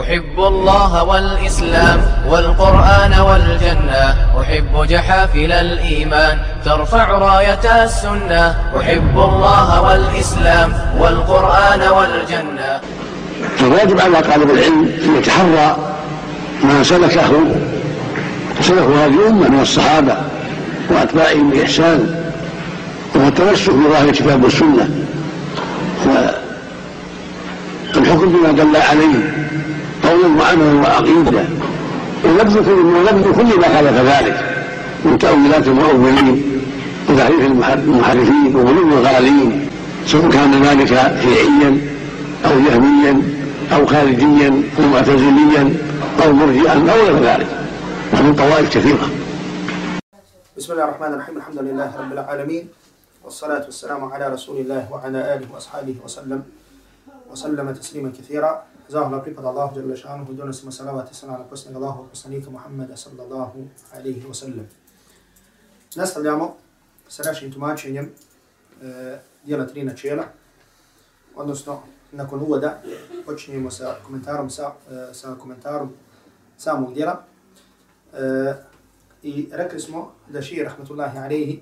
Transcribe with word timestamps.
أحب 0.00 0.38
الله 0.38 1.04
والإسلام 1.04 2.00
والقرآن 2.28 3.20
والجنة. 3.20 4.14
أحب 4.40 4.86
جحافل 4.88 5.52
الإيمان 5.52 6.38
ترفع 6.64 7.10
راية 7.10 7.84
السنة. 7.84 8.54
أحب 8.80 9.18
الله 9.18 9.82
والإسلام 9.82 10.72
والقرآن 10.98 11.80
والجنة. 11.80 12.80
فالواجب 13.58 14.00
على 14.00 14.22
طالب 14.22 14.50
العلم 14.50 14.92
أن 15.04 15.16
يتحرى 15.18 15.76
ما 16.64 16.82
سلكه 16.82 17.30
سلكه 18.60 19.06
هذه 19.06 19.14
الأمة 19.14 19.48
من 19.48 19.60
الصحابة 19.60 20.16
وأتباعهم 20.90 21.50
بإحسان 21.50 22.24
وهو 23.14 23.28
التمسك 23.28 23.70
بظاهر 23.70 24.08
الكتاب 24.08 24.44
والسنة. 24.44 24.88
والحكم 27.96 28.28
بما 28.28 28.52
دل 28.52 28.76
عليه 28.76 29.47
قولا 30.08 30.28
وعملا 30.38 30.72
وعقيده 30.82 31.44
ولبس 32.24 32.54
كل 33.38 33.50
ما 33.60 33.68
خالف 33.74 33.96
ذلك. 34.12 34.36
من 35.04 35.18
تأويلات 35.18 35.66
المؤولين 35.66 36.28
وتحريف 37.08 37.40
المحرفين 37.86 38.56
وغلو 38.56 38.82
الغالين 38.98 39.70
سواء 40.06 40.30
كان 40.30 40.62
ذلك 40.62 40.86
شيعيا 41.22 41.70
أو 42.44 42.54
جهميا 42.66 43.22
أو 43.72 43.86
خارجيا 43.86 44.50
أو 44.78 44.84
معتزليا 44.92 45.64
أو 46.22 46.32
مرجئا 46.32 46.76
أو 46.92 46.96
غير 46.98 47.16
ذلك. 47.28 47.50
ومن 48.12 48.34
طوائف 48.34 48.66
كثيرة. 48.74 49.08
بسم 50.56 50.72
الله 50.72 50.84
الرحمن 50.84 51.12
الرحيم. 51.14 51.36
الحمد 51.36 51.58
لله 51.58 51.90
رب 51.98 52.12
العالمين. 52.12 52.64
والصلاة 53.24 53.64
والسلام 53.70 54.04
على 54.12 54.28
رسول 54.34 54.56
الله 54.60 54.82
وعلى 54.92 55.18
آله 55.34 55.46
وأصحابه 55.54 55.94
وسلم. 56.04 56.42
وسلم 57.30 57.66
تسليما 57.72 58.10
كثيرا. 58.18 58.52
Zahvala 58.88 59.20
pripada 59.22 59.48
Allahu 59.48 59.76
Jalla 59.76 59.96
šanuhu 59.96 60.32
donosimo 60.32 60.72
salavat 60.72 61.10
i 61.12 61.14
salam 61.14 61.40
na 61.40 61.44
posljednog 61.44 61.82
Allahu 61.82 62.08
poslanika 62.08 62.50
Muhammeda 62.50 62.96
sallallahu 62.96 63.68
alaihi 63.92 64.24
wa 64.24 64.34
sallam. 64.34 64.68
Nastavljamo 65.96 66.56
sa 67.08 67.22
našim 67.22 67.52
tumačenjem 67.52 68.04
e, 68.82 69.18
dijela 69.44 69.66
tri 69.66 69.84
načela, 69.84 70.24
odnosno 71.36 71.82
nakon 72.12 72.40
uvoda 72.40 72.80
počinjemo 73.26 73.70
sa 73.70 73.96
komentarom 74.06 74.50
sa, 74.50 74.72
e, 74.90 75.14
sa 75.14 75.34
komentarom 75.34 75.92
samog 76.56 76.94
dijela. 76.94 77.24
E, 78.14 78.54
I 79.22 79.48
rekli 79.52 79.80
smo 79.80 80.12
da 80.28 80.42
šir 80.42 80.64
rahmatullahi 80.64 81.18
alaihi 81.18 81.60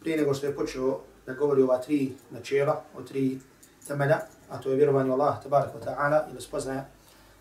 prije 0.00 0.16
nego 0.16 0.34
što 0.34 0.46
je 0.46 0.56
počeo 0.56 1.00
da 1.26 1.34
govori 1.34 1.62
ova 1.62 1.78
tri 1.78 2.12
načela, 2.30 2.82
o 2.96 3.02
tri 3.02 3.38
temelja, 3.86 4.20
a 4.52 4.58
to 4.58 4.70
je 4.70 4.76
vjerovanje 4.76 5.10
u 5.10 5.12
Allah 5.12 5.42
tabaraka 5.42 5.78
wa 5.78 5.84
ta'ala 5.84 6.30
ili 6.30 6.40
spoznaje 6.40 6.84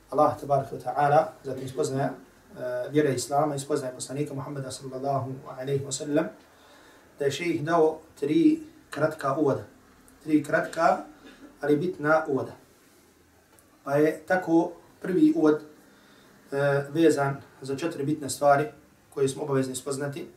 Allah 0.09 0.39
tabaraka 0.39 0.75
wa 0.75 0.81
ta'ala, 0.83 1.25
zatim 1.43 1.67
spoznaje 1.69 2.09
uh, 2.09 2.91
vjere 2.91 3.13
Islama 3.13 3.55
i 3.55 3.59
spoznaje 3.59 3.93
poslanika 3.93 4.33
Muhammeda 4.33 4.71
sallallahu 4.71 5.31
alaihi 5.59 5.85
wa 5.85 5.91
sallam, 5.91 6.25
da 7.19 7.25
je 7.25 7.31
šejih 7.31 7.65
dao 7.65 7.99
tri 8.19 8.59
kratka 8.89 9.35
uvoda. 9.37 9.63
Tri 10.23 10.43
kratka, 10.43 10.97
ali 11.61 11.77
bitna 11.77 12.25
uvoda. 12.27 12.51
Pa 13.83 13.95
je 13.95 14.19
tako 14.27 14.71
prvi 15.01 15.33
uvod 15.35 15.55
uh, 15.55 16.59
vezan 16.89 17.41
za 17.61 17.75
četiri 17.75 18.03
bitne 18.03 18.29
stvari 18.29 18.65
koje 19.09 19.27
smo 19.27 19.43
obavezni 19.43 19.75
spoznati, 19.75 20.27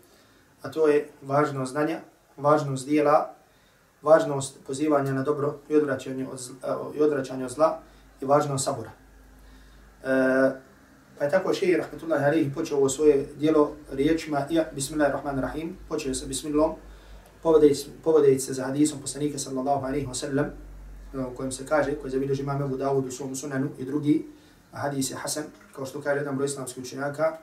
a 0.63 0.71
to 0.71 0.89
je 0.89 1.09
važnost 1.23 1.73
znanja, 1.73 2.01
važnost 2.37 2.87
dijela, 2.87 3.35
važnost 4.05 4.59
pozivanja 4.67 5.13
na 5.13 5.23
dobro 5.23 5.55
i 5.69 5.77
odvraćanje 5.77 6.27
od, 6.33 6.39
zla, 6.39 6.57
e, 6.95 6.99
i 6.99 7.03
odvraćanje 7.03 7.45
od 7.45 7.51
zla 7.51 7.79
i 8.21 8.25
važnost 8.25 8.65
sabora. 8.65 8.91
E, 10.05 10.51
pa 11.19 11.25
je 11.25 11.31
tako 11.31 11.55
šeji, 11.55 11.77
rahmetullahi 11.77 12.25
alaihi, 12.25 12.55
počeo 12.55 12.79
ovo 12.79 12.89
svoje 12.89 13.27
dijelo 13.37 13.73
riječima, 13.93 14.47
ja, 14.51 14.65
bismillahirrahmanirrahim, 14.73 15.77
počeo 15.89 16.15
sa 16.15 16.27
bismillom, 16.27 16.75
povedeći 18.03 18.39
se 18.39 18.53
za 18.53 18.65
hadisom 18.65 19.01
poslanika 19.01 19.39
sallallahu 19.39 19.87
alaihi 19.87 20.07
wa 20.07 20.15
sallam, 20.15 20.47
e, 20.47 21.19
u 21.19 21.37
kojem 21.37 21.53
se 21.53 21.67
kaže, 21.67 21.95
koji 21.95 22.11
zabilježi 22.11 22.43
imam 22.43 22.63
Ebu 22.63 22.77
Dawud 22.77 23.09
u 23.09 23.11
svom 23.11 23.37
sunanu 23.37 23.69
i 23.79 23.85
drugi, 23.85 24.27
a 24.73 24.79
hadis 24.79 25.11
je 25.11 25.17
Hasan, 25.17 25.45
kao 25.73 25.87
što 25.87 26.01
kaže 26.01 26.21
jedan 26.21 26.37
broj 26.37 26.47
islamskih 26.47 26.83
učenjaka, 26.83 27.37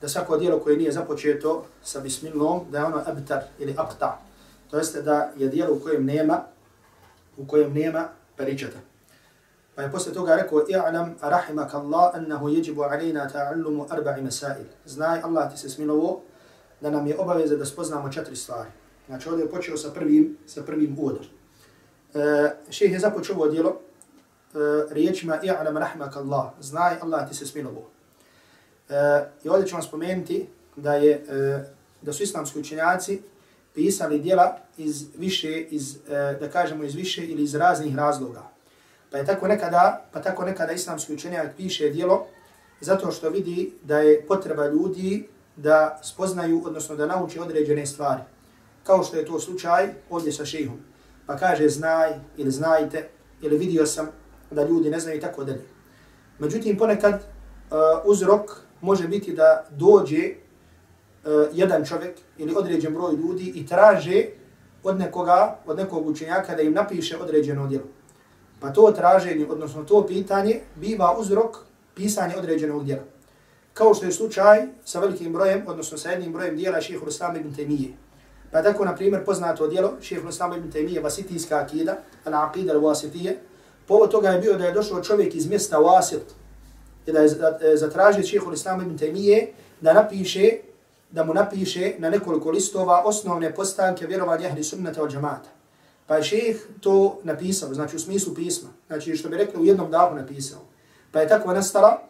da 0.00 0.08
svako 0.08 0.38
dijelo 0.38 0.58
koje 0.58 0.76
nije 0.76 0.92
započeto 0.92 1.64
sa 1.82 2.00
bismillom, 2.00 2.60
da 2.70 2.78
je 2.78 2.84
ono 2.84 3.02
abtar 3.06 3.42
ili 3.58 3.74
abta, 3.76 4.20
To 4.72 4.78
jeste 4.78 5.02
da 5.02 5.32
je 5.36 5.48
dijelo 5.48 5.74
u 5.74 5.80
kojem 5.80 6.04
nema 6.04 6.42
u 7.36 7.46
kojem 7.46 7.72
nema 7.72 8.08
peričeta. 8.36 8.78
Pa 9.74 9.82
je 9.82 9.92
posle 9.92 10.12
toga 10.12 10.36
rekao 10.36 10.64
i'lam 10.68 11.14
rahimak 11.20 11.74
Allah 11.74 12.14
annahu 12.14 12.48
yajibu 12.48 12.80
alayna 12.80 13.32
ta'allumu 13.32 13.86
arba'i 13.88 14.22
masail. 14.22 14.64
Znaj 14.84 15.20
Allah 15.22 15.52
ti 15.52 15.58
se 15.58 15.68
smilovo 15.68 16.22
da 16.80 16.90
nam 16.90 17.06
je 17.06 17.18
obaveza 17.18 17.56
da 17.56 17.64
spoznamo 17.64 18.12
četiri 18.12 18.36
stvari. 18.36 18.70
Znači 19.06 19.28
ovdje 19.28 19.44
je 19.44 19.50
počeo 19.50 19.76
sa 19.76 19.90
prvim 19.90 20.36
sa 20.46 20.62
prvim 20.62 20.98
uvodom. 20.98 21.24
E, 22.14 22.50
šeheh 22.70 22.92
je 22.92 23.00
započeo 23.00 23.36
ovo 23.36 23.48
dijelo 23.48 23.70
e, 23.70 23.78
riječima 24.90 25.38
i'lam 25.42 25.76
rahimak 25.76 26.16
Allah. 26.16 26.50
Znaj 26.60 26.96
Allah 27.02 27.28
ti 27.28 27.34
se 27.34 27.46
smilovo. 27.46 27.90
E, 28.88 28.94
I 29.44 29.48
ovdje 29.48 29.66
ćemo 29.66 29.82
spomenuti 29.82 30.48
da 30.76 30.94
je 30.94 31.12
e, 31.12 31.64
da 32.02 32.12
su 32.12 32.22
islamski 32.22 32.60
učenjaci 32.60 33.22
pisali 33.74 34.18
djela 34.18 34.58
iz 34.76 35.04
više, 35.16 35.60
iz, 35.60 35.96
e, 35.96 36.36
da 36.40 36.50
kažemo 36.50 36.84
iz 36.84 36.94
više 36.94 37.26
ili 37.26 37.42
iz 37.42 37.54
raznih 37.54 37.96
razloga. 37.96 38.42
Pa 39.10 39.18
je 39.18 39.26
tako 39.26 39.48
nekada, 39.48 40.04
pa 40.12 40.22
tako 40.22 40.44
nekada 40.44 40.72
islamski 40.72 41.14
učenjak 41.14 41.56
piše 41.56 41.88
djelo 41.88 42.26
zato 42.80 43.10
što 43.10 43.30
vidi 43.30 43.72
da 43.82 43.98
je 43.98 44.26
potreba 44.26 44.66
ljudi 44.66 45.28
da 45.56 46.00
spoznaju, 46.02 46.62
odnosno 46.64 46.96
da 46.96 47.06
nauči 47.06 47.38
određene 47.38 47.86
stvari. 47.86 48.22
Kao 48.84 49.02
što 49.02 49.16
je 49.16 49.24
to 49.24 49.40
slučaj 49.40 49.88
ovdje 50.10 50.32
sa 50.32 50.44
šehom. 50.44 50.80
Pa 51.26 51.36
kaže 51.36 51.68
znaj 51.68 52.10
ili 52.36 52.50
znajte 52.50 53.08
ili 53.42 53.58
vidio 53.58 53.86
sam 53.86 54.08
da 54.50 54.64
ljudi 54.64 54.90
ne 54.90 55.00
znaju 55.00 55.18
i 55.18 55.20
tako 55.20 55.44
dalje. 55.44 55.64
Međutim, 56.38 56.78
ponekad 56.78 57.14
uh, 57.14 57.20
uzrok 58.04 58.50
može 58.80 59.08
biti 59.08 59.32
da 59.32 59.66
dođe 59.70 60.34
Eh, 61.24 61.48
jedan 61.52 61.84
čovjek 61.84 62.16
ili 62.38 62.54
određen 62.56 62.94
broj 62.94 63.14
ljudi 63.14 63.52
i 63.54 63.66
traže 63.66 64.24
od 64.82 64.98
nekoga, 64.98 65.58
od 65.66 65.76
nekog 65.76 66.06
učenjaka 66.06 66.54
da 66.54 66.62
im 66.62 66.72
napiše 66.72 67.16
određeno 67.16 67.66
djelo. 67.66 67.84
Pa 68.60 68.72
to 68.72 68.92
traženje, 68.92 69.46
odnosno 69.50 69.84
to 69.84 70.06
pitanje, 70.06 70.60
biva 70.74 71.16
uzrok 71.18 71.56
pisanja 71.94 72.34
određenog 72.38 72.84
djela. 72.84 73.02
Kao 73.74 73.94
što 73.94 74.06
je 74.06 74.12
slučaj 74.12 74.66
sa 74.84 75.00
velikim 75.00 75.32
brojem, 75.32 75.62
odnosno 75.66 75.98
sa 75.98 76.10
jednim 76.10 76.32
brojem 76.32 76.56
djela 76.56 76.80
šehehu 76.80 77.08
Islama 77.08 77.38
ibn 77.38 77.54
Temije. 77.54 77.92
Pa 78.50 78.62
tako, 78.62 78.84
na 78.84 78.94
primjer, 78.96 79.24
poznato 79.24 79.68
djelo 79.68 79.92
šehehu 80.00 80.28
Islama 80.28 80.56
ibn 80.56 80.70
Temije, 80.70 81.00
vasitijska 81.00 81.56
akida, 81.56 81.96
al-aqida 82.24 82.72
al-wasitije, 82.74 83.34
povod 83.86 84.10
toga 84.10 84.28
je 84.28 84.40
bio 84.40 84.58
da 84.58 84.64
je 84.64 84.72
došao 84.72 85.02
čovjek 85.02 85.34
iz 85.34 85.46
mjesta 85.46 85.76
Wasit 85.76 86.34
i 87.06 87.12
da 87.12 87.20
je 87.20 87.26
e, 87.26 87.76
zatražio 87.76 88.26
šehehu 88.26 88.52
Islama 88.52 88.82
ibn 88.82 88.98
Temije 88.98 89.52
da 89.80 89.92
napiše 89.92 90.71
da 91.12 91.24
mu 91.24 91.34
napiše 91.34 91.94
na 91.98 92.10
nekoliko 92.10 92.50
listova 92.50 93.02
osnovne 93.04 93.54
postanke 93.54 94.06
vjerovanja 94.06 94.48
ehli 94.48 94.64
sunnata 94.64 95.02
od 95.02 95.10
džamata. 95.10 95.48
Pa 96.06 96.16
je 96.16 96.22
šejh 96.22 96.66
to 96.80 97.20
napisao, 97.22 97.74
znači 97.74 97.96
u 97.96 97.98
smislu 97.98 98.34
pisma, 98.34 98.68
znači 98.86 99.16
što 99.16 99.28
bi 99.28 99.36
rekli 99.36 99.60
u 99.60 99.64
jednom 99.64 99.90
davu 99.90 100.16
napisao. 100.16 100.58
Pa 101.12 101.20
je 101.20 101.28
tako 101.28 101.52
nastala, 101.52 102.02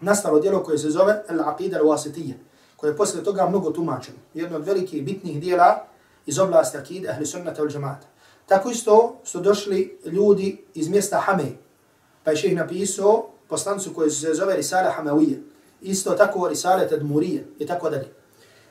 nastalo 0.00 0.40
djelo 0.40 0.62
koje 0.62 0.78
se 0.78 0.90
zove 0.90 1.24
Al-Aqida 1.28 1.80
Al-Wasitiyya, 1.80 2.34
koje 2.76 2.90
je 2.90 2.96
posle 2.96 3.24
toga 3.24 3.48
mnogo 3.48 3.70
tumačeno. 3.70 4.18
Jedno 4.34 4.56
od 4.56 4.66
velikih 4.66 5.04
bitnih 5.04 5.40
dijela 5.40 5.84
iz 6.26 6.38
oblasti 6.38 6.78
akid 6.78 7.04
ehli 7.04 7.26
sunnata 7.26 7.62
od 7.62 7.72
džamata. 7.72 8.06
Tako 8.46 8.70
isto 8.70 9.20
su 9.24 9.40
došli 9.40 9.98
ljudi 10.04 10.64
iz 10.74 10.88
mjesta 10.88 11.18
Hame, 11.18 11.52
pa 12.24 12.30
je 12.30 12.36
šejh 12.36 12.56
napisao 12.56 13.26
poslancu 13.48 13.94
koji 13.94 14.10
se 14.10 14.34
zove 14.34 14.56
Risale 14.56 14.92
Hamawije, 14.98 15.42
isto 15.80 16.10
tako 16.10 16.48
Risale 16.48 16.88
Tadmurije 16.88 17.46
i 17.58 17.66
tako 17.66 17.90
dalje. 17.90 18.19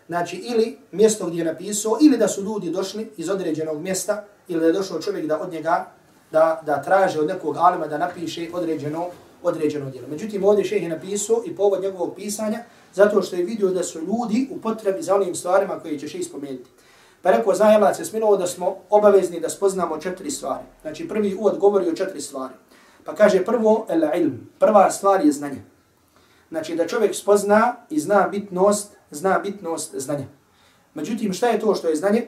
Znači, 0.09 0.37
ili 0.37 0.77
mjesto 0.91 1.25
gdje 1.25 1.39
je 1.39 1.45
napisao, 1.45 1.97
ili 2.01 2.17
da 2.17 2.27
su 2.27 2.43
ljudi 2.43 2.69
došli 2.69 3.11
iz 3.17 3.29
određenog 3.29 3.81
mjesta, 3.81 4.23
ili 4.47 4.59
da 4.59 4.65
je 4.65 4.73
došao 4.73 5.01
čovjek 5.01 5.25
da 5.25 5.39
od 5.41 5.51
njega, 5.51 5.91
da, 6.31 6.61
da 6.65 6.81
traže 6.81 7.19
od 7.19 7.27
nekog 7.27 7.57
alima 7.57 7.87
da 7.87 7.97
napiše 7.97 8.47
određeno, 8.53 9.05
određeno 9.43 9.89
djelo. 9.89 10.07
Međutim, 10.07 10.43
ovdje 10.43 10.65
šeh 10.65 10.83
je 10.83 10.89
napisao 10.89 11.43
i 11.45 11.55
povod 11.55 11.81
njegovog 11.81 12.15
pisanja, 12.15 12.59
zato 12.93 13.21
što 13.21 13.35
je 13.35 13.43
vidio 13.43 13.69
da 13.69 13.83
su 13.83 13.99
ljudi 13.99 14.47
u 14.51 14.61
potrebi 14.61 15.01
za 15.01 15.15
onim 15.15 15.35
stvarima 15.35 15.79
koje 15.79 15.99
će 15.99 16.07
šeh 16.07 16.25
spomenuti. 16.25 16.69
Pa 17.21 17.31
rekao, 17.31 17.55
zna 17.55 17.65
Allah 17.65 17.97
se 17.97 18.05
smilovo 18.05 18.37
da 18.37 18.47
smo 18.47 18.77
obavezni 18.89 19.39
da 19.39 19.49
spoznamo 19.49 19.97
četiri 19.97 20.31
stvari. 20.31 20.63
Znači, 20.81 21.07
prvi 21.07 21.35
uvod 21.35 21.57
govori 21.57 21.89
o 21.89 21.95
četiri 21.95 22.21
stvari. 22.21 22.53
Pa 23.05 23.15
kaže 23.15 23.45
prvo, 23.45 23.85
el 23.89 24.01
ilm. 24.15 24.49
Prva 24.59 24.91
stvar 24.91 25.25
je 25.25 25.31
znanje. 25.31 25.61
Znači, 26.49 26.75
da 26.75 26.87
čovjek 26.87 27.15
spozna 27.15 27.75
i 27.89 27.99
zna 27.99 28.27
bitnost 28.31 28.98
zna 29.11 29.39
bitnost 29.39 29.95
znanja. 29.95 30.25
Međutim, 30.93 31.33
šta 31.33 31.47
je 31.47 31.59
to 31.59 31.75
što 31.75 31.87
je 31.87 31.95
znanje? 31.95 32.27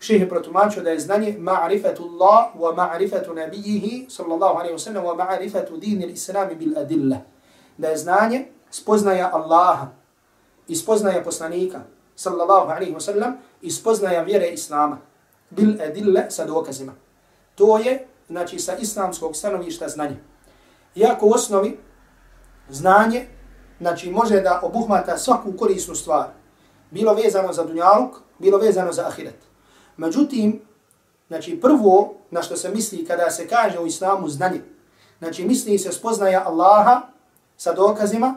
Šehe 0.00 0.28
protumačio 0.28 0.82
da 0.82 0.90
je 0.90 1.00
znanje 1.00 1.36
ma'rifatu 1.38 2.02
Allah 2.02 2.54
wa 2.56 2.74
ma'rifatu 2.76 3.34
nabijihi 3.34 4.06
sallallahu 4.08 4.58
alaihi 4.58 4.74
wa 4.74 4.78
sallam 4.78 5.04
wa 5.04 5.16
ma'rifatu 5.16 5.78
dini 5.78 6.06
l'islami 6.06 6.54
bil 6.54 6.78
adilla. 6.78 7.16
da 7.78 7.88
je 7.88 7.96
znanje 7.96 8.46
spoznaja 8.70 9.30
Allaha 9.32 9.86
i 10.68 10.76
spoznaja 10.76 11.22
poslanika, 11.22 11.80
sallallahu 12.16 12.70
alaihi 12.70 12.94
wa 12.94 13.00
sallam, 13.00 13.36
i 13.62 13.70
spoznaja 13.70 14.22
vjere 14.22 14.48
Islama, 14.48 14.98
bil 15.50 15.82
adilla 15.82 16.30
sa 16.30 16.44
dokazima. 16.44 16.92
To 17.54 17.78
je, 17.78 18.06
znači, 18.28 18.58
sa 18.58 18.76
islamskog 18.76 19.36
stanovišta 19.36 19.88
znanje. 19.88 20.16
Iako 20.94 21.26
u 21.26 21.30
osnovi 21.30 21.78
znanje, 22.68 23.26
znači, 23.80 24.10
može 24.10 24.40
da 24.40 24.60
obuhmata 24.62 25.18
svaku 25.18 25.52
korisnu 25.58 25.94
stvar, 25.94 26.28
bilo 26.90 27.14
vezano 27.14 27.52
za 27.52 27.64
dunjaluk, 27.64 28.16
bilo 28.38 28.58
vezano 28.58 28.92
za 28.92 29.06
ahiret. 29.06 29.38
Međutim, 29.96 30.62
znači, 31.28 31.60
prvo 31.60 32.14
na 32.30 32.42
što 32.42 32.56
se 32.56 32.68
misli 32.68 33.04
kada 33.04 33.30
se 33.30 33.48
kaže 33.48 33.78
u 33.78 33.86
islamu 33.86 34.28
znanje, 34.28 34.60
znači, 35.18 35.44
misli 35.44 35.78
se 35.78 35.92
spoznaja 35.92 36.44
Allaha 36.46 37.00
sa 37.56 37.72
dokazima 37.72 38.34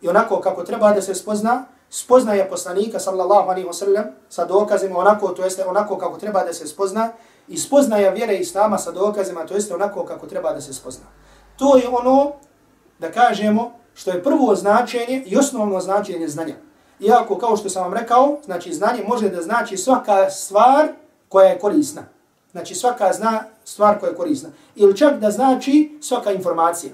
i 0.00 0.08
onako 0.08 0.40
kako 0.40 0.64
treba 0.64 0.92
da 0.92 1.02
se 1.02 1.14
spozna, 1.14 1.64
spoznaje 1.90 2.50
poslanika 2.50 2.98
sallallahu 2.98 3.50
alaihi 3.50 3.68
wasallam 3.68 4.04
sa 4.28 4.44
dokazima 4.44 4.98
onako, 4.98 5.28
to 5.28 5.44
jeste 5.44 5.64
onako 5.64 5.98
kako 5.98 6.18
treba 6.18 6.44
da 6.44 6.52
se 6.52 6.66
spozna 6.66 7.12
i 7.48 7.56
spoznaja 7.58 8.10
vjere 8.10 8.36
Islama 8.36 8.78
sa 8.78 8.90
dokazima, 8.90 9.46
to 9.46 9.54
jeste 9.54 9.74
onako 9.74 10.04
kako 10.04 10.26
treba 10.26 10.52
da 10.52 10.60
se 10.60 10.72
spozna. 10.72 11.06
To 11.56 11.76
je 11.76 11.88
ono, 11.88 12.32
da 12.98 13.12
kažemo, 13.12 13.72
što 13.96 14.10
je 14.10 14.22
prvo 14.22 14.54
značenje 14.54 15.22
i 15.26 15.36
osnovno 15.36 15.80
značenje 15.80 16.28
znanja. 16.28 16.54
Iako, 17.00 17.38
kao 17.38 17.56
što 17.56 17.68
sam 17.68 17.82
vam 17.82 17.94
rekao, 17.94 18.38
znači 18.44 18.72
znanje 18.72 19.04
može 19.08 19.28
da 19.28 19.42
znači 19.42 19.76
svaka 19.76 20.30
stvar 20.30 20.88
koja 21.28 21.48
je 21.48 21.58
korisna. 21.58 22.02
Znači 22.52 22.74
svaka 22.74 23.12
zna 23.12 23.44
stvar 23.64 24.00
koja 24.00 24.10
je 24.10 24.16
korisna. 24.16 24.48
Ili 24.74 24.96
čak 24.96 25.18
da 25.20 25.30
znači 25.30 25.98
svaka 26.00 26.32
informacija. 26.32 26.92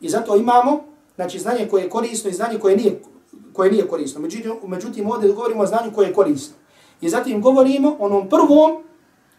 I 0.00 0.08
zato 0.08 0.36
imamo 0.36 0.84
znači 1.14 1.38
znanje 1.38 1.68
koje 1.68 1.82
je 1.82 1.90
korisno 1.90 2.30
i 2.30 2.34
znanje 2.34 2.58
koje 2.58 2.76
nije, 2.76 3.02
koje 3.52 3.70
nije 3.70 3.88
korisno. 3.88 4.20
Međutim, 4.20 4.52
međutim, 4.66 5.10
ovdje 5.10 5.32
govorimo 5.32 5.62
o 5.62 5.66
znanju 5.66 5.92
koje 5.94 6.06
je 6.06 6.14
korisno. 6.14 6.54
I 7.00 7.08
zatim 7.08 7.42
govorimo 7.42 7.96
o 7.98 8.04
onom 8.04 8.28
prvom 8.28 8.82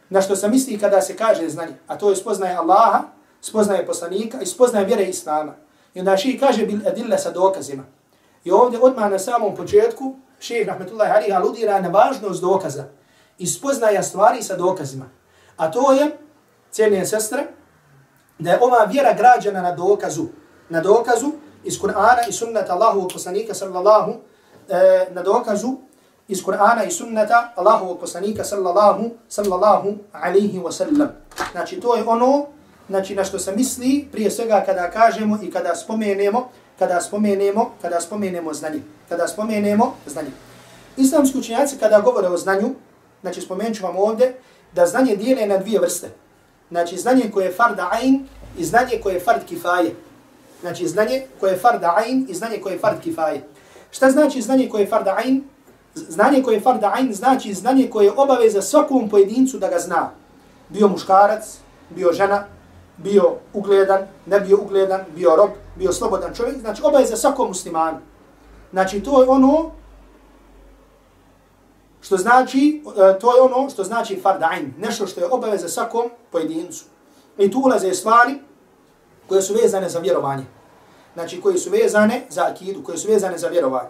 na 0.10 0.22
što 0.22 0.36
se 0.36 0.50
misli 0.50 0.80
kada 0.80 1.02
se 1.02 1.16
kaže 1.16 1.50
znanje, 1.50 1.74
a 1.88 1.98
to 1.98 2.10
je 2.10 2.16
spoznaje 2.16 2.56
Allaha, 2.56 3.04
spoznaje 3.42 3.86
poslanika 3.86 4.42
i 4.42 4.46
spoznaje 4.46 4.86
vjere 4.86 5.04
Islama. 5.04 5.56
I 5.94 6.00
onda 6.00 6.18
ših 6.18 6.40
kaže 6.40 6.66
bil 6.66 6.88
adilla 6.88 7.18
sa 7.18 7.32
dokazima. 7.32 7.84
I 8.44 8.52
ovdje 8.52 8.80
odmah 8.80 9.12
na 9.12 9.20
samom 9.20 9.56
početku 9.56 10.16
ših 10.40 10.68
rahmetullahi 10.68 11.12
alihi 11.12 11.34
aludira 11.34 11.82
na 11.82 11.90
važnost 11.90 12.42
dokaza 12.42 12.84
i 13.38 13.48
spoznaja 13.48 14.04
stvari 14.04 14.44
sa 14.44 14.56
dokazima. 14.56 15.10
A 15.58 15.72
to 15.72 15.92
je, 15.92 16.18
cijenije 16.72 17.06
sestre, 17.06 17.48
da 18.40 18.52
je 18.52 18.60
ova 18.62 18.86
vjera 18.86 19.14
građana 19.14 19.62
na 19.62 19.72
dokazu. 19.72 20.26
Na 20.70 20.82
dokazu 20.82 21.32
iz 21.64 21.80
Kur'ana 21.80 22.30
i 22.30 22.32
sunnata 22.32 22.74
Allahovog 22.74 23.12
poslanika 23.14 23.54
sallallahu 23.54 24.14
e, 24.70 25.08
na 25.12 25.22
dokazu 25.22 25.76
iz 26.28 26.44
Kur'ana 26.44 26.88
i 26.88 26.92
sunnata 26.92 27.54
Allahovog 27.56 28.00
poslanika 28.00 28.44
sallallahu 28.44 29.10
sallallahu 29.30 29.94
alaihi 30.12 30.60
wa 30.60 30.72
sallam. 30.72 31.10
Znači 31.52 31.80
to 31.80 31.96
je 31.96 32.04
ono 32.04 32.46
znači 32.90 33.16
na 33.16 33.24
što 33.24 33.40
se 33.40 33.56
misli 33.56 34.08
prije 34.12 34.32
svega 34.32 34.64
kada 34.66 34.92
kažemo 34.92 35.40
i 35.44 35.52
kada 35.52 35.76
spomenemo 35.76 36.50
kada 36.80 37.02
spomenemo 37.02 37.72
kada 37.82 38.02
spomenemo 38.02 38.54
znanje 38.54 38.82
kada 39.10 39.28
spomenemo 39.28 39.96
znanje 40.06 40.32
islamski 40.98 41.38
učenjaci 41.38 41.78
kada 41.78 42.00
govore 42.00 42.28
o 42.28 42.38
znanju 42.38 42.74
znači 43.22 43.42
spomenut 43.42 43.82
vam 43.82 43.98
ovdje 43.98 44.36
da 44.76 44.86
znanje 44.86 45.16
dijele 45.16 45.46
na 45.46 45.58
dvije 45.58 45.80
vrste 45.80 46.10
znači 46.70 46.98
znanje 46.98 47.32
koje 47.34 47.46
je 47.46 47.52
fard 47.52 47.80
ain 47.92 48.28
i 48.58 48.66
znanje 48.66 49.00
koje 49.04 49.14
je 49.14 49.20
fard 49.20 49.42
kifaje 49.46 49.96
Znači 50.62 50.88
znanje 50.88 51.24
koje 51.40 51.52
je 51.52 51.58
farda 51.58 51.96
ain 51.98 52.26
i 52.30 52.34
znanje 52.34 52.58
koje 52.58 52.74
je 52.74 52.80
fard 52.80 53.02
kifaje. 53.02 53.42
Šta 53.92 54.12
znači 54.12 54.42
znanje 54.42 54.70
koje 54.70 54.82
je 54.82 54.88
farda 54.88 55.16
ain? 55.18 55.44
Znanje 55.96 56.44
koje 56.44 56.56
je 56.56 56.62
farda 56.62 56.92
ain 56.96 57.14
znači 57.14 57.54
znanje 57.54 57.90
koje 57.90 58.06
je 58.06 58.12
obaveza 58.12 58.62
svakom 58.62 59.10
pojedincu 59.10 59.58
da 59.58 59.68
ga 59.68 59.80
zna. 59.80 60.10
Bio 60.70 60.88
muškarac, 60.88 61.58
bio 61.90 62.14
žena, 62.14 62.46
bio 63.04 63.36
ugledan, 63.54 64.08
ne 64.26 64.40
bio 64.40 64.58
ugledan, 64.62 65.02
bio 65.16 65.36
rob, 65.36 65.50
bio 65.76 65.92
slobodan 65.92 66.34
čovjek. 66.36 66.60
Znači 66.60 66.82
obaveza 66.86 67.16
svakom 67.16 67.48
muslimanu. 67.48 67.98
Znači 68.72 69.04
to 69.04 69.22
je 69.22 69.30
ono 69.30 69.72
što 72.02 72.18
znači, 72.18 72.84
e, 72.98 73.20
to 73.20 73.36
je 73.36 73.42
ono 73.42 73.70
što 73.70 73.84
znači 73.84 74.20
fardain. 74.22 74.74
Nešto 74.78 75.08
što 75.08 75.20
je 75.20 75.32
obaveza 75.32 75.68
svakom 75.68 76.10
pojedincu. 76.32 76.86
I 77.38 77.52
tu 77.52 77.60
ulaze 77.60 77.94
stvari 77.94 78.36
koje 79.28 79.42
su 79.42 79.54
vezane 79.54 79.90
za 79.90 80.00
vjerovanje. 80.00 80.44
Znači, 81.14 81.42
koje 81.42 81.58
su 81.58 81.70
vezane 81.70 82.26
za 82.30 82.48
akidu, 82.48 82.84
koje 82.84 82.98
su 82.98 83.08
vezane 83.08 83.38
za 83.38 83.48
vjerovanje. 83.48 83.90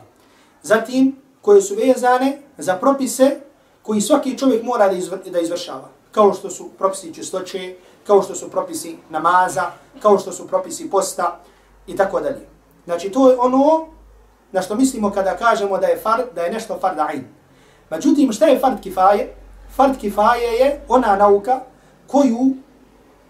Zatim, 0.63 1.15
koje 1.41 1.61
su 1.61 1.75
vezane 1.75 2.41
za 2.57 2.75
propise 2.75 3.39
koji 3.81 4.01
svaki 4.01 4.37
čovjek 4.37 4.63
mora 4.63 4.87
da, 4.87 4.97
izvr 4.97 5.17
da 5.31 5.39
izvršava. 5.39 5.89
Kao 6.11 6.33
što 6.33 6.49
su 6.49 6.69
propisi 6.77 7.13
čistoće, 7.13 7.75
kao 8.07 8.21
što 8.21 8.35
su 8.35 8.51
propisi 8.51 8.97
namaza, 9.09 9.71
kao 10.01 10.19
što 10.19 10.31
su 10.31 10.47
propisi 10.47 10.89
posta 10.89 11.39
i 11.87 11.95
tako 11.95 12.19
dalje. 12.19 12.47
Znači, 12.85 13.09
to 13.11 13.29
je 13.31 13.37
ono 13.39 13.87
na 14.51 14.61
što 14.61 14.75
mislimo 14.75 15.11
kada 15.11 15.37
kažemo 15.37 15.77
da 15.77 15.87
je 15.87 15.97
fard, 15.97 16.25
da 16.35 16.41
je 16.41 16.51
nešto 16.51 16.77
fard 16.79 16.99
ain. 16.99 17.27
Međutim, 17.89 18.31
šta 18.31 18.45
je 18.45 18.59
fard 18.59 18.79
kifaje? 18.79 19.35
Fard 19.75 19.97
kifaje 19.97 20.51
je 20.51 20.81
ona 20.87 21.15
nauka 21.15 21.59
koju 22.07 22.55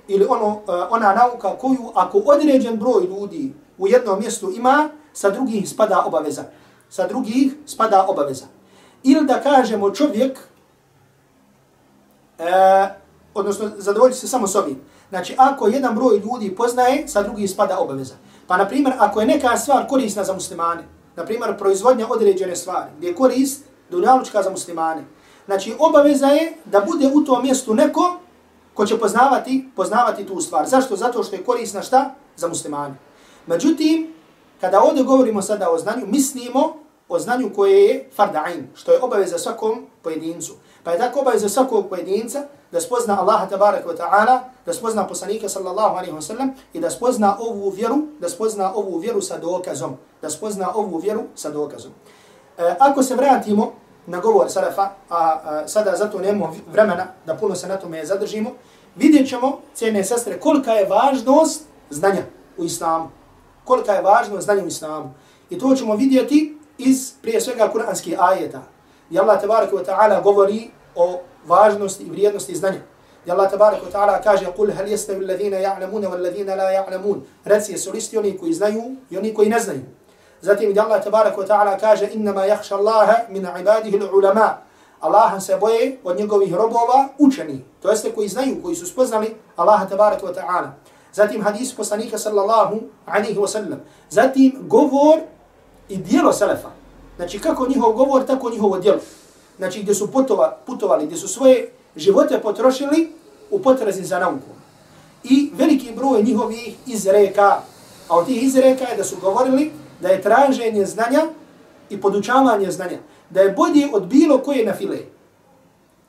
ili 0.08 0.26
ono, 0.30 0.62
e, 0.68 0.72
ona 0.90 1.14
nauka 1.14 1.58
koju 1.58 1.92
ako 1.96 2.18
određen 2.26 2.76
broj 2.76 3.04
ljudi 3.04 3.54
u 3.78 3.88
jednom 3.88 4.20
mjestu 4.20 4.52
ima, 4.52 4.90
sa 5.14 5.30
drugih 5.30 5.70
spada 5.70 6.04
obaveza. 6.06 6.44
Sa 6.90 7.08
drugih 7.08 7.54
spada 7.66 8.06
obaveza. 8.08 8.46
Ili 9.04 9.26
da 9.26 9.42
kažemo 9.42 9.92
čovjek, 9.92 10.40
e, 12.40 13.01
odnosno 13.34 13.72
zadovoljiti 13.78 14.20
se 14.20 14.28
samo 14.28 14.48
s 14.48 14.56
ovim. 14.56 14.82
Znači, 15.10 15.36
ako 15.38 15.68
jedan 15.68 15.96
broj 15.96 16.18
ljudi 16.18 16.56
poznaje, 16.56 17.08
sa 17.08 17.24
drugim 17.24 17.48
spada 17.48 17.80
obaveza. 17.80 18.14
Pa, 18.48 18.58
na 18.58 18.68
primjer, 18.68 18.94
ako 19.00 19.20
je 19.20 19.28
neka 19.28 19.58
stvar 19.58 19.88
korisna 19.88 20.24
za 20.24 20.34
muslimane, 20.34 20.84
na 21.16 21.26
primjer, 21.26 21.58
proizvodnja 21.58 22.08
određene 22.10 22.56
stvari, 22.56 22.92
gdje 22.98 23.08
je 23.08 23.16
korist 23.16 23.64
dunjalučka 23.90 24.44
za 24.44 24.50
muslimane, 24.50 25.04
znači, 25.46 25.76
obaveza 25.80 26.28
je 26.28 26.54
da 26.66 26.82
bude 26.82 27.12
u 27.14 27.24
tom 27.26 27.44
mjestu 27.44 27.74
neko 27.74 28.18
ko 28.74 28.86
će 28.86 29.00
poznavati, 29.00 29.70
poznavati 29.76 30.26
tu 30.26 30.42
stvar. 30.42 30.68
Zašto? 30.68 30.96
Zato 30.96 31.24
što 31.24 31.36
je 31.36 31.44
korisna 31.44 31.82
šta? 31.82 32.16
Za 32.36 32.48
muslimane. 32.48 32.96
Međutim, 33.48 34.14
kada 34.62 34.82
ovdje 34.82 35.04
govorimo 35.04 35.42
sada 35.42 35.70
o 35.70 35.78
znanju, 35.78 36.06
mislimo 36.08 36.74
o 37.10 37.20
znanju 37.20 37.52
koje 37.56 37.84
je 37.84 38.10
farda'in, 38.18 38.64
što 38.76 38.92
je 38.92 39.02
obaveza 39.02 39.38
svakom 39.38 39.86
pojedincu. 40.02 40.54
Pa 40.84 40.92
je 40.92 40.98
tako 40.98 41.20
obaveza 41.20 41.50
svakog 41.50 41.90
pojedinca 41.90 42.44
da 42.72 42.82
spozna 42.82 43.20
Allaha 43.20 43.50
tabaraka 43.50 43.90
wa 43.90 43.98
ta'ala, 43.98 44.40
da 44.66 44.74
spozna 44.74 45.08
poslanika 45.08 45.50
sallallahu 45.50 45.96
alaihi 45.98 46.14
wa 46.14 46.22
sallam 46.22 46.52
i 46.74 46.80
da 46.80 46.90
spozna 46.90 47.38
ovu 47.40 47.70
vjeru, 47.70 47.98
da 48.20 48.30
spozna 48.30 48.74
ovu 48.76 48.98
vjeru 48.98 49.22
sa 49.22 49.38
dokazom. 49.38 49.98
Da 50.22 50.30
spozna 50.30 50.72
ovu 50.76 50.98
vjeru 50.98 51.24
sa 51.36 51.50
dokazom. 51.50 51.92
E, 52.58 52.76
ako 52.80 53.04
se 53.04 53.16
vratimo 53.16 53.74
na 54.08 54.20
govor 54.20 54.50
Sarafa, 54.50 54.82
a, 54.82 54.92
a 55.10 55.68
sada 55.68 55.96
zato 55.96 56.20
nemamo 56.20 56.56
vremena 56.72 57.08
da 57.26 57.36
puno 57.36 57.56
se 57.56 57.68
na 57.68 57.78
tome 57.78 58.06
zadržimo, 58.06 58.52
vidjet 58.96 59.30
ćemo, 59.30 59.60
cijene 59.74 60.04
sestre, 60.04 60.40
kolika 60.40 60.72
je 60.72 60.88
važnost 60.88 61.64
znanja 61.90 62.24
u 62.58 62.64
islamu. 62.64 63.10
Kolika 63.64 63.94
je 63.94 64.02
važnost 64.02 64.46
znanja 64.46 64.64
u 64.64 64.68
islamu. 64.68 65.14
I 65.50 65.60
to 65.60 65.76
ćemo 65.76 65.96
vidjeti 65.96 66.58
iz 66.78 67.14
prije 67.22 67.42
svega 67.42 67.70
kuranskih 67.72 68.16
ajeta. 68.20 68.62
I 69.12 69.20
Allah 69.20 69.42
tabaraka 69.42 69.76
wa 69.76 69.86
ta'ala 69.86 70.24
govori 70.24 70.72
o 70.95 71.21
važnosti 71.47 72.05
i 72.05 72.11
vrijednosti 72.11 72.55
znanja. 72.55 72.81
I 73.27 73.31
Allah 73.31 73.51
tabaraka 73.51 73.83
wa 73.87 73.93
ta'ala 73.93 74.23
kaže 74.23 74.47
قُلْ 74.47 74.71
هَلْ 74.71 74.87
يَسْتَوِ 74.87 75.19
الَّذِينَ 75.19 75.53
يَعْلَمُونَ 75.53 76.07
وَالَّذِينَ 76.07 76.47
لَا 76.47 76.71
يَعْلَمُونَ 76.71 77.21
Reci, 77.45 77.73
jesu 77.73 77.93
listi 77.93 78.19
oni 78.19 78.39
koji 78.39 78.53
znaju 78.53 78.83
i 79.11 79.19
oni 79.19 79.35
koji 79.35 79.49
ne 79.49 79.61
znaju. 79.61 79.83
Zatim 80.41 80.71
gdje 80.71 80.81
Allah 80.81 81.05
tabarak 81.05 81.37
wa 81.37 81.47
ta'ala 81.47 81.79
kaže 81.81 82.09
innama 82.13 82.47
yakhsha 82.47 82.77
Allaha 82.77 83.17
min 83.29 83.47
ibadihi 83.61 83.99
al-ulama. 83.99 84.59
Allah 85.01 85.43
se 85.43 85.57
boje 85.57 85.99
od 86.05 86.17
njegovih 86.19 86.55
robova 86.55 87.09
učeni. 87.19 87.65
To 87.83 87.91
jeste 87.91 88.13
koji 88.13 88.29
znaju, 88.29 88.63
koji 88.63 88.77
su 88.77 88.87
spoznali 88.87 89.35
Allaha 89.57 89.87
tabarak 89.87 90.23
wa 90.23 90.35
ta'ala. 90.35 90.71
Zatim 91.13 91.43
hadis 91.43 91.75
poslanika 91.75 92.19
sallallahu 92.19 92.81
alaihi 93.07 93.39
wa 93.39 93.49
sallam. 93.49 93.81
Zatim 94.11 94.53
govor 94.69 95.19
i 95.89 95.97
dijelo 95.97 96.33
selefa. 96.33 96.69
Znači 97.17 97.39
kako 97.39 97.67
njihov 97.69 97.93
govor, 97.93 98.27
tako 98.27 98.51
njihovo 98.51 98.79
dijelo. 98.79 99.01
Znači 99.62 99.82
gdje 99.82 99.96
su 99.96 100.12
putova, 100.12 100.58
putovali, 100.66 101.06
gdje 101.06 101.18
su 101.18 101.28
svoje 101.28 101.70
živote 101.96 102.40
potrošili 102.42 103.12
u 103.52 103.60
potrazi 103.60 104.04
za 104.04 104.20
naukom. 104.20 104.58
I 105.24 105.52
veliki 105.54 105.92
broj 105.96 106.24
njihovih 106.24 106.76
izreka. 106.88 107.62
A 108.08 108.18
od 108.18 108.26
tih 108.26 108.44
izreka 108.44 108.84
je 108.90 108.98
da 108.98 109.04
su 109.04 109.16
govorili 109.22 109.72
da 110.00 110.10
je 110.10 110.22
traženje 110.22 110.86
znanja 110.86 111.22
i 111.90 112.02
podučavanje 112.02 112.72
znanja, 112.72 112.98
da 113.30 113.42
je 113.42 113.52
bolje 113.52 113.90
od 113.94 114.08
bilo 114.08 114.38
koje 114.38 114.66
na 114.66 114.74
file. 114.74 114.98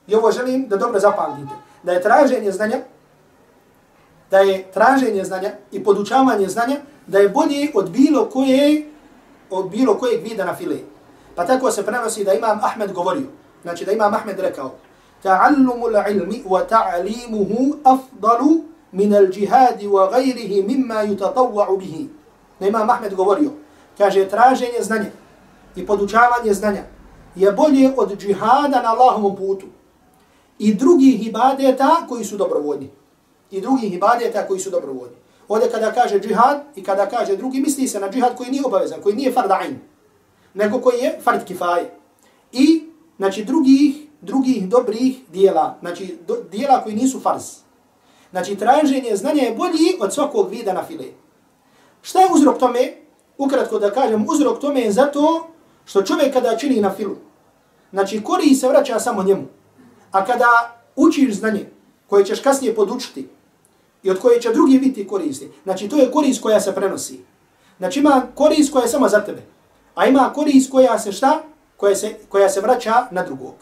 I 0.06 0.14
ovo 0.14 0.32
želim 0.32 0.68
da 0.68 0.76
dobro 0.76 1.00
zapamtite. 1.00 1.54
Da 1.82 1.92
je 1.92 2.02
traženje 2.02 2.52
znanja, 2.52 2.78
da 4.30 4.38
je 4.38 4.64
traženje 4.72 5.24
znanja 5.24 5.50
i 5.72 5.84
podučavanje 5.84 6.48
znanja 6.48 6.76
da 7.06 7.18
je 7.18 7.28
bolje 7.28 7.70
od 7.74 7.90
bilo 7.90 8.24
koje 8.24 8.88
od 9.50 9.70
bilo 9.70 9.94
kojeg 9.98 10.22
vida 10.22 10.44
na 10.44 10.54
file. 10.54 10.76
Pa 11.34 11.46
tako 11.46 11.70
se 11.70 11.86
prenosi 11.86 12.24
da 12.24 12.32
imam 12.32 12.60
Ahmed 12.62 12.92
govorio. 12.92 13.41
Znači 13.62 13.84
da 13.84 13.92
imam 13.92 14.14
Ahmed 14.14 14.40
rekao 14.40 14.74
ta'allumu 15.22 15.86
l'ilmi 15.86 16.42
wa 16.44 16.66
ta'alimuhu 16.68 17.78
afdalu 17.84 18.64
min 18.92 19.14
al-jihadi 19.14 19.86
wa 19.86 20.10
gajrihi 20.10 20.62
mimma 20.62 20.94
yutatawwa'u 20.94 21.78
bihi. 21.78 22.08
Da 22.60 22.66
imam 22.66 22.90
Ahmed 22.90 23.14
govorio. 23.14 23.50
Kaže 23.98 24.28
traženje 24.28 24.80
znanja 24.80 25.10
i 25.76 25.86
podučavanje 25.86 26.54
znanja 26.54 26.82
je 27.34 27.52
bolje 27.52 27.92
od 27.96 28.18
džihada 28.18 28.82
na 28.82 28.90
Allahovom 28.92 29.36
putu 29.36 29.66
i 30.58 30.74
drugih 30.74 31.26
ibadeta 31.26 32.06
koji 32.08 32.24
su 32.24 32.36
dobrovoljni. 32.36 32.90
I 33.50 33.60
drugih 33.60 33.94
ibadeta 33.94 34.46
koji 34.46 34.60
su 34.60 34.70
dobrovoljni. 34.70 35.16
Ovdje 35.48 35.70
kada 35.70 35.92
kaže 35.92 36.20
džihad 36.20 36.62
i 36.76 36.82
kada 36.82 37.08
kaže 37.08 37.36
drugi, 37.36 37.60
misli 37.60 37.88
se 37.88 38.00
na 38.00 38.10
džihad 38.10 38.36
koji 38.36 38.50
nije 38.50 38.62
obavezan, 38.66 39.00
koji 39.02 39.16
nije 39.16 39.32
fard 39.32 39.50
ain, 39.50 39.78
nego 40.54 40.80
koji 40.80 40.98
je 40.98 41.18
fard 41.24 41.44
kifaje. 41.44 41.90
I, 42.52 42.91
znači, 43.16 43.44
drugih, 43.44 43.96
drugih 44.20 44.68
dobrih 44.68 45.16
dijela, 45.32 45.76
znači, 45.80 46.18
do, 46.26 46.36
dijela 46.50 46.82
koji 46.82 46.96
nisu 46.96 47.20
farz. 47.20 47.42
Znači, 48.30 48.56
traženje 48.56 49.16
znanja 49.16 49.42
je 49.42 49.54
bolji 49.54 49.96
od 50.00 50.14
svakog 50.14 50.50
vida 50.50 50.72
na 50.72 50.84
file. 50.84 51.04
Šta 52.02 52.20
je 52.20 52.28
uzrok 52.34 52.58
tome? 52.58 52.92
Ukratko 53.38 53.78
da 53.78 53.90
kažem, 53.90 54.26
uzrok 54.28 54.60
tome 54.60 54.80
je 54.80 54.92
zato 54.92 55.46
što 55.84 56.02
čovjek 56.02 56.32
kada 56.32 56.56
čini 56.56 56.80
na 56.80 56.94
filu, 56.94 57.16
znači, 57.92 58.22
kori 58.22 58.54
se 58.54 58.68
vraća 58.68 59.00
samo 59.00 59.22
njemu. 59.22 59.44
A 60.12 60.24
kada 60.24 60.76
učiš 60.96 61.34
znanje 61.34 61.70
koje 62.06 62.24
ćeš 62.24 62.40
kasnije 62.40 62.74
podučiti 62.74 63.28
i 64.02 64.10
od 64.10 64.18
koje 64.18 64.40
će 64.40 64.52
drugi 64.52 64.78
biti 64.78 65.06
koristi, 65.06 65.48
znači 65.64 65.88
to 65.88 65.96
je 65.96 66.10
korist 66.10 66.42
koja 66.42 66.60
se 66.60 66.74
prenosi. 66.74 67.20
Znači 67.78 68.00
ima 68.00 68.22
korist 68.34 68.72
koja 68.72 68.82
je 68.82 68.88
samo 68.88 69.08
za 69.08 69.24
tebe, 69.24 69.42
a 69.94 70.06
ima 70.06 70.32
korist 70.34 70.70
koja 70.70 70.98
se 70.98 71.12
šta? 71.12 71.42
Koja 71.82 71.96
se, 71.96 72.14
koja 72.28 72.48
se 72.48 72.60
vraća 72.60 72.94
na 73.10 73.22
drugog. 73.22 73.54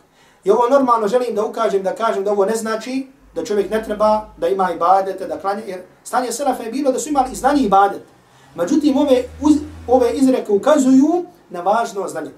I 0.44 0.50
ovo 0.50 0.68
normalno 0.68 1.08
želim 1.08 1.34
da 1.34 1.44
ukažem, 1.44 1.82
da 1.82 1.94
kažem 1.94 2.24
da 2.24 2.32
ovo 2.32 2.44
ne 2.44 2.56
znači 2.56 3.06
da 3.34 3.44
čovjek 3.44 3.70
ne 3.70 3.82
treba 3.82 4.28
da 4.36 4.48
ima 4.48 4.72
ibadete, 4.74 5.26
da 5.26 5.38
klanje, 5.38 5.62
jer 5.66 5.80
stanje 6.04 6.32
Selafa 6.32 6.62
je 6.62 6.72
bilo 6.72 6.92
da 6.92 6.98
su 6.98 7.08
imali 7.08 7.32
i 7.32 7.36
znanje 7.36 7.62
ibadet. 7.62 8.02
Međutim, 8.54 8.96
ove, 8.96 9.22
uz, 9.42 9.54
ove 9.88 10.12
izreke 10.12 10.52
ukazuju 10.52 11.24
na 11.50 11.60
važno 11.60 12.08
znanje. 12.08 12.30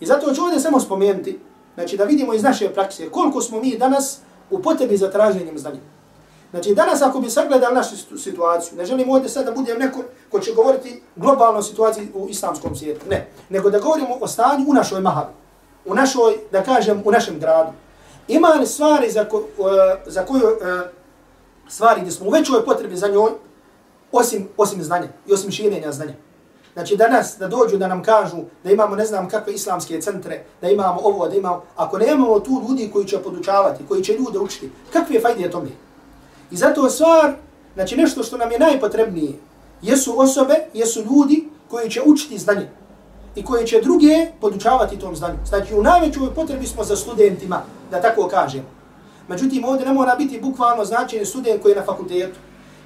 I 0.00 0.06
zato 0.06 0.34
ću 0.34 0.42
ovdje 0.42 0.60
samo 0.60 0.80
spomenuti, 0.80 1.38
Znači 1.74 1.96
da 1.96 2.04
vidimo 2.04 2.34
iz 2.34 2.42
naše 2.42 2.68
prakse 2.68 3.10
koliko 3.10 3.40
smo 3.40 3.60
mi 3.60 3.78
danas 3.78 4.18
u 4.50 4.62
potrebi 4.62 4.96
za 4.96 5.10
traženjem 5.10 5.58
znanja. 5.58 5.80
Znači 6.54 6.74
danas 6.74 7.02
ako 7.02 7.20
bi 7.20 7.30
sagledali 7.30 7.74
našu 7.74 7.96
situaciju, 8.18 8.78
ne 8.78 8.86
želim 8.86 9.10
ovdje 9.10 9.28
sad 9.28 9.44
da 9.44 9.52
budem 9.52 9.78
neko 9.78 10.00
ko 10.30 10.40
će 10.40 10.52
govoriti 10.52 11.02
globalno 11.16 11.62
situaciji 11.62 12.08
u 12.14 12.28
islamskom 12.28 12.76
svijetu, 12.76 13.06
ne. 13.10 13.28
Nego 13.48 13.70
da 13.70 13.78
govorimo 13.78 14.16
o 14.20 14.28
stanju 14.28 14.64
u 14.68 14.74
našoj 14.74 15.00
mahali, 15.00 15.32
u 15.84 15.94
našoj, 15.94 16.36
da 16.52 16.62
kažem, 16.62 17.02
u 17.04 17.10
našem 17.10 17.40
gradu. 17.40 17.72
Ima 18.28 18.48
li 18.48 18.66
stvari 18.66 19.10
za, 19.10 19.24
ko, 19.24 19.36
uh, 19.36 19.66
za 20.06 20.26
koju 20.26 20.42
uh, 20.42 20.90
stvari 21.68 22.00
gdje 22.00 22.12
smo 22.12 22.26
u 22.26 22.30
većoj 22.30 22.64
potrebi 22.64 22.96
za 22.96 23.08
njoj, 23.08 23.30
osim, 24.12 24.48
osim 24.56 24.82
znanja 24.82 25.08
i 25.26 25.32
osim 25.32 25.50
širenja 25.50 25.92
znanja. 25.92 26.14
Znači 26.72 26.96
danas 26.96 27.36
da 27.38 27.48
dođu 27.48 27.76
da 27.76 27.88
nam 27.88 28.02
kažu 28.02 28.36
da 28.64 28.70
imamo 28.70 28.96
ne 28.96 29.04
znam 29.04 29.28
kakve 29.28 29.52
islamske 29.52 30.00
centre, 30.00 30.44
da 30.60 30.68
imamo 30.68 31.00
ovo, 31.04 31.28
da 31.28 31.36
imamo, 31.36 31.62
ako 31.76 31.98
nemamo 31.98 32.40
tu 32.40 32.62
ljudi 32.68 32.90
koji 32.92 33.04
će 33.04 33.18
podučavati, 33.18 33.84
koji 33.88 34.04
će 34.04 34.12
ljude 34.12 34.38
učiti, 34.38 34.70
kakve 34.92 35.20
fajde 35.20 35.42
je 35.42 35.50
to 35.50 35.60
mi? 35.60 35.84
I 36.54 36.56
zato 36.56 36.90
stvar, 36.90 37.32
znači 37.74 37.96
nešto 37.96 38.22
što 38.22 38.38
nam 38.38 38.52
je 38.52 38.58
najpotrebnije, 38.58 39.32
jesu 39.82 40.20
osobe, 40.20 40.54
jesu 40.74 41.02
ljudi 41.02 41.48
koji 41.70 41.90
će 41.90 42.02
učiti 42.06 42.38
znanje 42.38 42.68
i 43.34 43.44
koji 43.44 43.66
će 43.66 43.80
druge 43.80 44.26
podučavati 44.40 44.98
tom 44.98 45.16
znanju. 45.16 45.38
Znači 45.46 45.74
u 45.74 45.82
najvećoj 45.82 46.34
potrebi 46.34 46.66
smo 46.66 46.84
za 46.84 46.96
studentima, 46.96 47.62
da 47.90 48.00
tako 48.00 48.28
kažem. 48.28 48.62
Međutim, 49.28 49.64
ovdje 49.64 49.86
ne 49.86 49.92
mora 49.92 50.14
biti 50.16 50.40
bukvalno 50.40 50.84
značenje 50.84 51.24
student 51.24 51.62
koji 51.62 51.72
je 51.72 51.76
na 51.76 51.84
fakultetu. 51.84 52.38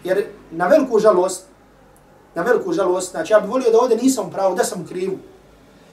Jer 0.04 0.24
na 0.50 0.66
veliku 0.66 0.98
žalost, 0.98 1.44
na 2.34 2.42
veliku 2.42 2.72
žalost. 2.72 3.10
Znači, 3.10 3.32
ja 3.32 3.40
bih 3.40 3.50
volio 3.50 3.70
da 3.70 3.78
ovdje 3.78 3.96
nisam 3.96 4.30
pravo, 4.30 4.54
da 4.54 4.64
sam 4.64 4.86
krivu. 4.86 5.18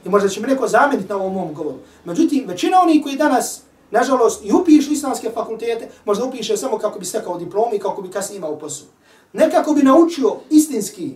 I 0.06 0.10
možda 0.10 0.30
će 0.30 0.42
mi 0.42 0.48
neko 0.48 0.68
zameniti 0.68 1.10
na 1.10 1.16
ovom 1.16 1.34
mom 1.34 1.54
govoru. 1.54 1.78
Međutim, 2.06 2.48
većina 2.48 2.78
onih 2.82 3.04
koji 3.04 3.16
danas, 3.16 3.65
nažalost, 3.96 4.46
i 4.46 4.54
upišu 4.54 4.92
islamske 4.92 5.30
fakultete, 5.34 5.90
možda 6.06 6.26
upiše 6.26 6.58
samo 6.58 6.78
kako 6.78 7.00
bi 7.00 7.06
stekao 7.06 7.38
diplom 7.38 7.74
i 7.74 7.80
kako 7.80 8.02
bi 8.02 8.12
kasnije 8.12 8.38
imao 8.38 8.60
posao. 8.60 8.88
Ne 9.34 9.52
kako 9.52 9.74
bi 9.74 9.84
naučio 9.84 10.36
istinski 10.50 11.16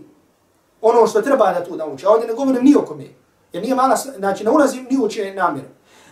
ono 0.82 1.08
što 1.08 1.22
treba 1.22 1.54
da 1.54 1.64
tu 1.66 1.76
nauči. 1.76 2.06
A 2.06 2.10
ovdje 2.10 2.28
ne 2.28 2.34
govorim 2.34 2.64
ni 2.64 2.76
o 2.76 2.82
kome. 2.82 3.08
Jer 3.54 3.64
nije 3.64 3.76
mala, 3.76 3.96
znači 3.96 4.44
ne 4.44 4.52
ulazim 4.52 4.88
ni 4.92 4.98
uče 4.98 5.16
čije. 5.16 5.36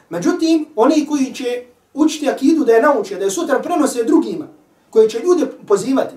Međutim, 0.10 0.66
oni 0.76 1.06
koji 1.10 1.34
će 1.34 1.64
učiti 1.94 2.30
akidu 2.30 2.66
da 2.66 2.74
je 2.74 2.82
nauče, 2.82 3.16
da 3.16 3.26
je 3.26 3.32
sutra 3.32 3.60
prenose 3.60 4.04
drugima, 4.04 4.48
koji 4.90 5.10
će 5.10 5.20
ljude 5.20 5.46
pozivati, 5.68 6.16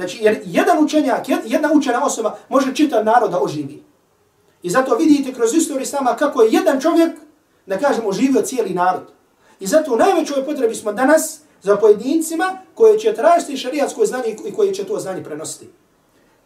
Znači, 0.00 0.18
jer 0.22 0.40
jedan 0.44 0.84
učenjak, 0.84 1.28
jedna 1.44 1.68
učena 1.72 2.04
osoba 2.04 2.38
može 2.48 2.74
čitav 2.74 3.04
narod 3.04 3.30
da 3.30 3.40
oživi. 3.40 3.82
I 4.62 4.70
zato 4.70 4.96
vidite 4.96 5.32
kroz 5.32 5.54
istoriju 5.54 5.86
sama 5.86 6.16
kako 6.16 6.42
je 6.42 6.52
jedan 6.52 6.80
čovjek, 6.80 7.12
da 7.66 7.78
kažemo, 7.78 8.08
oživio 8.08 8.42
cijeli 8.42 8.74
narod. 8.74 9.12
I 9.60 9.66
zato 9.66 9.94
u 9.94 9.96
najvećoj 9.96 10.44
potrebi 10.44 10.74
smo 10.74 10.92
danas 10.92 11.40
za 11.62 11.76
pojedincima 11.76 12.58
koji 12.74 12.98
će 12.98 13.14
tražiti 13.14 13.56
šarijatsko 13.56 14.06
znanje 14.06 14.36
i 14.46 14.52
koji 14.52 14.74
će 14.74 14.84
to 14.84 14.98
znanje 14.98 15.24
prenositi. 15.24 15.68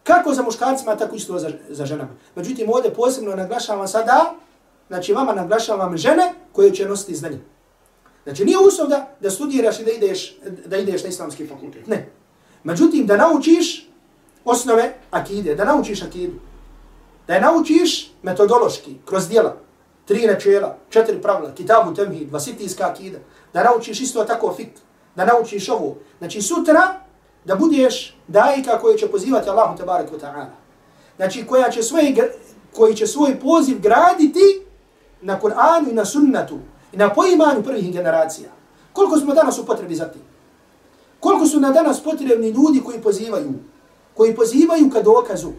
Kako 0.03 0.33
za 0.33 0.43
muškarcima, 0.43 0.95
tako 0.95 1.15
isto 1.15 1.39
za, 1.39 1.51
za 1.69 1.85
ženama. 1.85 2.09
Međutim, 2.35 2.69
ovdje 2.69 2.93
posebno 2.93 3.35
naglašavam 3.35 3.87
sada, 3.87 4.33
znači 4.87 5.13
vama 5.13 5.33
naglašavam 5.33 5.97
žene 5.97 6.33
koje 6.51 6.73
će 6.73 6.85
nositi 6.85 7.15
znanje. 7.15 7.39
Znači, 8.23 8.45
nije 8.45 8.57
uslov 8.57 8.87
da, 8.87 9.15
da 9.19 9.31
studiraš 9.31 9.79
i 9.79 9.83
da 9.83 9.91
ideš, 9.91 10.37
da 10.65 10.77
ideš 10.77 11.03
na 11.03 11.09
islamski 11.09 11.47
fakultet. 11.47 11.87
Ne. 11.87 12.09
Međutim, 12.63 13.05
da 13.05 13.17
naučiš 13.17 13.89
osnove 14.45 14.93
akide, 15.11 15.55
da 15.55 15.65
naučiš 15.65 16.03
akidu, 16.03 16.33
da 17.27 17.33
je 17.33 17.41
naučiš 17.41 18.11
metodološki, 18.23 18.95
kroz 19.05 19.27
dijela, 19.27 19.57
tri 20.05 20.27
načela, 20.27 20.77
četiri 20.89 21.21
pravila, 21.21 21.51
kitabu 21.55 21.93
temhid, 21.93 22.31
vasitijska 22.31 22.87
akida, 22.87 23.19
da 23.53 23.63
naučiš 23.63 24.01
isto 24.01 24.23
tako 24.23 24.53
fik, 24.53 24.69
da 25.15 25.25
naučiš 25.25 25.69
ovo. 25.69 25.95
Znači 26.17 26.41
sutra 26.41 26.99
da 27.45 27.55
budeš 27.55 28.17
dajka 28.27 28.79
koji 28.79 28.97
će 28.97 29.07
pozivati 29.07 29.49
Allahu 29.49 29.77
tabarak 29.77 30.11
wa 30.11 30.19
ta'ala. 30.19 30.45
Znači 31.15 31.45
koja 31.47 31.69
će 31.71 31.83
svoj, 31.83 32.15
koji 32.75 32.95
će 32.95 33.07
svoj 33.07 33.39
poziv 33.39 33.81
graditi 33.81 34.61
na 35.21 35.39
Kur'anu 35.41 35.89
i 35.91 35.93
na 35.93 36.05
sunnatu 36.05 36.59
i 36.93 36.97
na 36.97 37.13
poimanju 37.13 37.63
prvih 37.63 37.93
generacija. 37.93 38.49
Koliko 38.93 39.17
smo 39.17 39.33
danas 39.33 39.57
u 39.57 39.65
potrebi 39.65 39.95
za 39.95 40.07
tim? 40.07 40.21
Koliko 41.19 41.45
su 41.45 41.59
na 41.59 41.71
danas 41.71 42.03
potrebni 42.03 42.49
ljudi 42.49 42.81
koji 42.85 43.01
pozivaju, 43.01 43.53
koji 44.13 44.35
pozivaju 44.35 44.89
ka 44.93 45.01
dokazu, 45.01 45.51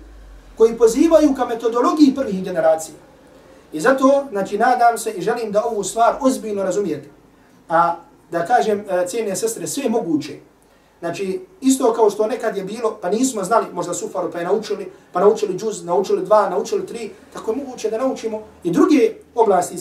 koji 0.57 0.79
pozivaju 0.79 1.35
ka 1.35 1.45
metodologiji 1.45 2.15
prvih 2.15 2.45
generacija. 2.45 3.06
I 3.73 3.81
zato, 3.81 4.25
znači, 4.31 4.59
nadam 4.59 4.99
se 4.99 5.11
i 5.11 5.23
želim 5.23 5.53
da 5.53 5.65
ovu 5.65 5.85
stvar 5.85 6.15
ozbiljno 6.21 6.63
razumijete. 6.63 7.09
A 7.69 7.97
da 8.31 8.47
kažem, 8.47 8.81
e, 8.81 9.07
cijene 9.07 9.37
sestre, 9.37 9.67
sve 9.67 9.89
moguće. 9.89 10.33
Znači, 11.01 11.41
isto 11.61 11.93
kao 11.93 12.11
što 12.11 12.27
nekad 12.27 12.57
je 12.57 12.65
bilo, 12.65 12.99
pa 13.03 13.11
nismo 13.11 13.45
znali, 13.45 13.67
možda 13.73 13.95
sufaru, 13.95 14.31
pa 14.33 14.39
je 14.39 14.45
naučili, 14.45 14.93
pa 15.13 15.21
naučili 15.21 15.59
džuz, 15.59 15.85
naučili 15.85 16.25
dva, 16.25 16.51
naučili 16.51 16.87
tri, 16.87 17.11
tako 17.33 17.51
je 17.51 17.57
moguće 17.57 17.91
da 17.91 17.99
naučimo 17.99 18.43
i 18.65 18.71
druge 18.71 19.13
oblasti, 19.35 19.77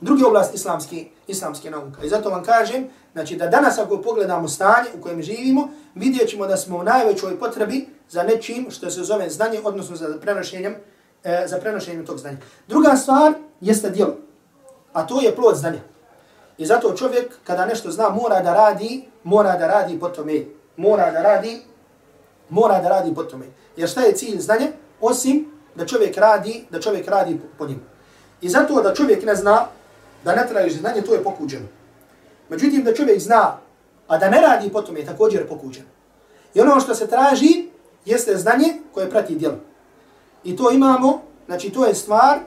druge 0.00 0.24
oblasti 0.24 0.56
islamske, 0.56 1.04
islamske 1.26 1.70
nauka. 1.70 2.04
I 2.04 2.08
zato 2.08 2.30
vam 2.30 2.44
kažem, 2.44 2.88
Znači 3.18 3.36
da 3.36 3.46
danas 3.46 3.78
ako 3.78 4.02
pogledamo 4.02 4.48
stanje 4.48 4.88
u 4.98 5.02
kojem 5.02 5.22
živimo, 5.22 5.68
vidjet 5.94 6.28
ćemo 6.28 6.46
da 6.46 6.56
smo 6.56 6.78
u 6.78 6.82
najvećoj 6.82 7.38
potrebi 7.38 7.86
za 8.10 8.22
nečim 8.22 8.66
što 8.70 8.90
se 8.90 9.02
zove 9.02 9.30
znanje, 9.30 9.60
odnosno 9.64 9.96
za 9.96 10.18
prenošenjem, 10.20 10.74
e, 11.24 11.44
za 11.46 11.58
prenošenje 11.58 12.04
tog 12.04 12.18
znanja. 12.18 12.36
Druga 12.68 12.96
stvar 12.96 13.32
jeste 13.60 13.90
djelo, 13.90 14.16
a 14.92 15.06
to 15.06 15.20
je 15.20 15.36
plod 15.36 15.56
znanja. 15.56 15.80
I 16.58 16.66
zato 16.66 16.96
čovjek 16.96 17.34
kada 17.44 17.66
nešto 17.66 17.90
zna 17.90 18.08
mora 18.08 18.40
da 18.40 18.54
radi, 18.54 19.04
mora 19.24 19.56
da 19.56 19.66
radi 19.66 20.00
po 20.00 20.08
tome. 20.08 20.44
Mora 20.76 21.10
da 21.10 21.22
radi, 21.22 21.62
mora 22.48 22.80
da 22.80 22.88
radi 22.88 23.14
po 23.14 23.22
tome. 23.22 23.46
Jer 23.76 23.88
šta 23.88 24.00
je 24.00 24.12
cilj 24.12 24.40
znanja? 24.40 24.66
Osim 25.00 25.46
da 25.74 25.86
čovjek 25.86 26.16
radi, 26.16 26.64
da 26.70 26.80
čovjek 26.80 27.08
radi 27.08 27.40
po 27.58 27.66
njim. 27.66 27.80
I 28.40 28.48
zato 28.48 28.82
da 28.82 28.94
čovjek 28.94 29.24
ne 29.24 29.34
zna, 29.34 29.66
da 30.24 30.34
ne 30.34 30.46
traži 30.48 30.78
znanje, 30.78 31.02
to 31.02 31.14
je 31.14 31.24
pokuđeno. 31.24 31.66
Međutim, 32.48 32.84
da 32.84 32.94
čovjek 32.94 33.20
zna, 33.20 33.58
a 34.08 34.18
da 34.18 34.30
ne 34.30 34.40
radi 34.40 34.70
potom 34.72 34.96
je 34.96 35.06
također 35.06 35.48
pokuđen. 35.48 35.84
I 36.54 36.60
ono 36.60 36.80
što 36.80 36.94
se 36.94 37.06
traži 37.06 37.68
jeste 38.04 38.36
znanje 38.36 38.74
koje 38.94 39.10
prati 39.10 39.34
djelo. 39.34 39.56
I 40.44 40.56
to 40.56 40.70
imamo, 40.70 41.20
znači 41.46 41.70
to 41.70 41.86
je 41.86 41.94
stvar, 41.94 42.38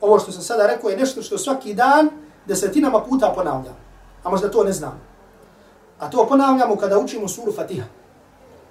ovo 0.00 0.18
što 0.18 0.32
sam 0.32 0.42
sada 0.42 0.66
rekao 0.66 0.90
je 0.90 0.96
nešto 0.96 1.22
što 1.22 1.38
svaki 1.38 1.74
dan 1.74 2.08
desetinama 2.46 3.00
puta 3.00 3.32
ponavljam. 3.34 3.76
A 4.22 4.30
možda 4.30 4.50
to 4.50 4.64
ne 4.64 4.72
znam. 4.72 5.00
A 5.98 6.10
to 6.10 6.26
ponavljamo 6.26 6.76
kada 6.76 6.98
učimo 6.98 7.28
suru 7.28 7.52
Fatiha. 7.52 7.86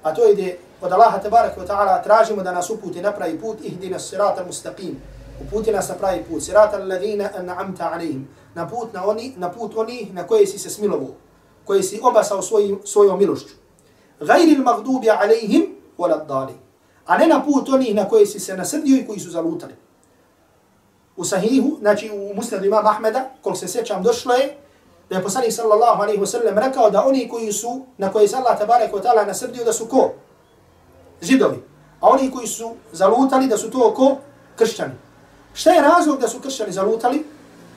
A 0.03 0.13
to 0.13 0.23
je 0.23 0.33
gdje 0.33 0.59
od 0.81 0.91
Allaha 0.91 1.17
tabaraka 1.17 1.61
wa 1.61 1.67
ta'ala 1.67 2.03
tražimo 2.03 2.43
da 2.43 2.51
nas 2.51 2.69
uputi 2.69 3.01
na 3.01 3.11
pravi 3.11 3.39
put, 3.39 3.57
ihdina 3.63 3.99
sirata 3.99 4.45
mustaqim, 4.45 4.95
uputi 5.41 5.71
nas 5.71 5.89
na 5.89 5.95
pravi 5.95 6.23
put, 6.23 6.43
sirata 6.43 6.77
alladhina 6.77 7.29
an'amta 7.37 7.93
alaihim, 7.93 8.27
na 8.55 8.67
put 8.67 8.93
na 8.93 9.05
oni, 9.05 9.33
na 9.37 9.51
put 9.51 9.71
oni 9.75 10.09
na 10.13 10.27
koje 10.27 10.47
si 10.47 10.59
se 10.59 10.69
smilovo, 10.69 11.15
koje 11.65 11.83
si 11.83 11.99
obasao 12.03 12.41
svojim, 12.41 12.79
svojom 12.85 13.19
milošću. 13.19 13.53
Gajri 14.19 14.51
il 14.51 14.63
magdubi 14.63 15.09
alaihim, 15.09 15.75
wala 15.97 16.25
dali. 16.27 16.53
A 17.05 17.17
ne 17.17 17.27
na 17.27 17.43
put 17.43 17.69
oni 17.69 17.93
na 17.93 18.09
koje 18.09 18.25
si 18.25 18.39
se 18.39 18.57
nasrdio 18.57 18.97
i 18.97 19.05
koji 19.07 19.19
su 19.19 19.29
zalutali. 19.29 19.73
U 21.17 21.25
sahihu, 21.25 21.77
znači 21.79 22.11
u 22.13 22.33
muslimu 22.35 22.65
imam 22.65 22.87
Ahmeda, 22.87 23.29
koliko 23.41 23.59
se 23.59 23.67
sjećam, 23.67 24.03
došlo 24.03 24.33
je 24.33 24.57
da 25.09 25.17
je 25.17 25.23
poslanik 25.23 25.53
sallallahu 25.53 26.01
alaihi 26.01 26.21
wasallam 26.21 26.67
rekao 26.67 26.89
da 26.89 27.05
oni 27.05 27.29
koji 27.29 27.51
su, 27.51 27.81
na 27.97 28.11
koje 28.11 28.27
se 28.27 28.35
Allah 28.35 28.59
tabarek 28.59 28.93
wa 28.93 29.01
ta'ala 29.03 29.27
nasrdio 29.27 29.63
da 29.63 29.73
su 29.73 29.85
ko? 29.85 30.13
Židovi. 31.21 31.63
A 32.01 32.09
oni 32.09 32.31
koji 32.31 32.47
su 32.47 32.75
zalutali 32.91 33.47
da 33.47 33.57
su 33.57 33.71
to 33.71 33.93
ko? 33.93 34.17
Kršćani. 34.55 34.93
Šta 35.53 35.71
je 35.71 35.81
razlog 35.81 36.19
da 36.19 36.27
su 36.27 36.39
kršćani 36.39 36.71
zalutali? 36.71 37.25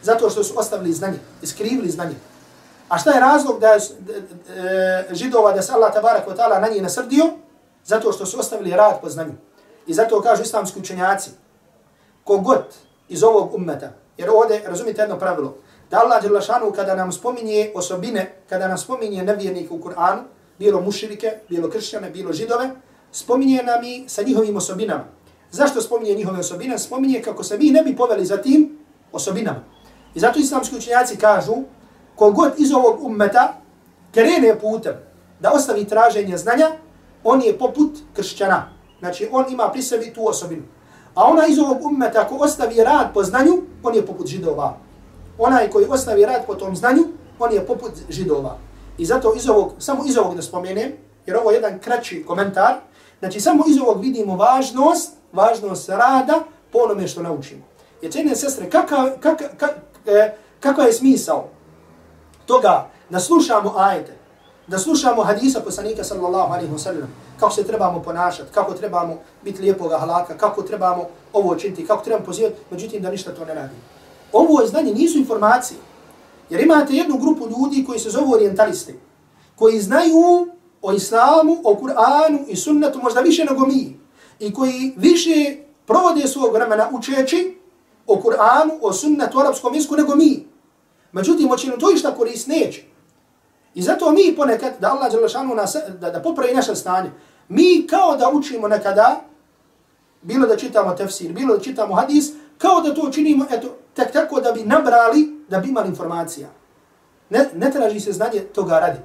Zato 0.02 0.30
što 0.30 0.44
su 0.44 0.54
ostavili 0.56 0.92
znanje, 0.92 1.18
iskrivili 1.42 1.90
znanje. 1.90 2.14
A 2.88 2.98
šta 2.98 3.10
je 3.10 3.20
razlog 3.20 3.60
da 3.60 3.68
je 3.68 3.78
e, 3.78 5.14
židova 5.14 5.52
da 5.52 5.62
se 5.62 5.72
Allah 5.72 5.92
tabarek 5.92 6.26
wa 6.26 6.36
ta'ala 6.36 6.60
na 6.60 6.68
njih 6.68 6.82
nasrdio? 6.82 7.24
Zato 7.84 8.12
što 8.12 8.26
su 8.26 8.38
ostavili 8.38 8.70
rad 8.70 9.00
po 9.00 9.08
znanju. 9.08 9.32
I 9.86 9.94
zato 9.94 10.20
kažu 10.20 10.42
islamski 10.42 10.80
učenjaci, 10.80 11.30
kogod 12.24 12.64
iz 13.08 13.24
ovog 13.24 13.54
ummeta, 13.54 13.92
jer 14.18 14.30
ovdje 14.30 14.62
razumite 14.66 15.02
jedno 15.02 15.18
pravilo, 15.18 15.56
da 15.90 15.98
Allah 15.98 16.22
Đerlašanu 16.22 16.72
kada 16.72 16.94
nam 16.94 17.12
spominje 17.12 17.72
osobine, 17.74 18.34
kada 18.48 18.68
nam 18.68 18.78
spominje 18.78 19.22
nevjernike 19.22 19.74
u 19.74 19.78
Kur'anu, 19.78 20.22
bilo 20.58 20.80
muširike, 20.80 21.38
bilo 21.48 21.70
kršćane, 21.70 22.10
bilo 22.10 22.32
židove, 22.32 22.70
spominje 23.12 23.62
nam 23.62 23.84
i 23.84 24.04
sa 24.08 24.22
njihovim 24.22 24.56
osobinama. 24.56 25.04
Zašto 25.50 25.80
spominje 25.80 26.14
njihove 26.14 26.38
osobine? 26.38 26.78
Spominje 26.78 27.22
kako 27.22 27.44
se 27.44 27.58
mi 27.58 27.70
ne 27.70 27.82
bi 27.82 27.96
poveli 27.96 28.24
za 28.24 28.36
tim 28.36 28.78
osobinama. 29.12 29.60
I 30.14 30.20
zato 30.20 30.38
islamski 30.38 30.76
učenjaci 30.76 31.16
kažu, 31.16 31.54
kogod 32.16 32.52
iz 32.58 32.72
ovog 32.72 33.04
ummeta 33.04 33.54
krene 34.14 34.58
putem 34.60 34.94
da 35.40 35.52
ostavi 35.52 35.84
traženje 35.84 36.36
znanja, 36.36 36.70
on 37.24 37.42
je 37.42 37.58
poput 37.58 37.90
kršćana. 38.12 38.68
Znači, 38.98 39.28
on 39.32 39.44
ima 39.48 39.70
pri 39.72 39.82
sebi 39.82 40.14
tu 40.14 40.28
osobinu. 40.28 40.62
A 41.14 41.24
ona 41.24 41.46
iz 41.46 41.58
ovog 41.58 41.84
ummeta, 41.84 42.20
ako 42.20 42.34
ostavi 42.34 42.84
rad 42.84 43.12
po 43.14 43.22
znanju, 43.22 43.62
on 43.82 43.94
je 43.94 44.06
poput 44.06 44.26
židova. 44.26 44.76
Onaj 45.38 45.70
koji 45.70 45.86
ostavi 45.88 46.26
rad 46.26 46.46
po 46.46 46.54
tom 46.54 46.76
znanju, 46.76 47.04
on 47.38 47.52
je 47.52 47.66
poput 47.66 47.92
židova. 48.08 48.58
I 48.98 49.06
zato 49.06 49.34
iz 49.36 49.48
ovog, 49.48 49.72
samo 49.78 50.04
iz 50.06 50.18
ovog 50.18 50.36
da 50.36 50.42
spomenem, 50.42 50.92
jer 51.26 51.36
ovo 51.36 51.50
je 51.50 51.54
jedan 51.54 51.78
kraći 51.78 52.24
komentar, 52.26 52.74
znači 53.18 53.40
samo 53.40 53.64
iz 53.68 53.78
ovog 53.78 54.00
vidimo 54.00 54.36
važnost, 54.36 55.12
važnost 55.32 55.88
rada 55.88 56.42
po 56.72 56.78
onome 56.78 57.08
što 57.08 57.22
naučimo. 57.22 57.62
Jer 58.02 58.12
cijene 58.12 58.36
sestre, 58.36 58.70
kakav, 58.70 59.10
kakav, 59.20 59.46
e, 59.46 59.56
kakav, 59.56 59.78
kakav 60.60 60.86
je 60.86 60.92
smisao 60.92 61.48
toga 62.46 62.90
da 63.10 63.20
slušamo 63.20 63.72
ajete, 63.76 64.12
da 64.66 64.78
slušamo 64.78 65.22
hadisa 65.22 65.60
poslanika 65.60 66.04
sallallahu 66.04 66.52
alaihi 66.52 66.72
wa 66.72 66.78
sallam, 66.78 67.14
kako 67.40 67.52
se 67.52 67.64
trebamo 67.64 68.02
ponašati, 68.02 68.52
kako 68.52 68.74
trebamo 68.74 69.18
biti 69.44 69.62
lijepog 69.62 69.90
halaka, 69.90 70.36
kako 70.36 70.62
trebamo 70.62 71.08
ovo 71.32 71.56
činiti, 71.56 71.86
kako 71.86 72.04
trebamo 72.04 72.26
pozivati, 72.26 72.56
međutim 72.70 73.02
da 73.02 73.10
ništa 73.10 73.34
to 73.34 73.44
ne 73.44 73.54
radi. 73.54 73.74
Ovo 74.32 74.60
je 74.60 74.68
znanje, 74.68 74.94
nisu 74.94 75.18
informacije. 75.18 75.78
Jer 76.50 76.60
imate 76.60 76.94
jednu 76.94 77.18
grupu 77.18 77.48
ljudi 77.48 77.84
koji 77.86 77.98
se 77.98 78.10
zovu 78.10 78.32
orientalisti, 78.32 78.94
koji 79.56 79.80
znaju 79.80 80.48
o 80.82 80.92
islamu, 80.92 81.56
o 81.64 81.74
Kur'anu 81.74 82.44
i 82.48 82.56
sunnetu 82.56 82.98
možda 83.02 83.20
više 83.20 83.44
nego 83.44 83.66
mi, 83.66 84.00
i 84.40 84.52
koji 84.52 84.94
više 84.96 85.56
provode 85.86 86.28
svog 86.28 86.52
vremena 86.52 86.88
učeći 86.92 87.58
o 88.06 88.16
Kur'anu, 88.16 88.78
o 88.82 88.92
sunnetu, 88.92 89.38
o 89.38 89.40
arapskom 89.40 89.74
jeziku 89.74 89.96
nego 89.96 90.16
mi. 90.16 90.46
Međutim, 91.12 91.50
očinu 91.50 91.78
to 91.78 91.92
išta 91.92 92.14
korist 92.14 92.46
neće. 92.46 92.93
I 93.74 93.82
zato 93.82 94.10
mi 94.10 94.34
ponekad, 94.36 94.72
da 94.80 94.92
Allah 94.92 95.12
Đelešanu 95.12 95.54
nas, 95.54 95.76
da, 96.00 96.10
da 96.10 96.22
popravi 96.22 96.54
naše 96.54 96.74
stanje, 96.74 97.10
mi 97.48 97.86
kao 97.90 98.16
da 98.16 98.30
učimo 98.34 98.68
nekada, 98.68 99.20
bilo 100.22 100.46
da 100.46 100.56
čitamo 100.56 100.94
tefsir, 100.94 101.32
bilo 101.32 101.56
da 101.56 101.62
čitamo 101.62 101.94
hadis, 101.94 102.32
kao 102.58 102.80
da 102.80 102.94
to 102.94 103.10
činimo, 103.10 103.46
eto, 103.50 103.76
tek 103.94 104.12
tako 104.12 104.40
da 104.40 104.52
bi 104.52 104.62
nabrali, 104.62 105.44
da 105.48 105.58
bi 105.58 105.68
imali 105.68 105.88
informacija. 105.88 106.48
Ne, 107.30 107.48
ne 107.54 107.70
traži 107.70 108.00
se 108.00 108.12
znanje 108.12 108.40
toga 108.40 108.78
radi, 108.78 108.98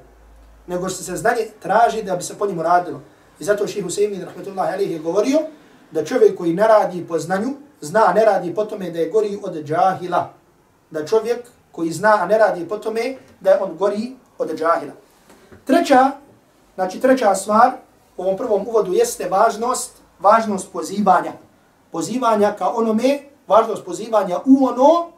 nego 0.66 0.88
što 0.88 1.02
se 1.02 1.16
znanje 1.16 1.46
traži 1.62 2.02
da 2.02 2.16
bi 2.16 2.22
se 2.22 2.38
po 2.38 2.46
njemu 2.46 2.62
radilo. 2.62 3.00
I 3.40 3.44
zato 3.44 3.66
ših 3.66 3.84
Husaymin, 3.84 4.24
rahmetullahi 4.24 4.72
alihi, 4.72 4.92
je 4.92 4.98
govorio 4.98 5.38
da 5.90 6.04
čovjek 6.04 6.36
koji 6.38 6.52
ne 6.54 6.68
radi 6.68 7.04
po 7.08 7.18
znanju, 7.18 7.54
zna, 7.80 8.12
ne 8.14 8.24
radi 8.24 8.54
po 8.54 8.64
tome 8.64 8.90
da 8.90 8.98
je 8.98 9.10
gori 9.10 9.38
od 9.42 9.64
džahila. 9.64 10.32
Da 10.90 11.06
čovjek 11.06 11.38
koji 11.72 11.90
zna, 11.90 12.18
a 12.20 12.26
ne 12.26 12.38
radi 12.38 12.68
po 12.68 12.78
tome 12.78 13.16
da 13.40 13.50
je 13.50 13.62
on 13.62 13.76
gori 13.76 14.12
od 14.40 14.58
džahila. 14.58 14.92
Treća, 15.64 16.10
znači 16.74 17.00
treća 17.00 17.34
stvar 17.34 17.70
u 18.16 18.22
ovom 18.22 18.36
prvom 18.36 18.68
uvodu 18.68 18.92
jeste 18.92 19.28
važnost, 19.28 19.92
važnost 20.20 20.72
pozivanja. 20.72 21.32
Pozivanja 21.92 22.54
ka 22.58 22.68
onome, 22.68 23.18
važnost 23.46 23.84
pozivanja 23.84 24.38
u 24.44 24.66
ono 24.66 25.10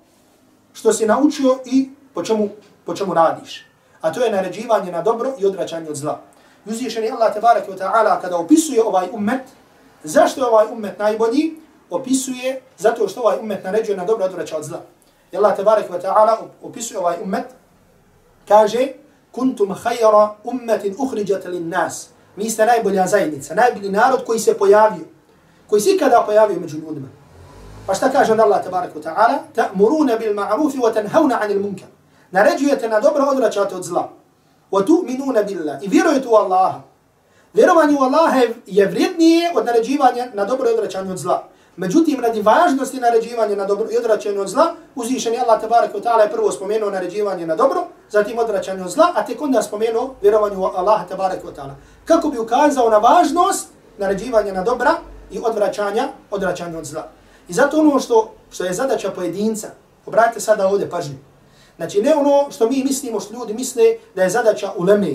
što 0.73 0.93
se 0.93 1.07
naučio 1.07 1.59
i 1.65 1.91
po 2.15 2.25
čemu, 2.25 2.49
po 2.85 2.95
čemu 2.95 3.15
radiš. 3.15 3.67
A 4.01 4.13
to 4.13 4.25
je 4.25 4.33
naređivanje 4.33 4.93
na 4.93 5.03
dobro 5.03 5.33
i 5.39 5.47
odvraćanje 5.47 5.91
od 5.91 5.97
zla. 5.97 6.21
Uzvišeni 6.67 7.11
Allah 7.11 7.35
tabarak 7.35 7.69
wa 7.69 7.79
ta'ala 7.79 8.21
kada 8.21 8.37
opisuje 8.37 8.85
ovaj 8.85 9.09
ummet, 9.13 9.43
zašto 10.05 10.41
je 10.41 10.47
ovaj 10.47 10.67
ummet 10.73 10.99
najbolji? 10.99 11.57
Opisuje 11.91 12.61
zato 12.79 13.09
što 13.09 13.21
ovaj 13.21 13.39
ummet 13.41 13.65
naređuje 13.65 13.97
na 13.97 14.05
dobro 14.05 14.25
i 14.25 14.29
odvraća 14.29 14.57
od 14.57 14.65
zla. 14.65 14.81
I 15.33 15.37
Allah 15.37 15.57
tabarak 15.57 15.91
wa 15.91 16.03
ta'ala 16.03 16.37
opisuje 16.63 16.99
ovaj 16.99 17.17
ummet, 17.23 17.47
kaže, 18.49 18.89
kuntum 19.33 19.75
khayra 19.75 20.29
ummatin 20.45 20.95
ukhrijat 20.99 21.45
lin 21.45 21.69
nas. 21.69 22.09
Mi 22.37 22.51
ste 22.51 22.67
najbolja 22.67 23.07
zajednica, 23.07 23.55
najbolji 23.55 23.91
narod 23.91 24.25
koji 24.25 24.39
se 24.39 24.59
pojavio, 24.59 25.05
koji 25.67 25.81
se 25.81 25.91
ikada 25.91 26.23
pojavio 26.27 26.61
među 26.61 26.77
ljudima. 26.77 27.09
Pa 27.87 27.95
šta 27.95 28.11
kaže 28.11 28.33
Allah 28.33 28.65
tabarak 28.65 28.95
wa 28.95 29.03
ta'ala? 29.03 29.39
Ta'muruna 29.55 30.19
bil 30.19 30.35
ma'rufi 30.35 30.79
wa 30.79 30.95
tanhauna 30.95 31.39
'anil 31.43 31.61
munkar. 31.61 31.89
Naređujete 32.31 32.89
na 32.89 33.01
dobro, 33.01 33.25
odvraćate 33.25 33.75
od 33.75 33.83
zla. 33.83 34.09
Wa 34.71 34.87
tu'minuna 34.87 35.43
billah. 35.47 35.83
I 35.83 35.89
vjerujete 35.89 36.29
u 36.29 36.35
Allaha. 36.35 36.81
Vjerovanje 37.55 37.97
u 38.01 38.03
Allaha 38.03 38.41
je 38.67 38.87
vrijednije 38.87 39.53
od 39.55 39.67
naređivanja 39.67 40.27
na 40.35 40.45
dobro 40.45 40.71
i 40.71 40.73
odvraćanje 40.73 41.11
od 41.11 41.19
zla. 41.19 41.49
Međutim, 41.77 42.21
radi 42.21 42.43
važnosti 42.43 43.01
naređivanja 43.01 43.57
na 43.57 43.65
dobro 43.65 43.87
i 43.91 43.97
odvraćanje 43.97 44.41
od 44.41 44.49
zla, 44.49 44.75
uzvišeni 44.95 45.39
Allah 45.39 45.61
tabaraka 45.61 45.99
wa 45.99 46.03
ta'ala 46.03 46.21
je 46.21 46.31
prvo 46.31 46.53
spomenuo 46.53 46.91
naređivanje 46.91 47.47
na 47.47 47.57
dobro, 47.57 47.85
zatim 48.11 48.39
odvraćanje 48.39 48.83
od 48.83 48.91
zla, 48.91 49.07
a 49.15 49.27
tek 49.27 49.43
onda 49.43 49.63
spomenuo 49.63 50.15
vjerovanju 50.23 50.61
u 50.61 50.65
Allah 50.65 51.09
tabaraka 51.09 51.47
wa 51.47 51.55
ta'ala. 51.57 51.75
Kako 52.05 52.29
bi 52.29 52.39
ukazao 52.39 52.91
na 52.91 52.99
važnost 52.99 53.69
naređivanja 53.99 54.53
na 54.53 54.63
dobra 54.63 54.95
i 55.31 55.41
odvraćanja, 55.45 56.09
odvraćanja 56.31 56.79
od 56.79 56.85
zla. 56.85 57.09
I 57.49 57.53
zato 57.53 57.81
ono 57.81 58.01
što, 58.01 58.35
što 58.51 58.65
je 58.65 58.73
zadaća 58.73 59.11
pojedinca, 59.11 59.69
obratite 60.07 60.41
sada 60.41 60.69
ovdje 60.69 60.91
pažnju. 60.91 61.17
Znači 61.77 62.03
ne 62.03 62.15
ono 62.15 62.51
što 62.51 62.69
mi 62.69 62.85
mislimo, 62.85 63.21
što 63.21 63.35
ljudi 63.35 63.55
misle 63.55 63.83
da 64.15 64.23
je 64.23 64.31
zadaća 64.31 64.73
uleme, 64.77 65.13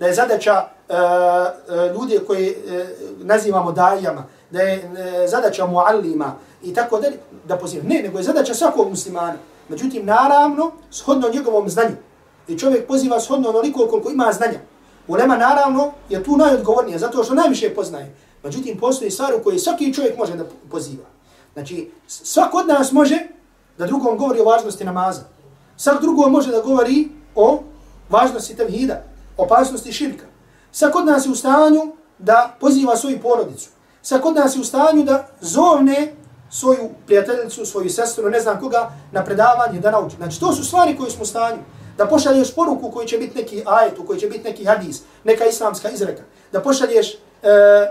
da 0.00 0.06
je 0.06 0.14
zadaća 0.14 0.64
uh, 0.88 0.96
uh, 0.96 1.96
ljudi 1.96 2.20
koje 2.26 2.50
uh, 2.50 3.26
nazivamo 3.26 3.72
dajama, 3.72 4.24
da 4.50 4.60
je 4.60 4.74
e, 4.74 5.28
zadaća 5.28 5.66
muallima 5.66 6.34
i 6.62 6.74
tako 6.74 7.00
dalje, 7.00 7.18
da 7.44 7.58
poziva. 7.58 7.84
Ne, 7.88 8.02
nego 8.02 8.18
je 8.18 8.24
zadaća 8.24 8.54
svakog 8.54 8.88
muslimana. 8.88 9.36
Međutim, 9.68 10.06
naravno, 10.06 10.70
shodno 10.90 11.28
njegovom 11.28 11.68
znanju. 11.68 11.96
I 12.48 12.58
čovjek 12.58 12.86
poziva 12.86 13.20
shodno 13.20 13.48
onoliko 13.48 13.86
koliko 13.86 14.10
ima 14.10 14.32
znanja. 14.32 14.58
Ulema 15.08 15.36
naravno 15.36 15.92
je 16.08 16.24
tu 16.24 16.36
najodgovornija, 16.36 16.98
zato 16.98 17.24
što 17.24 17.34
najviše 17.34 17.74
poznaje. 17.74 18.14
Međutim, 18.42 18.78
postoji 18.78 19.10
stvar 19.10 19.34
u 19.34 19.42
kojoj 19.42 19.58
svaki 19.58 19.94
čovjek 19.94 20.18
može 20.18 20.36
da 20.36 20.44
poziva. 20.70 21.04
Znači, 21.52 21.90
svak 22.06 22.54
od 22.54 22.66
nas 22.66 22.92
može 22.92 23.18
da 23.78 23.86
drugom 23.86 24.18
govori 24.18 24.40
o 24.40 24.44
važnosti 24.44 24.84
namaza. 24.84 25.22
Svak 25.76 26.00
drugom 26.00 26.32
može 26.32 26.50
da 26.50 26.60
govori 26.60 27.08
o 27.34 27.62
važnosti 28.10 28.56
tevhida, 28.56 29.02
opasnosti 29.36 29.92
širka. 29.92 30.24
Svak 30.72 30.96
od 30.96 31.06
nas 31.06 31.26
je 31.26 31.30
u 31.30 31.34
stanju 31.34 31.92
da 32.18 32.56
poziva 32.60 32.96
svoju 32.96 33.20
porodicu. 33.22 33.68
Sad 34.06 34.20
kod 34.20 34.34
nas 34.34 34.56
je 34.56 34.60
u 34.60 34.64
stanju 34.64 35.04
da 35.04 35.26
zovne 35.40 36.12
svoju 36.50 36.90
prijateljicu, 37.06 37.66
svoju 37.66 37.90
sestru, 37.90 38.30
ne 38.30 38.40
znam 38.40 38.60
koga, 38.60 38.90
na 39.12 39.24
predavanje 39.24 39.80
da 39.80 39.90
nauči. 39.90 40.16
Znači, 40.16 40.40
to 40.40 40.52
su 40.52 40.64
stvari 40.64 40.96
koje 40.96 41.10
smo 41.10 41.22
u 41.22 41.26
stanju. 41.26 41.58
Da 41.96 42.06
pošalješ 42.06 42.54
poruku 42.54 42.90
koji 42.90 43.08
će 43.08 43.18
biti 43.18 43.38
neki 43.38 43.62
ajet, 43.66 43.94
koji 44.06 44.20
će 44.20 44.26
biti 44.26 44.44
neki 44.44 44.64
hadis, 44.64 45.02
neka 45.24 45.44
islamska 45.44 45.90
izreka. 45.90 46.22
Da 46.52 46.60
pošalješ 46.62 47.14
e, 47.14 47.18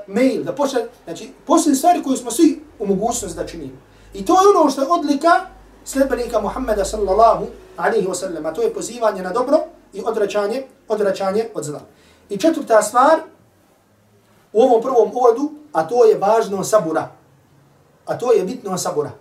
mail, 0.07 0.43
da 0.43 0.55
pošalješ... 0.55 0.87
Znači, 1.03 1.31
poslije 1.45 1.75
stvari 1.75 2.03
koje 2.03 2.17
smo 2.17 2.31
svi 2.31 2.63
u 2.79 2.87
mogućnosti 2.87 3.37
da 3.37 3.47
činimo. 3.47 3.77
I 4.13 4.25
to 4.25 4.33
je 4.33 4.57
ono 4.57 4.69
što 4.69 4.81
je 4.81 4.87
odlika 4.87 5.45
sljedbenika 5.85 6.41
Muhammeda 6.41 6.85
sallallahu 6.85 7.45
alaihi 7.77 8.07
wa 8.07 8.15
sallam. 8.15 8.45
A 8.45 8.53
to 8.53 8.61
je 8.61 8.73
pozivanje 8.73 9.23
na 9.23 9.33
dobro 9.33 9.59
i 9.93 10.01
odračanje, 10.05 10.63
odračanje 10.87 11.49
od 11.53 11.63
zla. 11.63 11.81
I 12.29 12.37
četvrta 12.37 12.81
stvar, 12.81 13.19
u 14.55 14.61
ovom 14.61 14.81
prvom 14.81 15.11
uvodu, 15.13 15.51
a 15.73 15.87
to 15.87 16.05
je 16.05 16.17
važno 16.17 16.63
sabura. 16.63 17.09
A 18.05 18.17
to 18.17 18.31
je 18.31 18.43
bitno 18.43 18.77
sabura. 18.77 19.11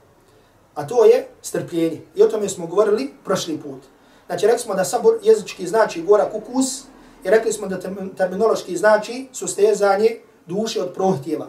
A 0.74 0.86
to 0.86 1.04
je 1.04 1.28
strpljenje. 1.42 2.02
I 2.14 2.22
o 2.22 2.28
tome 2.28 2.48
smo 2.48 2.66
govorili 2.66 3.14
prošli 3.24 3.58
put. 3.58 3.82
Znači, 4.26 4.46
rekli 4.46 4.58
smo 4.60 4.74
da 4.74 4.84
sabur 4.84 5.18
jezički 5.22 5.66
znači 5.66 6.02
gora 6.02 6.30
kukus 6.30 6.84
i 7.24 7.30
rekli 7.30 7.52
smo 7.52 7.66
da 7.66 7.80
terminološki 8.16 8.76
znači 8.76 9.28
sustezanje 9.32 10.20
duše 10.46 10.82
od 10.82 10.94
prohtjeva. 10.94 11.46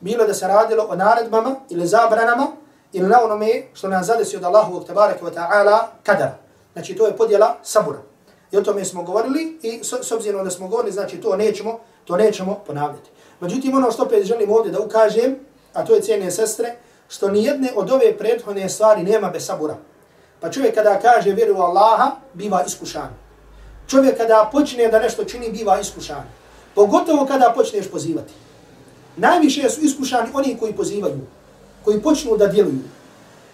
Bilo 0.00 0.26
da 0.26 0.34
se 0.34 0.48
radilo 0.48 0.86
o 0.88 0.96
naredbama 0.96 1.54
ili 1.70 1.86
zabranama 1.86 2.46
ili 2.92 3.08
na 3.08 3.20
onome 3.24 3.62
što 3.74 3.88
nam 3.88 4.04
zadesi 4.04 4.36
od 4.36 4.44
Allahu 4.44 4.84
tabaraka 4.84 5.24
wa 5.24 5.34
ta'ala 5.34 5.78
kadara. 6.02 6.38
Znači, 6.72 6.94
to 6.94 7.06
je 7.06 7.16
podjela 7.16 7.56
sabura. 7.62 7.98
I 8.52 8.56
o 8.56 8.62
tome 8.62 8.84
smo 8.84 9.02
govorili 9.02 9.58
i 9.62 9.80
s, 9.84 9.92
s 10.02 10.12
obzirom 10.12 10.44
da 10.44 10.50
smo 10.50 10.68
govorili, 10.68 10.92
znači 10.92 11.20
to 11.20 11.36
nećemo, 11.36 11.78
to 12.04 12.16
nećemo 12.16 12.54
ponavljati. 12.66 13.15
Međutim, 13.40 13.76
ono 13.76 13.90
što 13.90 14.02
opet 14.02 14.24
želim 14.24 14.50
ovdje 14.50 14.72
da 14.72 14.80
ukažem, 14.80 15.36
a 15.72 15.84
to 15.84 15.94
je 15.94 16.02
cijene 16.02 16.30
sestre, 16.30 16.76
što 17.08 17.28
ni 17.28 17.44
jedne 17.44 17.72
od 17.76 17.90
ove 17.90 18.18
prethodne 18.18 18.68
stvari 18.68 19.02
nema 19.02 19.30
bez 19.30 19.46
sabura. 19.46 19.76
Pa 20.40 20.50
čovjek 20.50 20.74
kada 20.74 21.00
kaže 21.00 21.32
vjeru 21.32 21.58
u 21.58 21.60
Allaha, 21.60 22.10
biva 22.34 22.64
iskušan. 22.66 23.08
Čovjek 23.88 24.16
kada 24.16 24.48
počne 24.52 24.88
da 24.88 24.98
nešto 24.98 25.24
čini, 25.24 25.50
biva 25.50 25.80
iskušan. 25.80 26.24
Pogotovo 26.74 27.26
kada 27.26 27.52
počneš 27.56 27.90
pozivati. 27.90 28.32
Najviše 29.16 29.70
su 29.70 29.80
iskušani 29.80 30.30
oni 30.34 30.56
koji 30.60 30.72
pozivaju, 30.72 31.20
koji 31.84 32.02
počnu 32.02 32.36
da 32.36 32.46
djeluju. 32.46 32.80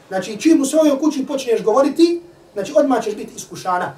Znači, 0.08 0.40
čim 0.40 0.62
u 0.62 0.64
svojoj 0.64 0.98
kući 0.98 1.26
počneš 1.26 1.62
govoriti, 1.62 2.22
znači 2.52 2.72
odmah 2.76 3.04
ćeš 3.04 3.14
biti 3.14 3.32
iskušana. 3.36 3.96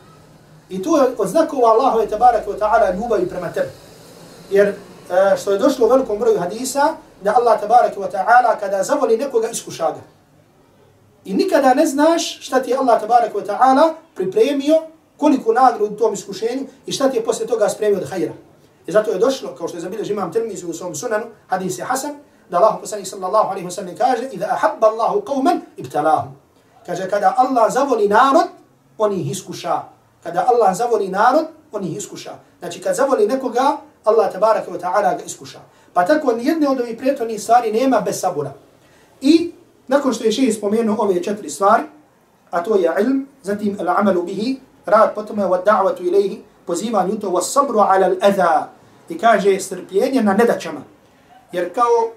I 0.69 0.83
to 0.83 1.03
je 1.03 1.09
od 1.19 1.29
znakova 1.29 1.71
Allahove 1.71 2.07
tabaraka 2.07 2.51
wa 2.51 2.59
ta'ala 2.59 2.95
ljubavi 2.97 3.29
prema 3.29 3.53
tebi. 3.53 3.71
Jer 4.51 4.75
E, 5.11 5.37
što 5.37 5.53
je 5.53 5.59
došlo 5.59 5.87
u 5.87 5.91
velikom 5.91 6.19
broju 6.19 6.39
hadisa, 6.39 6.95
da 7.23 7.35
Allah 7.37 7.61
tabaraka 7.61 8.01
wa 8.01 8.11
ta'ala 8.11 8.61
kada 8.61 8.83
zavoli 8.83 9.17
nekoga 9.17 9.49
iskuša 9.49 9.91
ga. 9.91 10.01
I 11.25 11.35
nikada 11.35 11.75
ne 11.75 11.87
znaš 11.87 12.47
šta 12.47 12.63
ti 12.63 12.71
je 12.71 12.77
Allah 12.77 13.01
tabaraka 13.01 13.39
wa 13.39 13.47
ta'ala 13.47 13.93
pripremio, 14.15 14.83
koliko 15.17 15.53
nagradu 15.53 15.85
u 15.85 15.97
tom 15.97 16.15
iskušenju 16.15 16.67
i 16.87 16.93
šta 16.93 17.11
ti 17.11 17.17
je 17.17 17.25
posle 17.25 17.47
toga 17.47 17.69
spremio 17.69 17.99
od 17.99 18.11
hajra. 18.11 18.33
I 18.87 18.93
zato 18.93 19.11
je 19.11 19.19
došlo, 19.19 19.55
kao 19.55 19.69
što 19.69 19.77
je 19.77 19.81
zabilježi 19.81 20.13
imam 20.13 20.33
Tirmizi 20.33 20.67
u 20.67 20.73
svom 20.73 20.95
sunanu, 20.95 21.27
hadis 21.49 21.79
je 21.79 21.85
Hasan, 21.85 22.15
da 22.51 22.59
Allah 22.59 22.77
poslanih 22.81 23.09
sallallahu 23.09 23.49
alaihi 23.51 23.67
wa 23.67 23.71
sallam 23.71 23.97
kaže, 23.97 24.29
Iza 24.33 24.47
ahabba 24.47 24.87
Allahu 24.87 25.21
qawman 25.21 25.61
ibtalahu. 25.77 26.29
Kaže, 26.87 27.11
kada 27.11 27.35
Allah 27.37 27.73
zavoli 27.73 28.09
narod, 28.09 28.47
on 28.99 29.13
ih 29.13 29.31
iskuša. 29.31 29.83
Kada 30.23 30.45
Allah 30.49 30.77
zavoli 30.77 31.09
narod, 31.09 31.47
on 31.73 31.85
ih 31.85 31.97
iskuša. 31.97 32.33
Znači, 32.59 32.81
kad 32.81 32.97
zavoli 32.97 33.27
nekoga, 33.27 33.77
Allah 34.05 34.33
tabaraka 34.33 34.71
wa 34.71 34.81
ta'ala 34.81 35.17
ga 35.17 35.25
iskuša. 35.27 35.61
Pa 35.93 36.05
tako 36.07 36.33
nijedne 36.33 36.69
od 36.69 36.81
ovih 36.81 36.97
prijetornih 36.97 37.43
stvari 37.43 37.73
nema 37.73 38.01
bez 38.01 38.21
sabura. 38.21 38.53
I 39.21 39.53
nakon 39.89 40.13
što 40.13 40.25
je 40.25 40.33
šeji 40.33 40.53
spomenuo 40.53 40.97
ove 40.99 41.23
četiri 41.23 41.51
stvari, 41.51 41.83
a 42.51 42.63
to 42.63 42.77
je 42.77 42.91
ilm, 43.01 43.27
zatim 43.43 43.77
al-amalu 43.79 44.23
bihi, 44.23 44.61
rad 44.87 45.15
potom 45.15 45.39
je 45.39 45.45
da'vatu 45.45 46.07
ilaihi, 46.07 46.43
pozivanju 46.67 47.21
to, 47.21 47.31
was 47.31 47.53
sabru 47.53 47.79
ala 47.79 48.07
al-adha, 48.07 48.67
i 49.09 49.19
kaže 49.19 49.61
strpljenje 49.61 50.23
na 50.23 50.35
nedaćama. 50.35 50.81
Jer 51.53 51.75
kao 51.75 52.13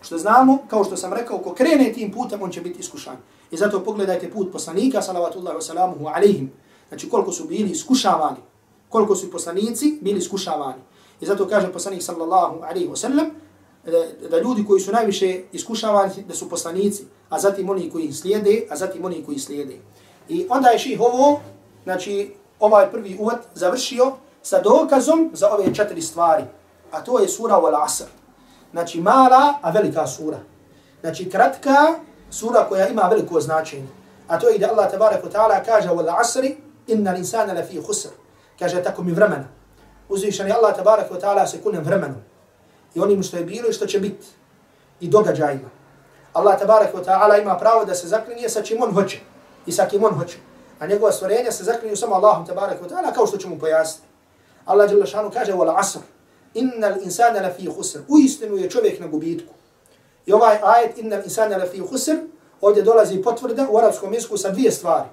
što 0.00 0.18
znamo, 0.18 0.58
kao 0.68 0.84
što 0.84 0.96
sam 0.96 1.12
rekao, 1.12 1.38
ko 1.38 1.54
krene 1.54 1.92
tim 1.92 2.12
putem, 2.12 2.42
on 2.42 2.50
će 2.50 2.60
biti 2.60 2.80
iskušan. 2.80 3.16
I 3.50 3.56
zato 3.56 3.84
pogledajte 3.84 4.30
put 4.30 4.52
poslanika, 4.52 5.02
salavatullahi 5.02 5.56
wa 5.56 5.62
salamuhu 5.62 6.06
alaihim, 6.06 6.52
znači 6.88 7.08
koliko 7.08 7.32
su 7.32 7.44
bili 7.44 7.70
iskušavani, 7.70 8.36
koliko 8.88 9.16
su 9.16 9.30
poslanici 9.30 9.98
bili 10.00 10.18
iskušavani. 10.18 10.82
I 11.22 11.26
zato 11.26 11.48
kaže 11.48 11.72
poslanik 11.72 12.02
sallallahu 12.02 12.66
alaihi 12.66 12.88
wa 12.88 12.96
sallam, 12.96 13.30
da, 13.84 14.28
da 14.28 14.38
ljudi 14.38 14.64
koji 14.66 14.80
su 14.80 14.92
najviše 14.92 15.42
iskušavani, 15.52 16.24
da 16.28 16.34
su 16.34 16.48
poslanici, 16.48 17.04
a 17.28 17.38
zatim 17.38 17.70
oni 17.70 17.90
koji 17.90 18.12
slijede, 18.12 18.66
a 18.70 18.76
zatim 18.76 19.04
oni 19.04 19.22
koji 19.26 19.38
slijede. 19.38 19.76
I 20.28 20.46
onda 20.50 20.68
je 20.68 20.78
ših 20.78 21.00
ovo, 21.00 21.40
znači 21.84 22.34
ovaj 22.60 22.90
prvi 22.90 23.16
uvod 23.20 23.38
završio 23.54 24.12
sa 24.42 24.60
dokazom 24.60 25.30
za 25.32 25.50
ove 25.50 25.74
četiri 25.74 26.02
stvari. 26.02 26.44
A 26.90 27.04
to 27.04 27.18
je 27.18 27.28
sura 27.28 27.54
Wal 27.54 27.84
Asr. 27.84 28.10
Znači 28.72 29.00
mala, 29.00 29.54
a 29.62 29.70
velika 29.70 30.06
sura. 30.06 30.38
Znači 31.00 31.30
kratka 31.30 31.76
sura 32.30 32.66
koja 32.68 32.88
ima 32.88 33.02
veliko 33.02 33.40
značenje. 33.40 33.88
A 34.28 34.38
to 34.38 34.48
je 34.48 34.58
da 34.58 34.70
Allah 34.70 34.90
tabaraka 34.90 35.28
ta'ala 35.28 35.64
kaže 35.64 35.88
Wal 35.88 36.20
Asri, 36.20 36.56
inna 36.86 37.14
l'insana 37.14 37.54
lafi 37.54 37.82
khusr. 37.82 38.08
Kaže 38.58 38.82
tako 38.82 39.02
mi 39.02 39.12
vremena. 39.12 39.61
Uzvišan 40.08 40.46
je 40.46 40.52
Allah 40.52 40.76
tabaraka 40.76 41.14
ta'ala 41.14 41.46
se 41.46 41.62
kunem 41.62 41.84
vremenu. 41.84 42.14
I 42.94 43.00
onim 43.00 43.22
što 43.22 43.36
je 43.36 43.44
bilo 43.44 43.68
i 43.68 43.72
što 43.72 43.86
će 43.86 44.00
biti. 44.00 44.26
I 45.00 45.08
događajima. 45.08 45.70
Allah 46.32 46.58
tabaraka 46.58 46.98
ta'ala 46.98 47.42
ima 47.42 47.58
pravo 47.58 47.84
da 47.84 47.94
se 47.94 48.08
zaklinje 48.08 48.48
sa 48.48 48.62
čim 48.62 48.82
on 48.82 48.94
hoće. 48.94 49.20
I 49.66 49.72
sa 49.72 49.86
kim 49.86 50.04
on 50.04 50.14
hoće. 50.14 50.38
A 50.78 50.86
njegova 50.86 51.12
stvorenja 51.12 51.52
se 51.52 51.64
zaklinju 51.64 51.96
samo 51.96 52.14
Allahum 52.14 52.46
tabaraka 52.46 52.88
ta'ala 52.88 53.14
kao 53.14 53.26
što 53.26 53.36
ćemo 53.36 53.58
pojasniti. 53.58 54.08
Allah 54.64 54.90
dželle 54.90 55.06
šanu 55.06 55.30
kaže 55.30 55.52
Wal 55.52 55.78
Asr. 55.78 55.98
Inna 56.54 56.96
l'insana 56.96 57.42
lafi 57.42 57.66
khusr. 57.66 57.98
U 58.08 58.18
istinu 58.18 58.56
je 58.56 58.70
čovjek 58.70 59.00
na 59.00 59.06
gubitku. 59.06 59.54
I 60.26 60.32
ovaj 60.32 60.58
ajet 60.62 60.98
Inna 60.98 61.16
l'insana 61.16 61.58
lafi 61.58 61.80
khusr 61.80 62.16
ovdje 62.62 62.82
dolazi 62.82 63.22
potvrda 63.22 63.66
u 63.70 63.78
arabskom 63.78 64.14
jeziku 64.14 64.36
sa 64.36 64.50
dvije 64.50 64.72
stvari. 64.72 65.08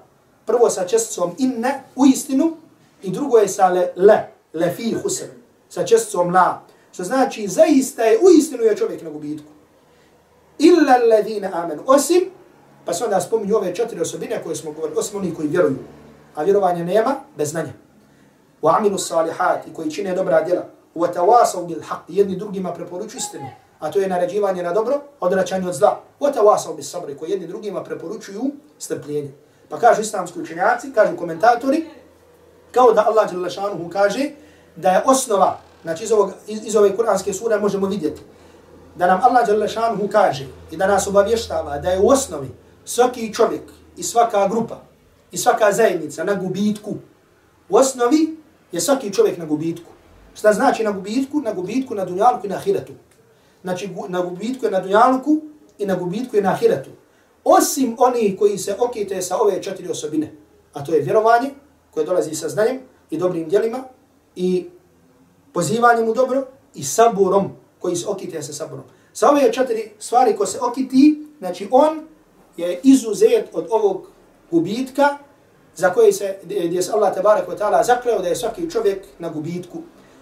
Prvo 0.46 0.70
sa 0.70 0.86
česticom 0.86 1.34
inna, 1.38 1.72
u 1.96 2.06
istinu, 2.06 2.56
i 3.02 3.10
drugo 3.10 3.38
je 3.38 3.48
sa 3.48 3.68
le, 3.68 3.92
le, 3.96 4.32
lefi 4.54 4.94
husr, 5.02 5.24
sa 5.68 5.86
česticom 5.86 6.34
la. 6.34 6.62
Što 6.92 7.04
znači, 7.04 7.48
zaista 7.48 8.02
je, 8.02 8.18
uistinu 8.22 8.62
je 8.62 8.76
čovjek 8.76 9.02
na 9.02 9.10
gubitku. 9.10 9.48
Illa 10.58 10.94
alladhina 11.02 11.50
amanu. 11.52 11.82
Osim, 11.86 12.30
pa 12.84 12.94
se 12.94 13.04
onda 13.04 13.20
spominju 13.20 13.56
ove 13.56 13.74
četiri 13.74 14.00
osobine 14.00 14.42
koje 14.42 14.56
smo 14.56 14.72
govorili, 14.72 14.98
osim 14.98 15.18
oni 15.18 15.34
koji 15.34 15.48
vjeruju. 15.48 15.78
A 16.34 16.42
vjerovanja 16.42 16.84
nema 16.84 17.16
bez 17.36 17.50
znanja. 17.50 17.72
Wa 18.62 18.76
amilu 18.76 18.98
salihat, 18.98 19.66
i 19.66 19.74
koji 19.74 19.90
čine 19.90 20.14
dobra 20.14 20.42
djela. 20.42 20.64
Wa 20.94 21.14
tawasav 21.14 21.66
bil 21.66 21.78
haq, 21.78 22.00
jedni 22.08 22.36
drugima 22.36 22.72
preporuču 22.72 23.16
istinu 23.16 23.46
a 23.80 23.90
to 23.90 23.98
je 23.98 24.08
naređivanje 24.08 24.62
na 24.62 24.72
dobro, 24.72 25.00
odračanje 25.20 25.68
od 25.68 25.74
zla. 25.74 26.00
Wa 26.20 26.32
tawasav 26.34 26.76
bis 26.76 26.90
sabri, 26.90 27.16
koji 27.16 27.30
jedni 27.30 27.46
drugima 27.46 27.84
preporučuju 27.84 28.42
strpljenje. 28.78 29.32
Pa 29.68 29.78
kažu 29.78 30.00
islamski 30.00 30.40
učenjaci, 30.40 30.92
kažu 30.92 31.16
komentatori, 31.16 31.86
kao 32.72 32.92
da 32.92 33.04
Allah 33.06 33.30
Đelešanuhu 33.30 33.88
kaže 33.88 34.30
da 34.76 34.90
je 34.90 35.02
osnova, 35.06 35.58
znači 35.82 36.04
iz, 36.04 36.12
ovog, 36.12 36.32
iz, 36.46 36.66
iz 36.66 36.76
ove 36.76 36.96
kuranske 36.96 37.32
sure 37.32 37.58
možemo 37.58 37.86
vidjeti, 37.86 38.22
da 38.96 39.06
nam 39.06 39.20
Allah 39.22 39.46
Đelešanuhu 39.46 40.08
kaže 40.08 40.46
i 40.70 40.76
da 40.76 40.86
nas 40.86 41.06
obavještava 41.06 41.78
da 41.78 41.90
je 41.90 42.00
u 42.00 42.08
osnovi 42.08 42.50
svaki 42.84 43.34
čovjek 43.34 43.62
i 43.96 44.02
svaka 44.02 44.48
grupa 44.48 44.80
i 45.32 45.38
svaka 45.38 45.72
zajednica 45.72 46.24
na 46.24 46.34
gubitku. 46.34 46.94
U 47.68 47.76
osnovi 47.76 48.36
je 48.72 48.80
svaki 48.80 49.12
čovjek 49.12 49.38
na 49.38 49.44
gubitku. 49.44 49.90
Šta 50.34 50.52
znači 50.52 50.84
na 50.84 50.90
gubitku? 50.90 51.40
Na 51.40 51.52
gubitku, 51.52 51.94
na 51.94 52.04
dunjalku 52.04 52.46
i 52.46 52.50
na 52.50 52.56
ahiretu. 52.56 52.92
Znači, 53.62 53.90
na 54.08 54.20
gubitku 54.20 54.64
je 54.64 54.70
na 54.70 54.80
dunjalku 54.80 55.40
i 55.78 55.86
na 55.86 55.94
gubitku 55.94 56.36
je 56.36 56.42
na 56.42 56.50
ahiretu. 56.50 56.90
Osim 57.44 57.96
oni 57.98 58.36
koji 58.36 58.58
se 58.58 58.76
okite 58.78 59.22
sa 59.22 59.36
ove 59.40 59.62
četiri 59.62 59.88
osobine, 59.88 60.32
a 60.72 60.84
to 60.84 60.94
je 60.94 61.02
vjerovanje, 61.02 61.50
koje 61.94 62.06
dolazi 62.06 62.34
sa 62.34 62.48
znanjem 62.48 62.80
i 63.10 63.18
dobrim 63.18 63.48
djelima, 63.48 63.84
i 64.36 64.66
pozivanjem 65.52 66.08
u 66.08 66.14
dobro, 66.14 66.46
i 66.74 66.84
saburom, 66.84 67.50
koji 67.78 67.96
se 67.96 68.08
okite 68.08 68.42
sa 68.42 68.52
saburom. 68.52 68.84
Sa 69.12 69.30
ove 69.30 69.52
četiri 69.52 69.90
stvari 69.98 70.36
koje 70.36 70.46
se 70.46 70.58
okiti, 70.60 71.26
znači 71.38 71.68
on 71.70 72.00
je 72.56 72.80
izuzet 72.82 73.48
od 73.52 73.66
ovog 73.70 74.06
gubitka, 74.50 75.18
za 75.76 75.90
koje 75.90 76.12
se, 76.12 76.36
gdje 76.44 76.82
se 76.82 76.92
Allah 76.92 77.14
tabarak 77.14 77.48
wa 77.48 77.58
ta'ala 77.58 77.84
zakleo 77.84 78.18
da 78.18 78.28
je 78.28 78.36
svaki 78.36 78.70
čovjek 78.70 79.04
na 79.18 79.28
gubitku. 79.28 79.78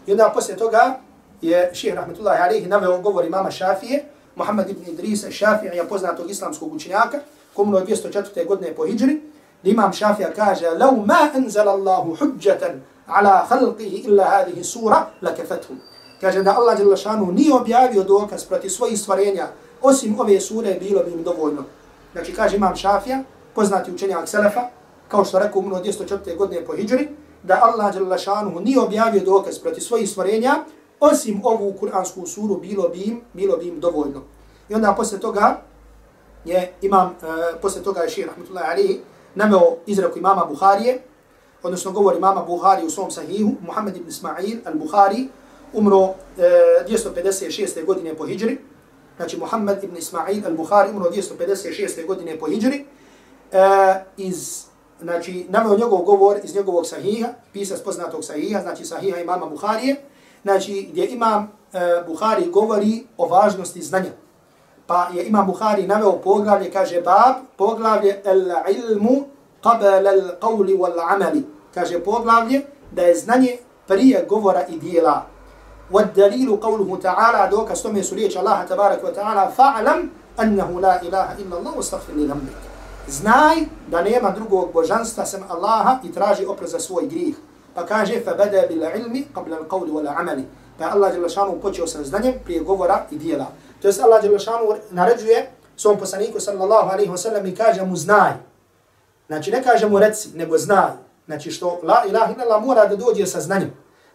I 0.06 0.12
onda 0.12 0.30
poslije 0.34 0.56
toga 0.56 1.00
je 1.42 1.70
ših 1.74 1.94
rahmetullahi 1.94 2.42
alihi 2.42 2.66
naveo 2.66 3.00
govor 3.00 3.24
imama 3.24 3.50
Šafije, 3.50 4.04
Muhammad 4.36 4.70
ibn 4.70 4.90
Idrisa 4.90 5.30
Šafija 5.30 5.72
je 5.72 5.88
poznatog 5.88 6.30
islamskog 6.30 6.72
učenjaka, 6.72 7.20
komuno 7.54 7.80
204. 7.80 8.46
godine 8.46 8.74
po 8.74 8.86
hijri, 8.86 9.20
imam 9.62 9.92
Šafija 9.92 10.30
kaže, 10.36 10.70
لو 10.70 10.90
ما 10.90 11.36
أنزل 11.36 11.68
الله 11.68 12.16
حجة 12.16 12.62
على 13.08 13.44
خلقه 13.50 14.02
إلا 14.06 14.24
هذه 14.40 14.60
السورة 14.60 15.06
لكفتهم 15.22 15.78
Kaže 16.20 16.42
da 16.42 16.54
Allah 16.56 16.80
jalla 16.80 16.96
šanu 16.96 17.32
nije 17.32 17.54
objavio 17.54 18.04
dokaz 18.04 18.44
proti 18.44 18.70
svojih 18.70 19.00
stvarenja, 19.00 19.46
osim 19.82 20.20
ove 20.20 20.40
sure, 20.40 20.74
bilo 20.74 21.02
bi 21.02 21.12
im 21.12 21.22
dovoljno. 21.22 21.64
Znači 22.12 22.34
kaže 22.34 22.56
imam 22.56 22.76
Šafija, 22.76 23.22
poznati 23.54 23.92
učenjak 23.92 24.28
Selefa, 24.28 24.60
kao 25.08 25.24
što 25.24 25.38
rekao 25.38 25.60
umno 25.60 25.76
204. 25.76 26.36
godine 26.36 26.64
po 26.64 26.76
Hidžri, 26.76 27.08
da 27.42 27.60
Allah 27.62 27.94
jalla 27.94 28.18
šanu 28.18 28.60
nije 28.60 28.80
objavio 28.80 29.24
dokaz 29.24 29.58
proti 29.58 29.80
svojih 29.80 30.10
stvarenja, 30.10 30.54
osim 31.00 31.40
ovu 31.44 31.72
kuransku 31.72 32.26
suru 32.26 32.56
bilo 32.56 32.88
bi 32.88 33.00
im, 33.02 33.20
bilo 33.32 33.56
bi 33.56 33.68
im 33.68 33.80
dovoljno. 33.80 34.22
I 34.68 34.74
onda 34.74 34.94
posle 34.96 35.18
toga 35.18 35.60
je 36.44 36.72
imam, 36.82 37.16
eh, 37.22 37.26
uh, 37.26 37.60
posle 37.62 37.82
toga 37.82 38.00
je 38.00 38.08
šir, 38.08 38.26
rahmatullahi 38.26 38.70
alihi, 38.70 39.00
nameo 39.38 39.76
izreku 39.86 40.18
imama 40.18 40.44
Buharije, 40.44 41.02
odnosno 41.62 41.92
govori 41.92 42.18
imama 42.18 42.42
Buhari 42.42 42.86
u 42.86 42.90
svom 42.90 43.10
sahihu, 43.10 43.52
Muhammed 43.60 43.96
ibn 43.96 44.08
Ismail 44.08 44.58
al-Buhari, 44.64 45.28
umro 45.72 46.14
e, 46.38 46.84
256. 46.88 47.84
godine 47.86 48.14
po 48.14 48.26
Hidžri, 48.26 48.58
znači 49.16 49.36
Muhammed 49.36 49.84
ibn 49.84 49.96
Ismail 49.96 50.42
al-Bukhari 50.42 50.90
umro 50.90 51.10
256. 51.10 52.06
godine 52.06 52.38
po 52.38 52.46
Hidžri, 52.46 52.84
e, 53.52 53.58
iz, 54.16 54.64
znači, 55.00 55.46
naveo 55.48 55.78
njegov 55.78 56.02
govor 56.02 56.40
iz 56.44 56.54
njegovog 56.54 56.86
sahiha, 56.86 57.28
pisac 57.52 57.80
poznatog 57.80 58.24
sahiha, 58.24 58.60
znači 58.60 58.84
sahiha 58.84 59.18
imama 59.18 59.46
Buharije, 59.46 59.96
znači 60.42 60.88
gdje 60.90 61.06
imam 61.06 61.42
e, 61.42 61.78
Buhari 62.06 62.50
govori 62.50 63.06
o 63.16 63.26
važnosti 63.28 63.82
znanja. 63.82 64.10
Pa 64.88 65.08
je 65.12 65.24
imam 65.28 65.46
Bukhari 65.46 65.86
naveo 65.86 66.12
poglavlje, 66.24 66.70
kaže 66.72 67.00
bab, 67.00 67.44
poglavlje 67.56 68.22
el-ilmu 68.24 69.24
qabala 69.62 70.10
al-qawli 70.10 70.78
wal-amali. 70.78 71.42
Kaže 71.74 72.00
poglavlje 72.00 72.62
da 72.92 73.02
je 73.02 73.14
znanje 73.14 73.58
prije 73.86 74.24
govora 74.28 74.66
i 74.66 74.78
dijela. 74.78 75.26
والدليل 75.92 76.56
قوله 76.56 76.98
تعالى 77.02 77.50
دوك 77.50 77.70
استمي 77.70 78.02
سورية 78.02 78.40
الله 78.40 78.64
تبارك 78.64 79.04
وتعالى 79.04 79.52
فاعلم 79.56 80.08
أنه 80.40 80.80
لا 80.80 81.02
إله 81.02 81.32
إلا 81.40 81.58
الله 81.58 81.76
واستغفر 81.76 82.12
لذنبك 82.12 82.68
Znaj 83.08 83.56
da 83.88 84.02
nema 84.02 84.30
drugog 84.30 84.72
božanstva 84.72 85.26
sem 85.26 85.40
Allaha 85.48 85.98
i 86.04 86.12
traži 86.12 86.46
oprost 86.46 86.72
za 86.72 86.80
svoj 86.80 87.06
grih. 87.06 87.36
Pa 87.74 87.86
kaže 87.86 88.20
fa 88.24 88.34
bada 88.34 88.66
bil 88.68 88.82
ilmi 88.82 89.26
qabla 89.34 89.56
al 89.56 89.64
qawli 89.64 89.90
wala 89.90 90.12
amali. 90.18 90.44
Pa 90.78 90.84
Allah 90.92 91.12
dželle 91.12 91.28
šanu 91.28 91.60
počeo 91.62 91.86
sa 91.86 92.04
znanjem 92.04 92.34
prije 92.44 92.60
govora 92.60 93.06
i 93.10 93.18
djela. 93.18 93.46
To 93.82 93.88
jest 93.88 94.00
Allah 94.00 94.22
dželle 94.22 94.78
naređuje 94.90 95.50
svom 95.76 95.98
poslaniku 95.98 96.40
sallallahu 96.40 96.90
alaihi 96.90 97.10
ve 97.10 97.18
sellem 97.18 97.46
i 97.46 97.54
kaže 97.54 97.82
mu 97.82 97.96
znaj. 97.96 98.32
Znači 99.26 99.50
ne 99.50 99.62
kaže 99.62 99.88
mu 99.88 99.98
reci, 99.98 100.28
nego 100.34 100.58
znaj. 100.58 100.90
Znači 101.26 101.50
što 101.50 101.80
la 101.82 102.02
ilaha 102.08 102.32
illallah 102.32 102.64
mora 102.64 102.86
da 102.86 102.96
dođe 102.96 103.26
sa 103.26 103.40
znanjem 103.40 103.72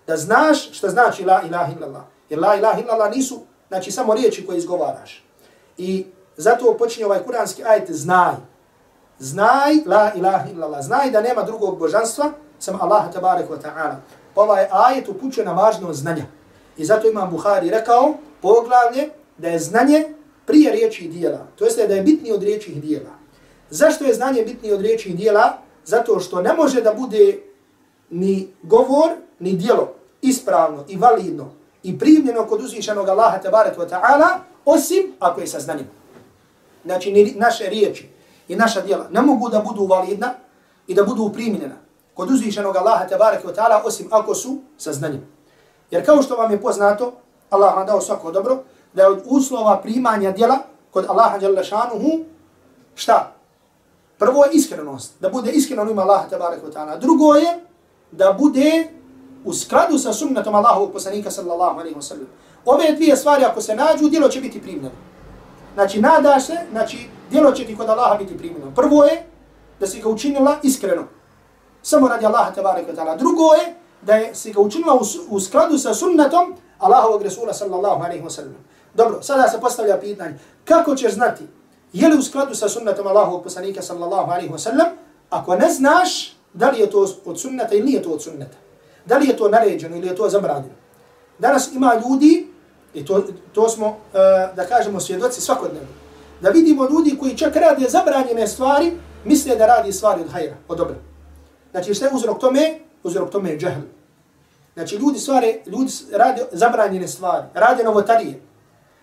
da 0.08 0.18
znaš 0.18 0.72
šta 0.72 0.90
znači 0.90 1.26
la 1.26 1.42
ilaha 1.48 1.74
illallah. 1.78 2.02
Jer 2.30 2.40
la 2.40 2.56
ilaha 2.56 2.80
illallah 2.82 3.12
nisu 3.12 3.42
znači 3.68 3.92
samo 3.92 4.14
riječi 4.14 4.46
koje 4.46 4.58
izgovaraš. 4.58 5.26
I 5.78 6.06
zato 6.38 6.78
počinje 6.78 7.06
ovaj 7.06 7.24
kuranski 7.24 7.64
ajet 7.64 7.92
znaj. 7.92 8.34
Znaj 9.20 9.74
la 9.86 10.12
ilaha 10.16 10.50
illallah. 10.50 10.82
Znaj 10.82 11.12
da 11.12 11.22
nema 11.22 11.44
drugog 11.44 11.80
božanstva 11.80 12.32
sam 12.60 12.82
Allah 12.82 13.14
tabarek 13.14 13.50
wa 13.50 13.58
ta'ala. 13.62 13.96
Ovaj 14.36 14.68
ajet 14.72 15.10
upućuje 15.10 15.46
na 15.46 15.54
važno 15.54 15.94
znanja. 15.94 16.26
I 16.78 16.86
zato 16.86 17.08
imam 17.08 17.30
Buhari 17.30 17.70
rekao 17.70 18.14
poglavlje 18.42 19.10
da 19.38 19.48
je 19.48 19.60
znanje 19.60 20.04
prije 20.46 20.72
riječi 20.72 21.06
i 21.06 21.08
dijela. 21.08 21.48
To 21.56 21.66
jeste 21.66 21.88
da 21.88 21.96
je 21.96 22.02
bitnije 22.02 22.34
od 22.34 22.44
riječi 22.44 22.72
i 22.72 22.80
dijela. 22.80 23.10
Zašto 23.70 24.06
je 24.06 24.14
znanje 24.14 24.44
bitnije 24.44 24.74
od 24.74 24.82
riječi 24.82 25.10
i 25.10 25.14
dijela? 25.14 25.58
Zato 25.86 26.20
što 26.20 26.42
ne 26.42 26.54
može 26.54 26.82
da 26.82 26.94
bude 26.94 27.40
ni 28.10 28.48
govor, 28.64 29.10
ni 29.40 29.54
dijelo 29.54 29.94
ispravno 30.22 30.86
i 30.88 30.98
validno 30.98 31.52
i 31.84 32.00
primljeno 32.00 32.46
kod 32.48 32.62
uzvišenog 32.62 33.10
Allaha 33.10 33.38
tabarat 33.38 33.78
wa 33.78 33.90
ta'ala, 33.90 34.28
osim 34.66 35.14
ako 35.20 35.42
je 35.42 35.48
sa 35.48 35.60
znanjem. 35.60 35.88
Znači, 36.86 37.12
ni 37.12 37.34
naše 37.38 37.70
riječi 37.70 38.10
i 38.48 38.56
naša 38.56 38.82
dijela 38.82 39.08
ne 39.12 39.22
mogu 39.22 39.50
da 39.50 39.60
budu 39.60 39.86
validna 39.86 40.34
i 40.88 40.94
da 40.94 41.04
budu 41.04 41.32
primljena 41.34 41.76
kod 42.14 42.32
uzvišenog 42.32 42.76
Allaha 42.76 43.08
tabarat 43.08 43.44
wa 43.44 43.56
ta'ala, 43.56 43.82
osim 43.86 44.08
ako 44.12 44.36
su 44.36 44.58
sa 44.78 44.94
znanjem. 44.94 45.28
Jer 45.92 46.06
kao 46.06 46.22
što 46.22 46.36
vam 46.36 46.52
je 46.52 46.62
poznato, 46.62 47.14
Allah 47.50 47.76
vam 47.76 47.86
dao 47.86 48.02
svako 48.02 48.32
dobro, 48.32 48.64
da 48.94 49.02
je 49.02 49.10
od 49.10 49.22
uslova 49.26 49.82
primanja 49.82 50.32
djela 50.32 50.60
kod 50.92 51.06
Allaha 51.10 51.38
jalla 51.42 51.64
šanuhu, 51.64 52.20
šta? 52.96 53.32
Prvo 54.18 54.46
je 54.46 54.52
iskrenost, 54.54 55.14
da 55.20 55.30
bude 55.30 55.52
iskreno 55.52 55.92
ima 55.92 56.02
Allaha 56.02 56.30
tabarat 56.30 56.60
wa 56.64 56.74
ta'ala. 56.74 57.00
Drugo 57.00 57.34
je 57.34 57.60
da 58.12 58.34
bude 58.40 58.88
u 59.46 59.54
skladu 59.54 59.98
sa 59.98 60.14
sunnetom 60.14 60.56
Allahovog 60.56 60.94
poslanika 60.94 61.32
sallallahu 61.32 61.80
alaihi 61.80 61.96
wa 61.96 62.02
sallam. 62.02 62.28
Ove 62.66 62.92
dvije 62.96 63.16
stvari 63.16 63.44
ako 63.44 63.62
se 63.62 63.76
nađu, 63.76 64.10
djelo 64.10 64.30
će 64.30 64.42
biti 64.42 64.62
primljeno. 64.62 64.96
Znači, 65.74 66.02
nada 66.02 66.40
se, 66.40 66.58
znači, 66.72 66.98
djelo 67.32 67.52
će 67.52 67.66
ti 67.66 67.78
kod 67.78 67.90
Allaha 67.90 68.16
biti 68.16 68.38
primljeno. 68.38 68.72
Prvo 68.76 69.04
je 69.04 69.26
da 69.80 69.88
si 69.88 70.02
ga 70.02 70.10
učinila 70.10 70.56
iskreno. 70.64 71.04
Samo 71.82 72.08
radi 72.08 72.26
Allaha 72.26 72.52
tabarik 72.52 72.88
wa 72.88 72.96
ta'ala. 72.96 73.18
Drugo 73.18 73.54
je 73.54 73.76
da 74.02 74.16
je 74.16 74.36
si 74.36 74.54
ga 74.54 74.62
učinila 74.62 74.94
u, 74.94 75.02
u 75.30 75.40
skladu 75.40 75.78
sa 75.78 75.94
sunnetom 75.94 76.56
Allahovog 76.80 77.22
Resula 77.22 77.54
sallallahu 77.54 78.04
alaihi 78.04 78.24
wa 78.24 78.30
sallam. 78.30 78.56
Dobro, 78.94 79.22
sada 79.22 79.48
se 79.48 79.60
postavlja 79.60 79.98
pitanje. 79.98 80.40
Kako 80.66 80.96
ćeš 80.96 81.14
znati 81.14 81.44
je 81.94 82.08
li 82.08 82.18
u 82.18 82.22
skladu 82.22 82.56
sa 82.56 82.70
sunnetom 82.70 83.08
Allahovog 83.08 83.44
poslanika 83.44 83.82
sallallahu 83.82 84.32
alaihi 84.32 84.50
wasallam 84.50 84.90
ako 85.30 85.56
ne 85.56 85.70
znaš 85.70 86.36
da 86.54 86.70
li 86.70 86.80
je 86.80 86.90
to 86.90 87.08
od 87.26 87.40
sunneta 87.40 87.76
ili 87.76 87.86
nije 87.86 88.04
to 88.04 88.10
od 88.10 88.24
sunneta. 88.24 88.58
Da 89.06 89.18
li 89.18 89.28
je 89.28 89.38
to 89.38 89.50
naređeno 89.50 89.98
ili 89.98 90.08
je 90.08 90.16
to 90.16 90.30
zabranjeno. 90.30 90.76
Danas 91.40 91.74
ima 91.74 91.94
ljudi, 92.06 92.48
i 92.94 93.06
to, 93.06 93.24
to 93.54 93.70
smo, 93.70 93.88
uh, 93.88 93.96
da 94.56 94.66
kažemo, 94.70 95.00
svjedoci 95.00 95.42
svakodnevno, 95.42 95.90
da 96.42 96.50
vidimo 96.50 96.90
ljudi 96.90 97.18
koji 97.20 97.38
čak 97.38 97.56
rade 97.56 97.86
zabranjene 97.90 98.48
stvari, 98.48 98.92
misle 99.26 99.56
da 99.56 99.66
radi 99.66 99.92
stvari 99.92 100.22
od 100.22 100.32
hajra, 100.32 100.56
od 100.68 100.78
dobra. 100.78 100.96
Znači, 101.72 101.94
što 101.94 102.06
je 102.06 102.12
uzrok 102.14 102.40
tome? 102.40 102.80
Uzrok 103.04 103.30
tome 103.30 103.50
je 103.50 103.60
džahl. 103.60 103.82
Znači, 104.74 104.96
ljudi, 104.96 105.20
stvari, 105.20 105.62
ljudi 105.66 105.92
rade 106.12 106.46
zabranjene 106.52 107.08
stvari, 107.08 107.46
rade 107.54 107.84
novotarije, 107.84 108.42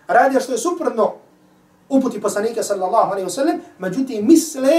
rade 0.07 0.39
što 0.39 0.51
je 0.51 0.57
suprotno 0.57 1.13
uputi 1.89 2.21
poslanika 2.21 2.63
sallallahu 2.63 3.11
alaihi 3.11 3.27
wa 3.27 3.33
sallam, 3.33 3.61
međutim, 3.79 4.27
misle 4.27 4.77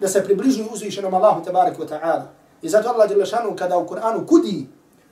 da 0.00 0.08
se 0.08 0.24
približuju 0.24 0.68
uzvišenom 0.72 1.14
Allahu 1.14 1.44
tabarak 1.44 1.78
wa 1.78 1.88
ta'ala. 1.88 2.22
I 2.62 2.68
zato 2.68 2.88
Allah 2.88 3.10
jalla 3.10 3.26
šanu 3.26 3.56
kada 3.56 3.78
u 3.78 3.86
Kur'anu 3.86 4.26
kudi 4.26 4.66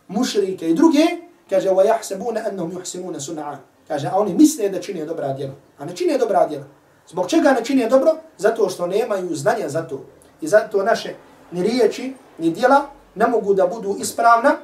mušrike 0.09 0.71
i 0.71 0.75
druge, 0.75 1.05
kaže 1.51 1.69
wa 1.69 1.85
yahsabuna 1.87 2.49
annahum 2.49 2.73
yuhsinuna 2.73 3.21
sun'a. 3.21 3.57
Kaže, 3.89 4.09
a 4.13 4.19
oni 4.21 4.35
misle 4.35 4.69
da 4.69 4.81
čine 4.81 5.05
dobra 5.05 5.33
djela. 5.33 5.53
A 5.79 5.85
ne 5.85 5.97
čine 5.97 6.19
dobra 6.19 6.47
djela. 6.47 6.65
Zbog 7.09 7.29
čega 7.29 7.53
ne 7.53 7.65
čine 7.65 7.89
dobro? 7.89 8.17
Zato 8.39 8.69
što 8.69 8.87
nemaju 8.87 9.37
znanja 9.37 9.69
za 9.69 9.83
to. 9.83 10.05
I 10.41 10.49
zato 10.49 10.83
naše 10.83 11.15
ni 11.51 11.63
riječi, 11.63 12.15
ni 12.39 12.51
djela 12.51 12.87
ne 13.15 13.27
mogu 13.27 13.55
da 13.55 13.67
budu 13.67 13.97
ispravna, 13.99 14.57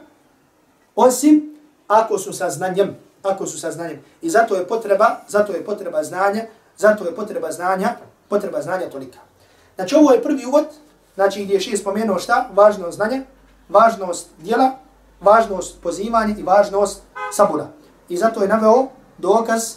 osim 0.97 1.57
ako 1.89 2.19
su 2.19 2.33
sa 2.33 2.51
znanjem. 2.51 2.97
Ako 3.25 3.47
su 3.47 3.61
sa 3.61 3.71
znanjem. 3.71 4.05
I 4.23 4.31
zato 4.31 4.55
je 4.55 4.67
potreba, 4.69 5.17
zato 5.29 5.53
je 5.53 5.65
potreba 5.65 6.05
znanja, 6.05 6.45
zato 6.77 7.05
je 7.05 7.15
potreba 7.15 7.53
znanja, 7.53 7.97
potreba 8.29 8.63
znanja 8.63 8.91
tolika. 8.91 9.19
Znači 9.75 9.95
ovo 9.95 10.13
je 10.13 10.23
prvi 10.23 10.47
uvod, 10.47 10.65
znači 11.15 11.45
gdje 11.45 11.55
je 11.55 11.77
spomenuo 11.77 12.19
šta? 12.19 12.49
Važnost 12.53 12.97
znanja, 12.97 13.23
važnost 13.69 14.29
dijela, 14.39 14.71
važnost 15.21 15.83
pozivanja 15.83 16.35
i 16.39 16.43
važnost 16.43 17.03
sabura. 17.33 17.67
I 18.09 18.17
zato 18.17 18.43
je 18.43 18.49
naveo 18.49 18.89
dokaz, 19.19 19.75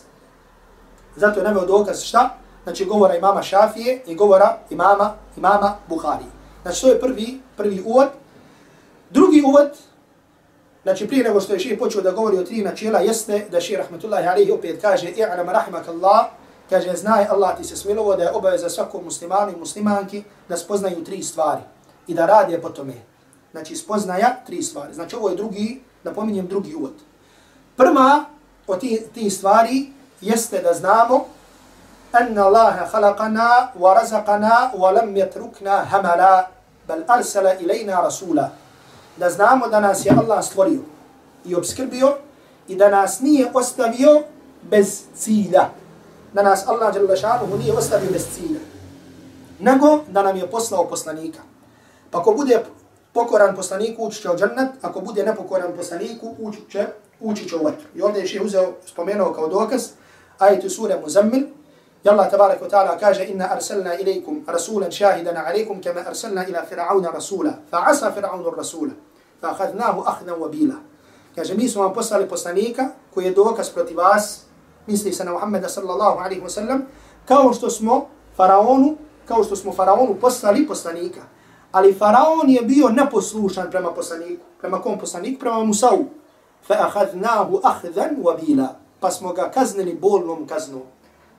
zato 1.15 1.39
je 1.39 1.43
naveo 1.43 1.65
dokaz 1.65 2.01
šta? 2.01 2.37
Znači 2.63 2.85
govora 2.85 3.15
imama 3.15 3.43
Šafije 3.43 4.03
i 4.05 4.15
govora 4.15 4.57
imama, 4.69 5.13
imama 5.37 5.75
Buhari. 5.89 6.25
Znači 6.61 6.81
to 6.81 6.87
je 6.87 6.99
prvi, 6.99 7.41
prvi 7.57 7.83
uvod. 7.85 8.07
Drugi 9.09 9.43
uvod, 9.47 9.71
znači 10.87 11.07
prije 11.07 11.23
nego 11.23 11.41
što 11.41 11.53
je 11.53 11.59
ših 11.59 11.79
počeo 11.79 12.01
da 12.01 12.11
govori 12.11 12.37
o 12.37 12.43
tri 12.43 12.61
načela, 12.63 12.99
jeste 12.99 13.45
da 13.51 13.61
ših 13.61 13.77
rahmetullahi 13.77 14.27
alihi 14.27 14.51
opet 14.51 14.81
kaže 14.81 15.09
i'lam 15.09 15.49
rahimakallah, 15.49 16.25
Kaže, 16.69 16.95
znaj 16.95 17.25
Allah 17.31 17.57
ti 17.57 17.63
se 17.63 17.75
smilovo 17.75 18.15
da 18.15 18.23
je 18.23 18.31
obaveza 18.31 18.69
svakom 18.69 19.03
muslimanu 19.03 19.51
i 19.51 19.59
muslimanki 19.59 20.23
da 20.49 20.57
spoznaju 20.57 21.03
tri 21.03 21.23
stvari 21.23 21.61
i 22.07 22.13
da 22.13 22.25
radi 22.25 22.61
po 22.61 22.69
tome. 22.69 22.93
Znači, 23.51 23.75
spoznaja 23.75 24.35
tri 24.45 24.63
stvari. 24.63 24.93
Znači, 24.93 25.15
ovo 25.15 25.29
je 25.29 25.35
drugi, 25.35 25.81
da 26.03 26.13
pominjem 26.13 26.47
drugi 26.47 26.75
uvod. 26.75 26.93
Prva 27.77 28.25
od 28.67 28.79
ti, 28.79 29.03
ti 29.13 29.29
stvari 29.29 29.91
jeste 30.21 30.61
da 30.61 30.73
znamo 30.73 31.25
anna 32.11 32.45
Allaha 32.45 32.87
khalaqana 32.91 33.67
wa 33.79 33.95
razaqana 33.95 34.71
wa 34.75 34.91
lam 34.91 35.15
yatrukna 35.15 35.85
hamala 35.85 36.47
bal 36.87 37.03
arsala 37.07 37.55
ilayna 37.59 38.03
rasula. 38.03 38.49
Da 39.17 39.29
znamo 39.29 39.67
da 39.67 39.79
nas 39.79 40.05
je 40.05 40.11
Allah 40.11 40.45
stvorio 40.45 40.79
i 41.45 41.55
obskrbio 41.55 42.15
i 42.67 42.75
da 42.75 42.89
nas 42.89 43.19
nije 43.19 43.51
ostavio 43.53 44.23
bez 44.61 45.01
cilja 45.15 45.69
da 46.33 46.43
nas 46.43 46.67
Allah 46.67 46.93
dželle 46.93 47.17
šanuhu 47.17 47.57
nije 47.57 47.73
ostavio 47.73 48.11
bez 48.11 48.25
cilja. 48.35 48.59
Nego 49.59 49.99
da 50.07 50.23
nam 50.23 50.37
je 50.37 50.51
poslao 50.51 50.87
poslanika. 50.87 51.39
Pa 52.11 52.23
ko 52.23 52.31
bude 52.31 52.63
pokoran 53.13 53.55
poslaniku, 53.55 54.03
ući 54.03 54.21
će 54.21 54.29
u 54.31 54.37
džennet, 54.37 54.69
ako 54.81 55.01
bude 55.01 55.23
nepokoran 55.23 55.73
poslaniku, 55.77 56.35
ući 56.39 56.59
će, 56.71 56.87
ući 57.19 57.49
će 57.49 57.55
u 57.55 57.63
vatru. 57.63 57.87
I 57.95 58.01
ovdje 58.01 58.21
je 58.21 58.27
še 58.27 58.41
uzeo, 58.41 58.73
spomenuo 58.85 59.33
kao 59.33 59.47
dokaz, 59.47 59.87
ajetu 60.37 60.69
sura 60.69 60.99
Muzammil, 61.01 61.47
يلا 62.07 62.23
تبارك 62.23 62.61
وتعالى 62.61 62.97
كاجة 63.01 63.31
إنا 63.31 63.53
أرسلنا 63.53 63.93
إليكم 63.93 64.43
رسولا 64.49 64.89
شاهدا 64.89 65.39
عليكم 65.39 65.81
كما 65.81 66.07
أرسلنا 66.07 66.41
إلى 66.47 66.63
فرعون 66.71 67.05
رسولا 67.05 67.53
فعسى 67.71 68.11
فرعون 68.11 68.41
الرسول 68.41 68.91
فأخذناه 69.41 70.09
أخذا 70.09 70.31
وبيلا 70.31 70.75
كاجة 71.35 71.53
ميس 71.53 71.77
من 71.77 71.87
بصالي 71.87 72.25
بصانيكا 72.25 72.91
كو 73.13 73.19
يدوك 73.21 73.59
اسبرتي 73.59 73.93
باس 73.93 74.43
مثل 74.87 75.13
sallallahu 75.13 75.35
محمد 75.35 75.65
صلى 75.65 75.93
الله 75.93 76.21
عليه 76.21 76.43
وسلم 76.43 76.87
كاوشت 77.29 77.63
اسمو 77.63 78.07
فرعون 78.37 78.95
كاوشت 79.29 79.51
اسمو 79.51 79.71
فرعون 79.71 80.13
بصالي 80.23 80.61
بصانيكا 80.65 81.21
Ali 81.73 81.93
Faraon 81.93 82.49
je 82.49 82.61
bio 82.61 82.89
neposlušan 82.89 83.71
prema 83.71 83.91
poslaniku. 83.93 84.43
Prema 84.61 84.81
kom 84.81 84.99
poslaniku? 84.99 85.39
Prema 85.39 85.63
Musavu. 85.63 86.05
Fa 86.67 86.73
ahadnahu 86.73 87.59
ahdan 87.63 88.15
wa 88.23 88.37
bila. 88.39 88.79
Pa 88.99 89.11
smo 89.11 89.33
ga 89.33 89.51
kaznili 89.51 89.93
bolnom 89.93 90.47
kaznom. 90.47 90.87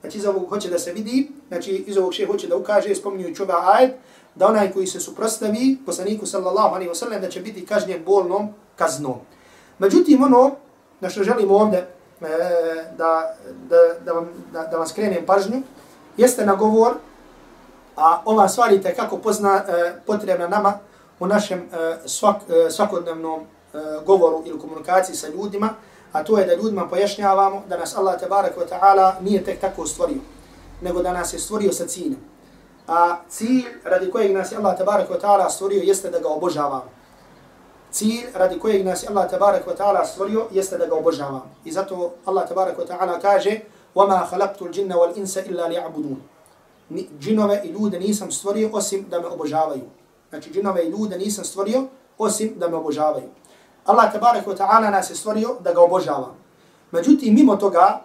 Znači 0.01 0.19
iz 0.19 0.27
ovog 0.27 0.49
hoće 0.49 0.71
da 0.71 0.79
se 0.79 0.93
vidi, 0.93 1.31
znači 1.49 1.85
iz 1.87 1.97
ovog 1.97 2.15
še 2.15 2.27
hoće 2.27 2.47
da 2.47 2.57
ukaže, 2.57 2.95
spominjujući 2.95 3.43
ovaj 3.43 3.57
ajed, 3.75 3.91
da 4.35 4.47
onaj 4.47 4.73
koji 4.73 4.87
se 4.87 5.01
suprostavi 5.01 5.79
poslaniku 5.87 6.27
sallallahu 6.27 6.75
alaihi 6.75 6.91
wasallam 6.91 7.21
da 7.21 7.29
će 7.29 7.41
biti 7.41 7.67
kažnjen 7.67 8.05
bolnom 8.05 8.49
kaznom. 8.77 9.17
Međutim, 9.79 10.23
ono 10.23 10.51
na 11.01 11.11
što 11.11 11.23
želimo 11.23 11.55
ovdje 11.57 11.79
e, 11.79 11.87
da, 12.99 13.37
da, 13.69 13.77
da, 14.05 14.13
vam, 14.13 14.29
da, 14.53 14.63
da 14.63 14.77
vam 14.77 14.87
skrenem 14.87 15.27
pažnju, 15.27 15.63
jeste 16.17 16.47
na 16.47 16.55
govor, 16.55 16.95
a 17.97 18.23
ova 18.25 18.49
stvar 18.49 18.73
je 18.73 18.95
kako 18.95 19.19
pozna, 19.19 19.65
e, 19.69 19.95
potrebna 20.07 20.49
nama 20.49 20.79
u 21.21 21.27
našem 21.27 21.59
e, 21.59 21.97
svak, 22.07 22.37
e, 22.49 22.71
svakodnevnom 22.71 23.41
e, 23.41 23.47
govoru 24.07 24.43
ili 24.47 24.61
komunikaciji 24.61 25.17
sa 25.17 25.29
ljudima, 25.29 25.69
a 26.12 26.24
to 26.24 26.38
je 26.38 26.46
da 26.46 26.56
ljudima 26.56 26.88
pojašnjavamo 26.90 27.64
da 27.70 27.78
nas 27.78 27.98
Allah 27.98 28.20
tabarak 28.20 28.58
wa 28.58 28.68
ta'ala 28.70 29.14
nije 29.22 29.44
tek 29.44 29.62
tako 29.62 29.88
stvorio, 29.88 30.22
nego 30.82 31.02
da 31.02 31.14
nas 31.14 31.34
je 31.34 31.40
stvorio 31.40 31.72
sa 31.72 31.88
ciljem. 31.88 32.20
A 32.88 33.18
cilj 33.30 33.66
radi 33.84 34.12
kojeg 34.12 34.32
nas 34.32 34.52
je 34.52 34.58
Allah 34.58 34.78
tabarak 34.78 35.10
wa 35.10 35.22
ta'ala 35.22 35.50
stvorio 35.50 35.82
jeste 35.84 36.10
da 36.10 36.20
ga 36.20 36.28
obožavamo. 36.28 36.90
Cilj 37.92 38.26
radi 38.34 38.60
kojeg 38.60 38.86
nas 38.86 39.04
je 39.04 39.10
Allah 39.10 39.30
tabarak 39.30 39.68
wa 39.68 39.78
ta'ala 39.78 40.06
stvorio 40.06 40.48
jeste 40.52 40.78
da 40.78 40.86
ga 40.86 40.96
obožavamo. 40.96 41.50
I 41.66 41.72
zato 41.72 42.14
Allah 42.26 42.48
tabarak 42.48 42.78
wa 42.78 42.88
ta'ala 42.88 43.20
kaže 43.22 43.60
وَمَا 43.96 44.26
خَلَقْتُ 44.26 44.62
الْجِنَّ 44.62 44.94
وَالْإِنسَ 44.94 45.38
إِلَّا 45.38 45.68
لِيَعْبُدُونَ 45.70 46.18
Džinove 47.20 47.62
i 47.64 47.68
ljude 47.68 48.00
nisam 48.00 48.32
stvorio 48.32 48.70
osim 48.74 49.06
da 49.10 49.20
me 49.20 49.28
obožavaju. 49.28 49.82
Znači 50.30 50.50
džinove 50.54 50.86
i 50.86 50.90
ljude 50.90 51.18
nisam 51.18 51.46
stvorio 51.46 51.84
osim 52.18 52.54
da 52.58 52.68
me 52.68 52.76
obožavaju. 52.76 53.30
Allah 53.89 54.13
tabarak 54.13 54.45
wa 54.45 54.53
ta'ala 54.53 54.91
nas 54.91 55.11
je 55.11 55.17
stvorio 55.17 55.57
da 55.61 55.73
ga 55.73 55.81
obožavamo. 55.81 56.37
Međutim, 56.93 57.35
mimo 57.35 57.57
toga, 57.57 58.01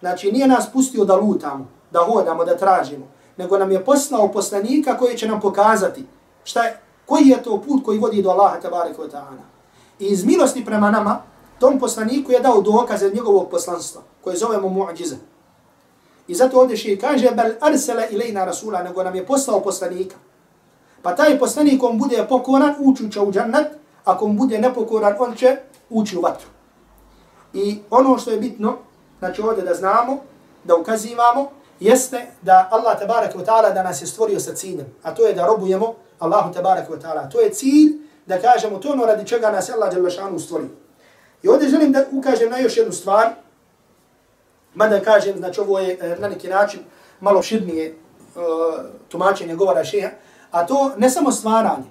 znači 0.00 0.32
nije 0.32 0.48
nas 0.48 0.72
pustio 0.72 1.04
da 1.04 1.16
lutamo, 1.16 1.66
da 1.90 2.00
hodamo, 2.00 2.44
da 2.44 2.56
tražimo, 2.56 3.06
nego 3.36 3.58
nam 3.58 3.72
je 3.72 3.84
poslao 3.84 4.32
poslanika 4.32 4.96
koji 4.98 5.16
će 5.16 5.28
nam 5.28 5.40
pokazati 5.40 6.06
šta 6.44 6.62
je, 6.62 6.80
koji 7.06 7.28
je 7.28 7.42
to 7.42 7.62
put 7.62 7.84
koji 7.84 7.98
vodi 7.98 8.22
do 8.22 8.30
Allaha 8.30 8.60
tabaraka 8.60 9.02
wa 9.02 9.10
ta'ala. 9.10 9.44
I 9.98 10.06
iz 10.06 10.24
milosti 10.24 10.64
prema 10.64 10.90
nama, 10.90 11.22
tom 11.58 11.78
poslaniku 11.78 12.32
je 12.32 12.40
dao 12.40 12.60
dokaze 12.60 13.10
njegovog 13.10 13.50
poslanstva, 13.50 14.02
koje 14.24 14.36
zovemo 14.36 14.68
mu'đize. 14.68 15.16
I 16.28 16.34
zato 16.34 16.60
ovdje 16.60 16.76
še 16.76 16.96
kaže, 16.98 17.30
bel 17.30 17.52
arsela 17.60 18.06
ilajna 18.06 18.44
rasula, 18.44 18.82
nego 18.82 19.02
nam 19.02 19.14
je 19.14 19.26
poslao 19.26 19.60
poslanika. 19.60 20.16
Pa 21.02 21.14
taj 21.16 21.38
poslanik, 21.38 21.82
on 21.82 21.98
bude 21.98 22.26
pokoran, 22.28 22.74
učuća 22.80 23.22
u 23.22 23.32
džannat, 23.32 23.66
ako 24.06 24.28
mu 24.28 24.34
bude 24.34 24.58
nepokoran, 24.58 25.14
on 25.18 25.34
će 25.34 25.56
ući 25.90 26.16
u 26.16 26.20
vatru. 26.20 26.48
I 27.54 27.78
ono 27.90 28.18
što 28.18 28.30
je 28.30 28.40
bitno, 28.40 28.76
znači 29.18 29.42
ovdje 29.42 29.64
da 29.64 29.74
znamo, 29.74 30.18
da 30.64 30.76
ukazivamo, 30.76 31.50
jeste 31.80 32.26
da 32.42 32.68
Allah 32.70 32.98
tabarak 32.98 33.34
wa 33.34 33.44
ta'ala 33.44 33.74
da 33.74 33.82
nas 33.82 34.02
je 34.02 34.06
stvorio 34.06 34.40
sa 34.40 34.54
ciljem, 34.54 34.86
a 35.02 35.14
to 35.14 35.26
je 35.26 35.34
da 35.34 35.46
robujemo 35.46 35.94
Allahu 36.18 36.54
tabarak 36.54 36.88
wa 36.88 37.00
ta'ala. 37.00 37.30
To 37.30 37.40
je 37.40 37.50
cilj 37.50 37.92
da 38.26 38.40
kažemo 38.40 38.78
to 38.78 38.92
ono 38.92 39.06
radi 39.06 39.26
čega 39.26 39.50
nas 39.50 39.68
je 39.68 39.74
Allah 39.74 39.90
djelašanu 39.90 40.38
stvorio. 40.38 40.68
I 41.42 41.48
ovdje 41.48 41.68
želim 41.68 41.92
da 41.92 42.04
ukažem 42.12 42.50
na 42.50 42.58
još 42.58 42.76
jednu 42.76 42.92
stvar, 42.92 43.28
mada 44.74 45.00
kažem, 45.00 45.38
znači 45.38 45.60
ovo 45.60 45.78
je 45.78 45.98
eh, 46.00 46.16
na 46.20 46.28
neki 46.28 46.48
način 46.48 46.80
malo 47.20 47.42
širnije 47.42 47.94
uh, 48.34 48.42
tumačenje 49.08 49.54
govora 49.54 49.84
šeha, 49.84 50.10
a 50.50 50.66
to 50.66 50.92
ne 50.96 51.10
samo 51.10 51.32
stvaranje 51.32 51.90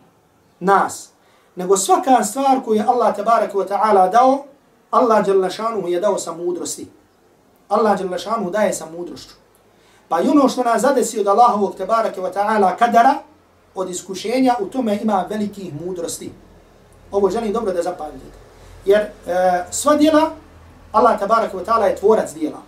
nas, 0.59 1.14
nego 1.55 1.77
svaka 1.77 2.23
stvar 2.23 2.63
koju 2.65 2.75
je 2.75 2.85
Allah 2.87 3.15
tabarak 3.15 3.53
wa 3.53 3.67
ta'ala 3.67 4.11
dao, 4.11 4.45
Allah 4.91 5.25
djelašanu 5.25 5.87
je 5.87 5.99
dao 5.99 6.17
sa 6.17 6.33
mudrosti. 6.33 6.87
Allah 7.69 7.97
djelašanu 7.97 8.49
daje 8.49 8.73
sa 8.73 8.85
mudrošću. 8.97 9.35
Pa 10.09 10.21
i 10.21 10.27
ono 10.27 10.49
što 10.49 10.63
nas 10.63 10.81
zadesi 10.81 11.19
od 11.19 11.27
Allahovog 11.27 11.75
tebareke 11.75 12.21
wa 12.21 12.33
ta'ala 12.33 12.77
kadara, 12.77 13.13
od 13.75 13.89
iskušenja, 13.89 14.55
u 14.59 14.65
tome 14.65 14.99
ima 15.01 15.25
velikih 15.29 15.73
mudrosti. 15.85 16.31
Ovo 17.11 17.29
želim 17.29 17.53
dobro 17.53 17.73
da 17.73 17.83
zapamtite. 17.83 18.37
Jer 18.85 19.01
e, 19.01 19.09
sva 19.71 19.95
djela, 19.95 20.31
Allah 20.91 21.19
tebareke 21.19 21.57
wa 21.57 21.65
ta'ala 21.65 21.83
je 21.83 21.95
tvorac 21.95 22.33
djela. 22.33 22.61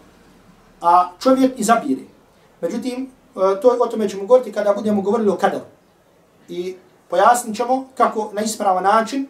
A 0.82 1.10
čovjek 1.20 1.60
izabire. 1.60 2.02
Međutim, 2.62 3.12
e, 3.36 3.62
to, 3.62 3.78
o 3.80 3.88
tome 3.88 4.10
ćemo 4.10 4.26
govoriti 4.26 4.52
kada 4.52 4.74
budemo 4.74 5.02
govorili 5.02 5.30
o 5.30 5.36
kadaru. 5.36 5.66
I 6.50 6.76
pojasnit 7.10 7.56
ćemo 7.56 7.88
kako 7.98 8.30
na 8.34 8.42
ispravan 8.42 8.84
način 8.84 9.24
e, 9.24 9.28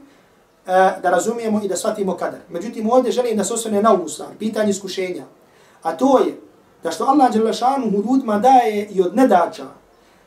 da 1.02 1.10
razumijemo 1.10 1.62
i 1.64 1.68
da 1.68 1.76
shvatimo 1.76 2.18
kadar. 2.18 2.40
Međutim, 2.50 2.90
ovdje 2.92 3.12
želim 3.12 3.38
da 3.38 3.44
se 3.44 3.54
osvane 3.54 3.82
na 3.82 3.94
ovu 3.94 4.10
stvar, 4.10 4.30
pitanje 4.40 4.70
iskušenja. 4.70 5.24
A 5.84 5.98
to 5.98 6.20
je 6.20 6.40
da 6.84 6.92
što 6.92 7.06
Allah 7.06 7.34
Đelešanu 7.34 7.92
ljudima 7.92 8.40
daje 8.40 8.86
i 8.86 9.02
od 9.02 9.16
nedača, 9.16 9.66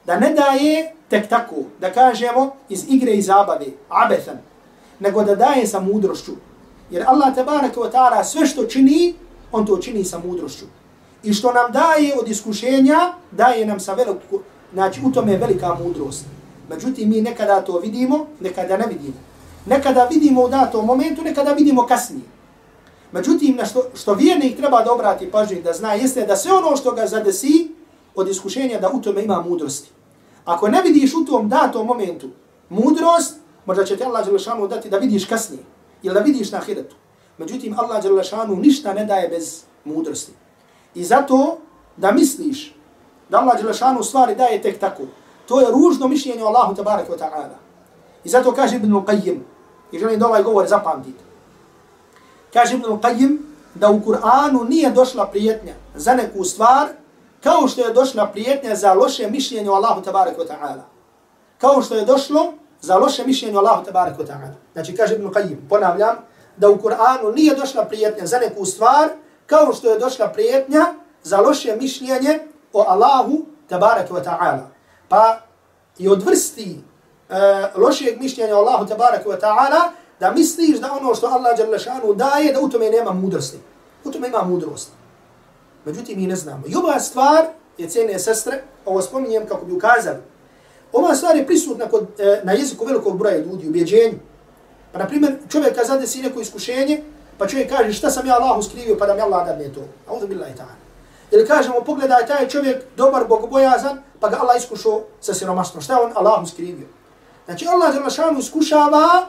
da 0.06 0.18
ne 0.18 0.34
daje 0.34 0.94
tek 1.08 1.28
tako, 1.28 1.54
da 1.80 1.92
kažemo 1.92 2.56
iz 2.68 2.84
igre 2.88 3.12
i 3.12 3.22
zabave, 3.22 3.66
abethan, 3.88 4.38
nego 5.00 5.24
da 5.24 5.34
daje 5.34 5.66
sa 5.66 5.80
mudrošću. 5.80 6.32
Jer 6.90 7.04
Allah 7.06 7.34
tabaraka 7.34 7.80
wa 7.80 7.90
ta'ala 7.92 8.24
sve 8.24 8.46
što 8.46 8.64
čini, 8.64 9.14
on 9.52 9.66
to 9.66 9.76
čini 9.76 10.04
sa 10.04 10.18
mudrošću. 10.18 10.64
I 11.22 11.32
što 11.32 11.52
nam 11.52 11.72
daje 11.72 12.14
od 12.20 12.28
iskušenja, 12.28 12.98
daje 13.30 13.66
nam 13.66 13.80
sa 13.80 13.94
veliku, 13.94 14.40
znači 14.72 15.00
u 15.06 15.12
tome 15.12 15.32
je 15.32 15.38
velika 15.38 15.74
mudrost. 15.74 16.24
Međutim, 16.70 17.10
mi 17.10 17.20
nekada 17.20 17.60
to 17.60 17.78
vidimo, 17.78 18.26
nekada 18.40 18.76
ne 18.76 18.86
vidimo. 18.86 19.14
Nekada 19.66 20.04
vidimo 20.04 20.44
u 20.44 20.48
datom 20.48 20.86
momentu, 20.86 21.22
nekada 21.22 21.52
vidimo 21.52 21.86
kasnije. 21.86 22.22
Međutim, 23.12 23.56
na 23.56 23.64
što, 23.64 23.82
što 23.94 24.14
vjernik 24.14 24.56
treba 24.56 24.82
da 24.82 24.92
obrati 24.92 25.30
pažnju 25.30 25.62
da 25.64 25.72
zna, 25.72 25.94
jeste 25.94 26.26
da 26.26 26.36
sve 26.36 26.52
ono 26.52 26.76
što 26.76 26.92
ga 26.92 27.06
zadesi 27.06 27.74
od 28.14 28.28
iskušenja, 28.28 28.80
da 28.80 28.90
u 28.94 29.00
tome 29.00 29.24
ima 29.24 29.42
mudrosti. 29.48 29.90
Ako 30.44 30.68
ne 30.68 30.82
vidiš 30.82 31.14
u 31.14 31.24
tom 31.24 31.48
datom 31.48 31.86
momentu 31.86 32.28
mudrost, 32.68 33.34
možda 33.66 33.84
će 33.84 33.96
te 33.96 34.04
Allah 34.04 34.24
Đelešanu 34.26 34.68
dati 34.68 34.90
da 34.90 34.98
vidiš 34.98 35.24
kasnije 35.24 35.62
ili 36.02 36.14
da 36.14 36.20
vidiš 36.20 36.52
na 36.52 36.60
hiretu. 36.60 36.96
Međutim, 37.38 37.74
Allah 37.78 38.02
Đelešanu 38.02 38.56
ništa 38.56 38.94
ne 38.94 39.04
daje 39.04 39.28
bez 39.28 39.62
mudrosti. 39.84 40.32
I 40.94 41.04
zato 41.04 41.58
da 41.96 42.12
misliš 42.12 42.74
da 43.28 43.38
Allah 43.38 43.60
Đelešanu 43.60 44.02
stvari 44.02 44.34
daje 44.34 44.62
tek 44.62 44.78
tako, 44.78 45.02
to 45.50 45.60
je 45.60 45.66
ružno 45.70 46.08
mišljenje 46.08 46.46
Allahu 46.46 46.74
tabaraka 46.74 47.12
wa 47.12 47.18
ta'ala. 47.18 47.58
I 48.24 48.28
zato 48.28 48.54
kaže 48.54 48.76
Ibn 48.76 48.94
Al-Qayyim, 48.94 49.38
i 49.92 49.98
želim 49.98 50.20
da 50.20 50.26
ovaj 50.26 50.42
govor 50.42 50.66
zapamtite, 50.66 51.24
kaže 52.52 52.74
Ibn 52.74 52.86
Al-Qayyim 52.86 53.38
da 53.74 53.90
u 53.90 54.00
Kur'anu 54.00 54.68
nije 54.68 54.90
došla 54.90 55.26
prijetnja 55.26 55.74
za 55.94 56.14
neku 56.14 56.44
stvar 56.44 56.88
kao 57.42 57.68
što 57.68 57.80
je 57.80 57.92
došla 57.92 58.26
prijetnja 58.26 58.76
za 58.76 58.94
loše 58.94 59.30
mišljenje 59.30 59.70
o 59.70 59.74
Allahu 59.74 60.02
tabarak 60.02 60.38
wa 60.38 60.46
ta'ala. 60.46 60.86
Kao 61.58 61.82
što 61.82 61.94
je 61.94 62.04
došlo 62.04 62.52
za 62.80 62.96
loše 62.96 63.26
mišljenje 63.26 63.56
o 63.56 63.60
Allahu 63.60 63.84
tabarak 63.84 64.18
wa 64.18 64.26
ta'ala. 64.26 64.54
Znači 64.72 64.94
kaže 64.96 65.14
Ibn 65.14 65.26
Qayyim, 65.26 65.56
ponavljam, 65.68 66.16
da 66.56 66.70
u 66.70 66.78
Kur'anu 66.78 67.34
nije 67.34 67.54
došla 67.54 67.84
prijetnja 67.84 68.26
za 68.26 68.38
neku 68.38 68.64
stvar 68.64 69.08
kao 69.46 69.72
što 69.72 69.90
je 69.90 69.98
došla 69.98 70.28
prijetnja 70.28 70.94
za 71.22 71.40
loše 71.40 71.76
mišljenje 71.80 72.38
o 72.72 72.84
Allahu 72.88 73.42
tabarak 73.68 74.10
wa 74.10 74.24
ta'ala. 74.24 74.79
Pa 75.10 75.40
i 75.98 76.08
od 76.08 76.22
vrsti 76.22 76.70
e, 76.70 77.34
uh, 77.74 77.82
lošeg 77.82 78.20
mišljenja 78.20 78.56
Allahu 78.56 78.86
tabarak 78.86 79.26
wa 79.26 79.40
ta'ala 79.40 79.90
da 80.20 80.30
misliš 80.32 80.78
da 80.78 80.92
ono 81.00 81.14
što 81.14 81.26
Allah 81.26 81.56
dželle 81.56 81.78
šanu 81.78 82.14
daje 82.14 82.52
da 82.52 82.60
u 82.60 82.68
tome 82.68 82.90
nema 82.90 83.12
mudrosti. 83.12 83.58
U 84.04 84.10
tome 84.10 84.28
ima 84.28 84.42
mudrost. 84.42 84.90
Međutim 85.84 86.20
mi 86.20 86.26
ne 86.26 86.36
znamo. 86.36 86.62
I 86.66 86.76
ova 86.76 87.00
stvar 87.00 87.46
je 87.78 87.88
cijene 87.88 88.18
sestre, 88.18 88.62
ovo 88.86 89.02
spominjem 89.02 89.46
kako 89.46 89.66
bi 89.66 89.72
ukazali. 89.72 90.18
Ova 90.92 91.14
stvar 91.14 91.36
je 91.36 91.46
prisutna 91.46 91.88
kod, 91.88 92.06
e, 92.18 92.40
na 92.44 92.52
jeziku 92.52 92.84
velikog 92.84 93.18
broja 93.18 93.38
ljudi, 93.38 93.68
u. 93.68 94.18
Pa 94.92 94.98
na 94.98 95.06
primjer, 95.06 95.36
čovjek 95.48 95.74
kad 95.74 95.86
zadesi 95.86 96.22
neko 96.22 96.40
iskušenje, 96.40 97.02
pa 97.38 97.46
čovjek 97.46 97.70
kaže 97.70 97.92
šta 97.92 98.10
sam 98.10 98.26
ja 98.26 98.34
Allahu 98.34 98.62
skrivio 98.62 98.96
pa 98.98 99.06
da 99.06 99.14
mi 99.14 99.20
Allah 99.20 99.46
dadne 99.46 99.72
to. 99.72 99.80
A 99.80 100.12
ovdje 100.12 100.28
bila 100.28 100.46
je. 100.46 100.79
Ili 101.30 101.46
kažemo, 101.46 101.80
pogledaj, 101.86 102.26
taj 102.26 102.48
čovjek 102.48 102.82
dobar, 102.96 103.28
bogobojazan, 103.28 103.98
pa 104.20 104.28
ga 104.28 104.36
Allah 104.40 104.56
iskušao 104.56 105.02
sa 105.20 105.34
siromaštvom. 105.34 105.82
Šta 105.82 106.00
on 106.00 106.12
Allahom 106.14 106.46
skrivio? 106.46 106.86
Znači 107.44 107.66
Allah 107.66 107.94
Đelešanu 107.94 108.38
iskušava 108.38 109.26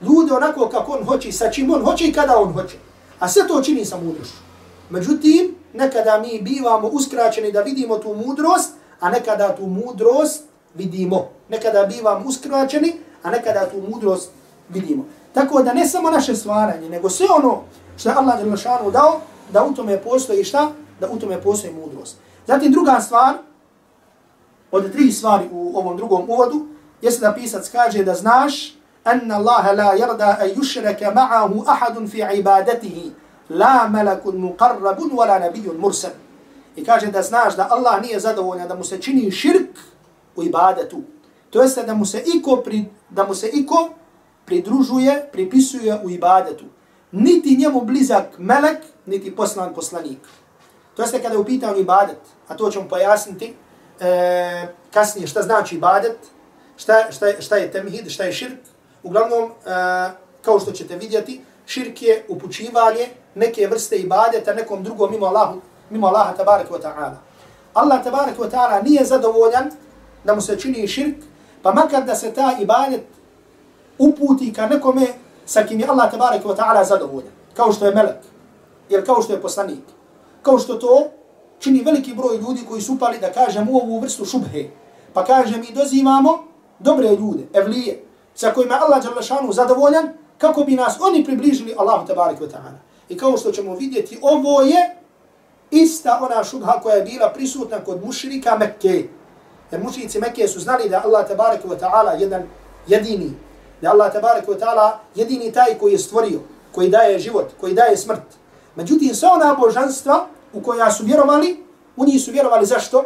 ljude 0.00 0.34
onako 0.34 0.68
kako 0.68 0.92
on 0.92 1.04
hoće, 1.04 1.32
sa 1.32 1.50
čim 1.50 1.70
on 1.70 1.84
hoće 1.84 2.04
i 2.04 2.12
kada 2.12 2.38
on 2.38 2.52
hoće. 2.52 2.76
A 3.18 3.28
sve 3.28 3.48
to 3.48 3.62
čini 3.62 3.84
sa 3.84 3.96
mudrošću. 3.96 4.36
Međutim, 4.90 5.54
nekada 5.72 6.18
mi 6.18 6.42
bivamo 6.42 6.88
uskraćeni 6.88 7.52
da 7.52 7.60
vidimo 7.60 7.98
tu 7.98 8.14
mudrost, 8.14 8.72
a 9.00 9.10
nekada 9.10 9.56
tu 9.56 9.66
mudrost 9.66 10.42
vidimo. 10.74 11.28
Nekada 11.48 11.86
bivamo 11.86 12.24
uskraćeni, 12.28 12.92
a 13.22 13.30
nekada 13.30 13.70
tu 13.70 13.76
mudrost 13.90 14.30
vidimo. 14.68 15.04
Tako 15.32 15.62
da 15.62 15.72
ne 15.72 15.88
samo 15.88 16.10
naše 16.10 16.36
stvaranje, 16.36 16.88
nego 16.88 17.10
sve 17.10 17.26
ono 17.36 17.62
što 17.96 18.08
je 18.08 18.14
Allah 18.14 18.38
Đelešanu 18.38 18.90
dao, 18.90 19.20
da 19.52 19.64
u 19.64 19.74
tome 19.74 20.02
postoji 20.02 20.44
šta? 20.44 20.72
Da 20.99 21.09
u 21.09 21.19
tome 21.19 21.41
postoji 21.41 21.73
mudrost. 21.73 22.17
Zatim 22.47 22.71
druga 22.71 22.99
stvar, 23.01 23.33
od 24.71 24.91
tri 24.91 25.11
stvari 25.11 25.49
u 25.51 25.77
ovom 25.77 25.97
drugom 25.97 26.29
uvodu, 26.29 26.67
jeste 27.01 27.21
da 27.21 27.33
pisac 27.33 27.69
kaže 27.69 28.03
da 28.03 28.15
znaš 28.15 28.79
أن 29.07 29.31
الله 29.31 29.71
لا 29.71 29.93
يرضى 29.93 30.23
أن 30.23 30.61
يشرك 30.61 31.03
معه 31.03 31.63
أحد 31.69 32.05
في 32.05 32.23
عبادته 32.23 33.11
لا 33.49 33.87
ملك 33.87 34.27
مقرب 34.27 34.99
ولا 35.13 35.47
نبي 35.47 35.69
مرسل 35.79 36.11
I 36.75 36.83
kaže 36.83 37.07
da 37.11 37.21
znaš 37.21 37.55
da 37.55 37.67
Allah 37.71 38.01
nije 38.01 38.19
zadovoljan 38.19 38.67
da 38.67 38.75
mu 38.75 38.83
se 38.83 39.01
čini 39.01 39.31
širk 39.31 39.79
u 40.35 40.43
ibadetu. 40.43 41.01
To 41.49 41.61
jeste 41.61 41.83
da 41.83 41.93
mu 41.93 42.05
se 42.05 42.23
iko, 42.35 42.55
pri, 42.55 42.85
da 43.09 43.27
mu 43.27 43.35
se 43.35 43.49
iko 43.49 43.89
pridružuje, 44.45 45.29
pripisuje 45.31 45.99
u 46.03 46.09
ibadetu. 46.09 46.65
Niti 47.11 47.57
njemu 47.57 47.81
blizak 47.81 48.25
melek, 48.37 48.77
niti 49.05 49.35
poslan 49.35 49.73
poslanik. 49.73 50.19
To 50.96 51.02
jeste 51.02 51.22
kada 51.22 51.34
je 51.34 51.38
u 51.38 51.44
pitanju 51.44 51.80
ibadet, 51.80 52.18
a 52.48 52.56
to 52.56 52.70
ćemo 52.70 52.88
pojasniti 52.88 53.54
e, 54.00 54.66
kasnije 54.92 55.26
šta 55.26 55.42
znači 55.42 55.74
ibadet, 55.74 56.16
šta, 56.76 57.12
šta, 57.12 57.26
šta 57.40 57.56
je 57.56 57.70
temhid, 57.72 58.10
šta 58.10 58.24
je 58.24 58.32
širk. 58.32 58.58
Uglavnom, 59.02 59.44
e, 59.44 59.50
kao 60.42 60.60
što 60.60 60.72
ćete 60.72 60.96
vidjeti, 60.96 61.44
širk 61.66 62.02
je 62.02 62.24
upućivanje 62.28 63.08
neke 63.34 63.66
vrste 63.66 63.96
ibadeta 63.96 64.54
nekom 64.54 64.82
drugom 64.82 65.10
mimo 65.10 65.26
Allahu, 65.26 65.60
mimo 65.90 66.06
Allaha 66.06 66.32
tabaraka 66.32 66.74
wa 66.74 66.82
ta'ala. 66.82 67.16
Allah 67.74 68.04
tabaraka 68.04 68.42
wa 68.42 68.50
ta'ala 68.50 68.82
nije 68.82 69.04
zadovoljan 69.04 69.70
da 70.24 70.34
mu 70.34 70.40
se 70.40 70.58
čini 70.60 70.88
širk, 70.88 71.16
pa 71.62 71.72
makar 71.72 72.04
da 72.04 72.14
se 72.14 72.34
ta 72.34 72.56
ibadet 72.60 73.06
uputi 73.98 74.52
ka 74.52 74.66
nekome 74.66 75.06
sa 75.46 75.62
kim 75.62 75.80
je 75.80 75.86
Allah 75.88 76.10
tabaraka 76.10 76.48
wa 76.48 76.56
ta'ala 76.56 76.84
zadovoljan, 76.84 77.32
kao 77.54 77.72
što 77.72 77.86
je 77.86 77.94
melek, 77.94 78.22
ili 78.88 79.04
kao 79.04 79.22
što 79.22 79.32
je 79.32 79.42
poslanik, 79.42 79.84
kao 80.44 80.58
što 80.58 80.74
to 80.74 81.06
čini 81.58 81.82
veliki 81.82 82.14
broj 82.14 82.36
ljudi 82.36 82.60
koji 82.68 82.82
su 82.82 82.92
upali 82.94 83.18
da 83.18 83.32
kažem 83.32 83.68
u 83.68 83.76
ovu 83.76 84.00
vrstu 84.00 84.24
šubhe, 84.24 84.64
pa 85.12 85.24
kaže 85.24 85.58
mi 85.58 85.72
dozivamo 85.74 86.38
dobre 86.78 87.08
ljude, 87.08 87.44
evlije, 87.52 88.04
sa 88.34 88.50
kojima 88.50 88.74
Allah 88.74 89.04
Đalešanu 89.04 89.52
zadovoljan, 89.52 90.08
kako 90.38 90.64
bi 90.64 90.76
nas 90.76 90.98
oni 91.00 91.24
približili 91.24 91.74
Allahu 91.78 92.06
tabarak 92.06 92.40
wa 92.40 92.48
ta'ala. 92.48 92.78
I 93.08 93.18
kao 93.18 93.36
što 93.36 93.52
ćemo 93.52 93.74
vidjeti, 93.74 94.18
ovo 94.22 94.62
je 94.62 94.96
ista 95.70 96.18
ona 96.22 96.44
šubha 96.44 96.80
koja 96.82 96.96
je 96.96 97.04
bila 97.04 97.30
prisutna 97.30 97.84
kod 97.84 98.04
mušrika 98.04 98.56
Mekke. 98.58 99.08
Jer 99.70 99.82
mušrici 99.82 100.18
Mekke 100.18 100.48
su 100.48 100.60
znali 100.60 100.88
da 100.88 101.02
Allah 101.04 101.28
tabarak 101.28 101.64
wa 101.64 101.78
ta'ala 101.80 102.20
jedan 102.20 102.42
jedini, 102.86 103.32
da 103.82 103.90
Allah 103.90 104.12
tabarak 104.12 104.46
wa 104.46 104.58
ta'ala 104.58 104.90
jedini 105.14 105.52
taj 105.52 105.78
koji 105.78 105.92
je 105.92 105.98
stvorio, 105.98 106.40
koji 106.72 106.88
daje 106.88 107.18
život, 107.18 107.50
koji 107.60 107.74
daje 107.74 107.96
smrt. 107.96 108.22
Međutim, 108.76 109.14
sva 109.14 109.28
ona 109.32 109.54
božanstva 109.54 110.26
u 110.54 110.62
koja 110.62 110.90
su 110.90 111.04
vjerovali, 111.04 111.64
u 111.96 112.04
njih 112.04 112.22
su 112.22 112.30
vjerovali 112.30 112.66
zašto? 112.66 113.04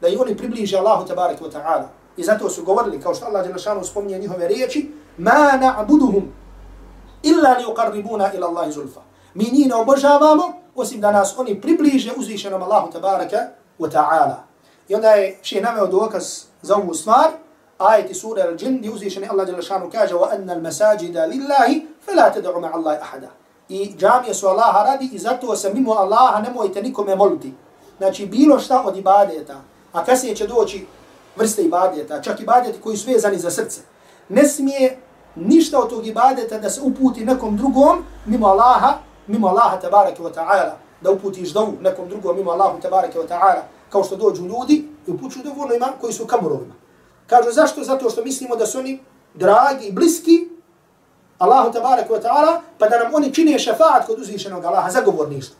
Da 0.00 0.08
i 0.08 0.16
oni 0.16 0.36
približe 0.36 0.78
Allahu 0.78 1.06
tabarak 1.06 1.40
wa 1.40 1.50
ta'ala. 1.52 1.86
I 2.16 2.22
zato 2.24 2.50
su 2.50 2.64
govorili, 2.64 3.00
kao 3.00 3.14
što 3.14 3.26
Allah 3.26 3.46
Đelešanu 3.46 3.84
spominje 3.84 4.18
njihove 4.18 4.48
riječi, 4.48 4.90
ma 5.18 5.58
na'buduhum 5.60 6.22
illa 7.22 7.52
li 7.58 7.64
uqarribuna 7.64 8.32
ila 8.34 8.48
Allahi 8.48 8.72
zulfa. 8.72 9.00
Mi 9.34 9.44
njih 9.52 9.68
ne 9.68 9.74
obožavamo, 9.74 10.52
osim 10.74 11.00
da 11.00 11.12
nas 11.12 11.34
oni 11.38 11.60
približe 11.60 12.12
uzvišenom 12.16 12.62
Allahu 12.62 12.92
tabaraka 12.92 13.36
wa 13.78 13.90
ta'ala. 13.90 14.36
I 14.88 14.94
onda 14.94 15.10
je 15.10 15.38
še 15.42 15.60
naveo 15.60 15.86
dokaz 15.86 16.44
za 16.62 16.76
ovu 16.76 16.94
stvar, 16.94 17.30
ajeti 17.78 18.14
sura 18.14 18.42
al-đin, 18.42 18.78
gdje 18.78 18.90
uzvišeni 18.90 19.28
Allah 19.28 19.46
Đelešanu 19.46 19.90
kaže 19.90 20.14
al-masajida 20.14 21.26
lillahi, 21.26 21.86
fe 22.06 22.14
la 22.14 22.30
teda'u 22.30 22.60
ma 22.60 22.70
Allahi 22.74 22.98
ahada. 23.00 23.43
I 23.68 23.94
džamije 23.98 24.34
su 24.34 24.46
Allaha 24.46 24.82
radi 24.84 25.10
i 25.12 25.18
zato 25.18 25.56
se 25.56 25.74
mimo 25.74 25.92
Allaha 25.92 26.42
nemojte 26.42 26.82
nikome 26.82 27.16
moliti. 27.16 27.52
Znači 27.98 28.26
bilo 28.26 28.58
šta 28.58 28.82
od 28.86 28.96
ibadeta, 28.96 29.60
a 29.92 30.04
kasnije 30.04 30.36
će 30.36 30.46
doći 30.46 30.86
vrste 31.36 31.62
ibadeta, 31.62 32.22
čak 32.22 32.40
ibadeti 32.40 32.80
koji 32.80 32.96
su 32.96 33.10
vezani 33.10 33.38
za 33.38 33.50
srce. 33.50 33.80
Ne 34.28 34.48
smije 34.48 34.98
ništa 35.34 35.78
od 35.78 35.90
tog 35.90 36.06
ibadeta 36.06 36.58
da 36.58 36.70
se 36.70 36.80
uputi 36.80 37.24
nekom 37.24 37.56
drugom 37.56 38.04
mimo 38.26 38.46
Allaha, 38.46 38.92
mimo 39.26 39.48
Allaha 39.48 39.80
tabaraka 39.80 40.22
wa 40.22 40.34
ta'ala, 40.34 40.72
da 41.00 41.10
uputiš 41.10 41.52
dovu 41.52 41.72
nekom 41.80 42.08
drugom 42.08 42.36
mimo 42.36 42.50
Allaha 42.50 42.80
tabaraka 42.82 43.18
wa 43.18 43.28
ta'ala, 43.28 43.62
kao 43.88 44.04
što 44.04 44.16
dođu 44.16 44.42
ljudi 44.46 44.88
i 45.06 45.10
upućuju 45.10 45.44
dovu 45.44 45.62
onima 45.62 45.92
koji 46.00 46.12
su 46.12 46.26
kamurovima. 46.26 46.74
Kažu 47.26 47.50
zašto? 47.52 47.84
Zato 47.84 48.10
što 48.10 48.24
mislimo 48.24 48.56
da 48.56 48.66
su 48.66 48.78
oni 48.78 49.00
dragi 49.34 49.86
i 49.86 49.92
bliski 49.92 50.48
Allahu 51.38 51.72
tabaraka 51.72 52.14
wa 52.14 52.22
ta'ala, 52.22 52.60
pa 52.78 52.88
da 52.88 52.98
nam 52.98 53.14
oni 53.14 53.34
čine 53.34 53.58
šefaat 53.58 54.06
kod 54.06 54.18
uzvišenog 54.20 54.64
Allaha, 54.64 54.90
zagovorništvo. 54.90 55.56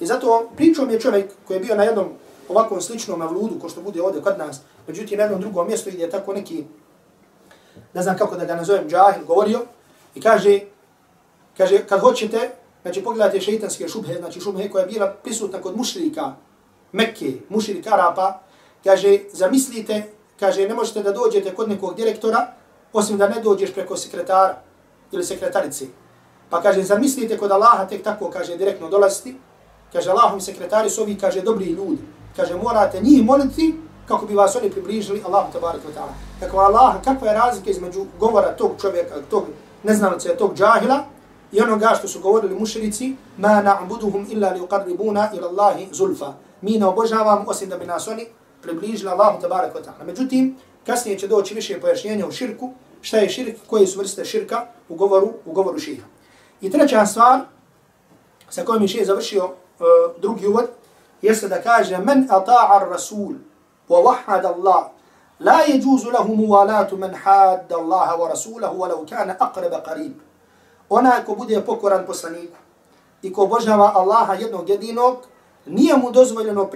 I 0.00 0.06
zato 0.06 0.50
pričao 0.56 0.86
mi 0.86 0.92
je 0.92 1.00
čovjek 1.00 1.30
koji 1.46 1.56
je 1.56 1.60
bio 1.60 1.74
na 1.74 1.84
jednom 1.84 2.08
ovakvom 2.48 2.80
sličnom 2.80 3.22
avludu, 3.22 3.58
ko 3.60 3.68
što 3.68 3.80
bude 3.80 4.02
ovdje 4.02 4.22
kod 4.22 4.38
nas, 4.38 4.60
međutim 4.86 5.18
na 5.18 5.24
jednom 5.24 5.40
drugom 5.40 5.66
mjestu 5.66 5.90
gdje 5.92 6.10
tako 6.10 6.32
neki, 6.32 6.64
ne 7.94 8.02
znam 8.02 8.18
kako 8.18 8.36
da 8.36 8.44
ga 8.44 8.54
nazovem, 8.54 8.88
džahil, 8.88 9.24
govorio 9.26 9.60
i 10.14 10.20
kaže, 10.20 10.60
kaže, 11.56 11.86
kad 11.86 12.00
hoćete, 12.00 12.50
znači 12.82 13.04
pogledajte 13.04 13.40
šeitanske 13.40 13.88
šubhe, 13.88 14.14
znači 14.14 14.40
šubhe 14.40 14.70
koja 14.70 14.82
je 14.82 14.92
bila 14.92 15.06
prisutna 15.22 15.60
kod 15.62 15.76
mušrika, 15.76 16.32
Mekke, 16.92 17.32
mušrika 17.48 17.94
Arapa, 17.94 18.40
kaže, 18.84 19.18
zamislite, 19.32 20.02
kaže, 20.40 20.68
ne 20.68 20.74
možete 20.74 21.02
da 21.02 21.12
dođete 21.12 21.54
kod 21.54 21.68
nekog 21.68 21.96
direktora, 21.96 22.46
osim 22.92 23.18
da 23.18 23.28
ne 23.28 23.40
dođeš 23.40 23.72
preko 23.72 23.96
sekretara 23.96 24.62
ili 25.14 25.24
sekretarice. 25.24 25.86
Pa 26.50 26.62
kaže, 26.62 26.82
zamislite 26.82 27.38
kod 27.38 27.50
Allaha 27.50 27.86
tek 27.86 28.02
tako, 28.02 28.30
kaže, 28.30 28.56
direktno 28.56 28.88
dolaziti, 28.88 29.36
kaže, 29.92 30.10
Allahom 30.10 30.40
sekretari 30.40 30.90
su 30.90 31.02
ovi, 31.02 31.18
kaže, 31.18 31.40
dobri 31.40 31.66
ljudi 31.66 32.02
kaže, 32.36 32.54
morate 32.56 33.00
njih 33.00 33.24
moliti 33.24 33.74
kako 34.08 34.26
bi 34.26 34.34
vas 34.34 34.56
oni 34.56 34.70
približili 34.70 35.22
Allahu 35.26 35.52
tabaraka 35.52 35.88
wa 35.88 35.94
ta'ala. 35.94 36.12
Kako 36.40 36.58
Allah, 36.58 36.94
kakva 37.04 37.28
je 37.28 37.34
razlika 37.34 37.70
između 37.70 38.06
govora 38.20 38.56
tog 38.56 38.70
čovjeka, 38.80 39.14
tog 39.30 39.44
neznalice, 39.82 40.36
tog 40.36 40.54
džahila, 40.56 41.04
i 41.52 41.60
onoga 41.60 41.94
što 41.98 42.08
su 42.08 42.20
govorili 42.20 42.54
mušrici, 42.54 43.16
ma 43.38 43.48
na'buduhum 43.48 44.26
illa 44.32 44.50
li 44.50 44.60
uqarribuna 44.60 45.30
ila 45.34 45.48
Allahi 45.48 45.88
zulfa. 45.92 46.32
Mi 46.60 46.78
ne 46.78 46.86
obožavamo 46.86 47.44
osim 47.46 47.68
da 47.68 47.78
bi 47.78 47.86
nas 47.86 48.08
oni 48.08 48.26
približili 48.62 49.10
Allahu 49.10 49.40
tabaraka 49.40 49.78
wa 49.78 49.84
ta'ala. 49.84 50.06
Međutim, 50.06 50.56
kasnije 50.86 51.18
će 51.18 51.28
doći 51.28 51.54
više 51.54 51.80
pojašnjenja 51.80 52.26
u 52.26 52.32
širku, 52.32 52.72
šta 53.04 53.16
je 53.16 53.28
širk, 53.28 53.56
koje 53.66 53.86
su 53.86 53.98
vrste 53.98 54.24
širka? 54.24 54.66
U 54.88 54.94
govoru, 54.94 55.32
u 55.44 55.52
govoru 55.52 55.78
šeha. 55.78 56.06
I 56.60 56.70
treća 56.70 57.06
stvar, 57.06 57.40
sa 58.50 58.64
kojom 58.64 58.82
je 58.82 58.88
šeha 58.88 59.04
završio 59.04 59.44
uh, 59.44 60.20
drugi 60.20 60.46
uvod, 60.46 60.68
jeste 61.22 61.48
da 61.48 61.62
kaže 61.62 61.98
men 61.98 62.28
ata'a 62.30 62.88
rasul 62.90 63.34
wa 63.88 63.98
wahhada 64.00 64.54
Allah 64.54 64.84
la 65.40 65.60
yajuzu 65.68 66.10
lahu 66.12 66.36
muwalatu 66.36 66.96
man 66.96 67.14
hadda 67.14 67.76
Allah 67.76 68.20
wa 68.20 68.28
rasulahu 68.28 68.78
walau 68.78 69.08
kana 69.08 69.36
aqrab 69.38 69.84
qarib. 69.84 70.12
Ona 70.88 71.24
ko 71.24 71.34
bude 71.34 71.60
pokoran 71.60 72.06
poslaniku 72.06 72.56
i 73.22 73.32
ko 73.32 73.42
obožava 73.42 73.92
Allaha 73.94 74.34
jednog 74.34 74.68
jedinog 74.68 75.16
nije 75.66 75.96
mu 75.96 76.10
dozvoljeno 76.10 76.70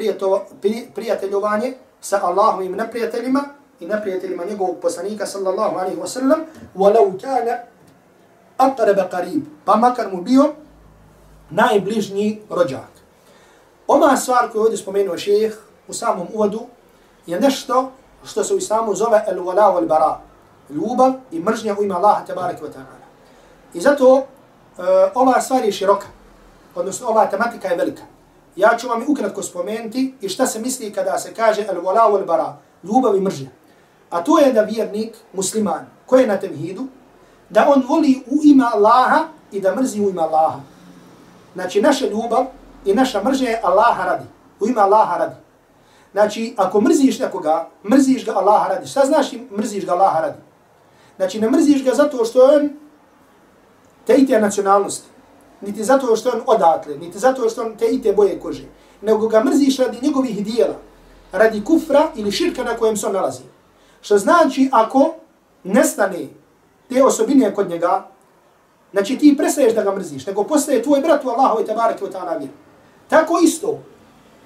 prijateljovanje 0.95 1.75
sa 2.01 2.21
Allahovim 2.23 2.73
neprijateljima 2.73 3.45
i 3.81 3.87
neprijateljima 3.87 4.45
njegovog 4.45 4.77
poslanika 4.83 5.27
sallallahu 5.27 5.79
alaihi 5.79 6.01
wasallam 6.01 6.39
walau 6.77 7.21
kana 7.21 7.59
aqrab 8.59 9.11
qarib 9.11 9.43
pa 9.65 9.77
makar 9.77 10.13
mu 10.13 10.23
bio 10.23 10.55
najbližnji 11.51 12.43
rođak 12.51 12.99
Ova 13.89 14.17
stvar 14.17 14.53
koju 14.53 14.63
ovdje 14.63 14.79
spomenuo 14.79 15.19
šejih 15.19 15.59
u 15.89 15.93
samom 15.93 16.27
uvodu 16.35 16.61
je 17.27 17.41
nešto 17.41 17.91
što 18.25 18.45
se 18.45 18.55
u 18.55 18.59
islamu 18.59 18.95
zove 18.95 19.25
el 19.29 19.39
wala 19.39 19.75
wal 19.75 19.87
bara. 19.87 20.21
Ljubav 20.71 21.13
i 21.31 21.41
mržnja 21.41 21.77
u 21.79 21.83
ime 21.83 21.95
Allaha 21.95 22.25
tabaraka 22.27 22.65
wa 22.65 22.69
ta'ala. 22.69 23.07
I 23.75 23.81
zato 23.81 24.15
uh, 24.15 24.25
ova 25.15 25.41
stvar 25.41 25.65
je 25.65 25.73
široka. 25.73 26.07
Odnosno 26.75 27.09
ova 27.09 27.27
tematika 27.27 27.69
je 27.69 27.77
velika. 27.77 28.03
Ja 28.57 28.77
ću 28.79 28.89
vam 28.89 29.05
ukratko 29.09 29.43
spomenuti 29.43 30.15
i 30.21 30.29
šta 30.29 30.47
se 30.47 30.61
misli 30.61 30.93
kada 30.93 31.19
se 31.19 31.35
kaže 31.35 31.63
el 31.63 31.81
wala 31.81 32.13
wal 32.13 32.27
bara. 32.27 32.57
Ljubav 32.83 33.17
i 33.17 33.21
mržnja. 33.21 33.49
A 34.11 34.25
to 34.25 34.39
je 34.39 34.53
da 34.53 34.63
vjernik, 34.63 35.17
musliman, 35.33 35.87
koji 36.07 36.21
je 36.21 36.27
na 36.27 36.37
tevhidu, 36.37 36.87
da 37.51 37.69
on 37.69 37.85
voli 37.89 38.23
u 38.27 38.41
ima 38.45 38.71
Allaha 38.75 39.29
i 39.53 39.61
da 39.61 39.75
mrzi 39.75 40.01
u 40.01 40.11
ima 40.11 40.23
Allaha. 40.23 40.61
Znači 41.55 41.83
naša 41.83 42.07
ljubav 42.07 42.47
i 42.85 42.95
naša 42.95 43.23
mržnja 43.25 43.49
je 43.49 43.61
Allaha 43.63 44.05
radi. 44.05 44.25
U 44.61 44.69
ima 44.69 44.81
Allaha 44.81 45.17
radi. 45.17 45.35
Znači, 46.13 46.55
ako 46.57 46.81
mrziš 46.81 47.19
nekoga, 47.19 47.69
mrziš 47.91 48.25
ga 48.25 48.33
Allaha 48.33 48.69
radi. 48.69 48.87
Šta 48.87 49.07
znači 49.07 49.49
mrziš 49.59 49.87
ga 49.87 49.93
Allaha 49.93 50.21
radi? 50.21 50.39
Znači, 51.17 51.41
ne 51.41 51.51
mrziš 51.51 51.85
ga 51.85 51.95
zato 51.95 52.25
što 52.25 52.45
on 52.45 52.71
te 54.07 54.15
ite 54.15 54.41
nacionalnosti, 54.41 55.09
niti 55.61 55.85
zato 55.85 56.17
što 56.17 56.31
on 56.31 56.43
odatle, 56.47 56.97
niti 56.99 57.19
zato 57.19 57.49
što 57.49 57.63
on 57.63 57.77
te 57.77 57.87
ite 57.87 58.13
boje 58.13 58.41
kože, 58.41 58.65
nego 59.03 59.29
ga 59.29 59.45
mrziš 59.45 59.79
radi 59.79 59.99
njegovih 60.03 60.45
dijela, 60.45 60.75
radi 61.33 61.65
kufra 61.65 62.09
ili 62.15 62.33
širka 62.33 62.65
na 62.65 62.77
kojem 62.77 62.97
se 62.97 63.07
on 63.07 63.13
nalazi. 63.13 63.43
Što 64.01 64.19
znači, 64.19 64.69
ako 64.73 65.15
nestane 65.65 66.29
te 66.89 67.05
osobine 67.05 67.55
kod 67.55 67.71
njega, 67.71 68.09
znači 68.93 69.19
ti 69.19 69.37
prestaješ 69.37 69.75
da 69.75 69.83
ga 69.83 69.95
mrziš, 69.95 70.27
nego 70.27 70.45
postaje 70.45 70.83
tvoj 70.83 71.01
brat 71.01 71.25
u 71.25 71.29
Allahu 71.29 71.61
i 71.63 71.67
tabarake 71.67 72.05
u 72.05 72.09
ta'ala 72.09 72.39
vjeru. 72.39 72.53
Tako 73.09 73.39
isto, 73.43 73.79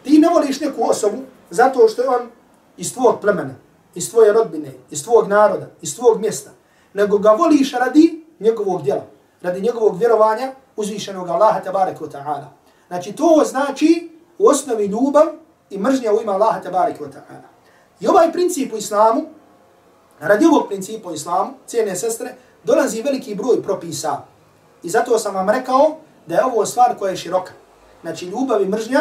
ti 0.05 0.19
ne 0.19 0.29
voliš 0.29 0.61
neku 0.61 0.91
osobu 0.91 1.19
zato 1.51 1.89
što 1.89 2.03
je 2.03 2.09
on 2.09 2.29
iz 2.77 2.95
tvojeg 2.95 3.21
plemena, 3.21 3.55
iz 3.95 4.11
tvoje 4.11 4.33
rodbine, 4.33 4.73
iz 4.91 5.05
tvojeg 5.05 5.29
naroda, 5.29 5.67
iz 5.83 5.97
tvojeg 5.97 6.21
mjesta. 6.21 6.51
nego 6.95 7.19
ga 7.19 7.31
voliš 7.31 7.73
radi 7.73 8.25
njegovog 8.41 8.83
djela, 8.83 9.07
radi 9.43 9.61
njegovog 9.61 9.99
vjerovanja 9.99 10.53
uzvišenog 10.77 11.29
Allaha 11.29 11.61
tabaraka 11.61 12.05
wa 12.05 12.11
ta'ala. 12.11 12.47
Znači 12.89 13.13
to 13.13 13.43
znači 13.47 14.11
u 14.39 14.49
osnovi 14.49 14.87
ljubav 14.87 15.27
i 15.71 15.79
mržnja 15.79 16.13
u 16.13 16.21
ima 16.23 16.33
Allaha 16.33 16.61
tabaraka 16.61 17.05
wa 17.05 17.11
ta'ala. 17.11 17.49
I 18.01 18.07
ovaj 18.07 18.33
princip 18.33 18.73
u 18.73 18.77
islamu, 18.77 19.23
radi 20.29 20.47
ovog 20.47 20.69
principu 20.69 21.09
u 21.09 21.15
islamu, 21.15 21.51
cijene 21.67 21.97
sestre, 21.97 22.35
dolazi 22.65 23.03
veliki 23.03 23.35
broj 23.35 23.63
propisa. 23.63 24.21
I 24.83 24.91
zato 24.91 25.19
sam 25.19 25.35
vam 25.35 25.51
rekao 25.51 25.97
da 26.27 26.35
je 26.35 26.45
ovo 26.45 26.67
stvar 26.67 26.99
koja 26.99 27.11
je 27.11 27.17
široka. 27.17 27.53
Znači 28.03 28.27
ljubav 28.27 28.63
i 28.63 28.69
mržnja 28.69 29.01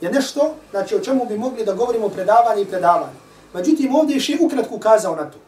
je 0.00 0.10
nešto 0.10 0.54
znači, 0.70 0.96
o 0.96 1.00
čemu 1.00 1.24
bi 1.24 1.38
mogli 1.38 1.64
da 1.64 1.72
govorimo 1.72 2.08
predavanje 2.08 2.62
i 2.62 2.66
predavanje. 2.66 3.16
Međutim, 3.54 3.94
ovdje 3.94 4.14
je 4.14 4.20
še 4.20 4.36
ukratko 4.40 4.74
ukazao 4.74 5.16
na 5.16 5.30
to. 5.30 5.38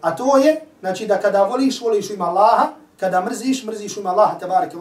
A 0.00 0.16
to 0.16 0.36
je, 0.36 0.60
znači 0.80 1.06
da 1.06 1.20
kada 1.20 1.44
voliš, 1.44 1.80
voliš 1.80 2.10
u 2.10 2.12
ime 2.12 2.24
Allaha, 2.24 2.68
kada 3.00 3.20
mrziš, 3.20 3.64
mrziš 3.64 3.96
u 3.96 4.00
ime 4.00 4.10
Allaha 4.10 4.38
tabarake, 4.38 4.76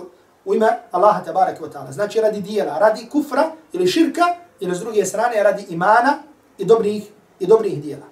u 0.46 0.56
ime 0.56 0.68
Allaha 0.92 1.24
tabarake 1.24 1.62
wa 1.62 1.72
ta'ala. 1.72 1.92
Znači 1.92 2.22
radi 2.22 2.42
dijela, 2.42 2.80
radi 2.80 3.10
kufra 3.12 3.52
ili 3.74 3.88
širka, 3.88 4.22
ili 4.60 4.76
s 4.76 4.80
druge 4.80 5.06
strane 5.06 5.44
radi 5.44 5.66
imana 5.70 6.18
i 6.58 6.66
dobrih, 6.66 7.04
i 7.40 7.48
dobrih 7.48 7.82
dijela. 7.82 8.06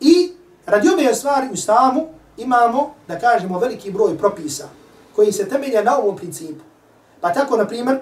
I 0.00 0.32
radi 0.66 0.88
ove 0.88 1.14
stvari 1.14 1.48
u 1.50 1.54
islamu 1.54 2.06
imamo, 2.36 2.94
da 3.08 3.18
kažemo, 3.18 3.58
veliki 3.58 3.90
broj 3.90 4.18
propisa 4.18 4.68
koji 5.16 5.32
se 5.32 5.48
temelje 5.48 5.84
na 5.84 5.98
ovom 5.98 6.16
principu. 6.16 6.64
Pa 7.20 7.32
tako, 7.32 7.56
na 7.56 7.66
primjer, 7.66 8.00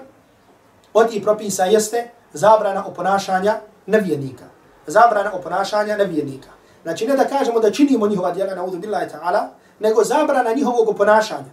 od 0.93 1.09
tih 1.09 1.23
propisa 1.23 1.65
jeste 1.65 2.09
zabrana 2.33 2.87
oponašanja 2.87 3.59
nevjernika. 3.85 4.45
Zabrana 4.87 5.33
oponašanja 5.33 5.97
nevjernika. 5.97 6.49
Znači, 6.83 7.07
ne 7.07 7.15
da 7.15 7.25
kažemo 7.27 7.59
da 7.59 7.71
činimo 7.71 8.07
njihova 8.07 8.31
djela 8.31 8.55
na 8.55 8.63
udu 8.63 8.77
ta'ala, 8.77 9.47
nego 9.79 10.03
zabrana 10.03 10.53
njihovog 10.53 10.89
oponašanja. 10.89 11.51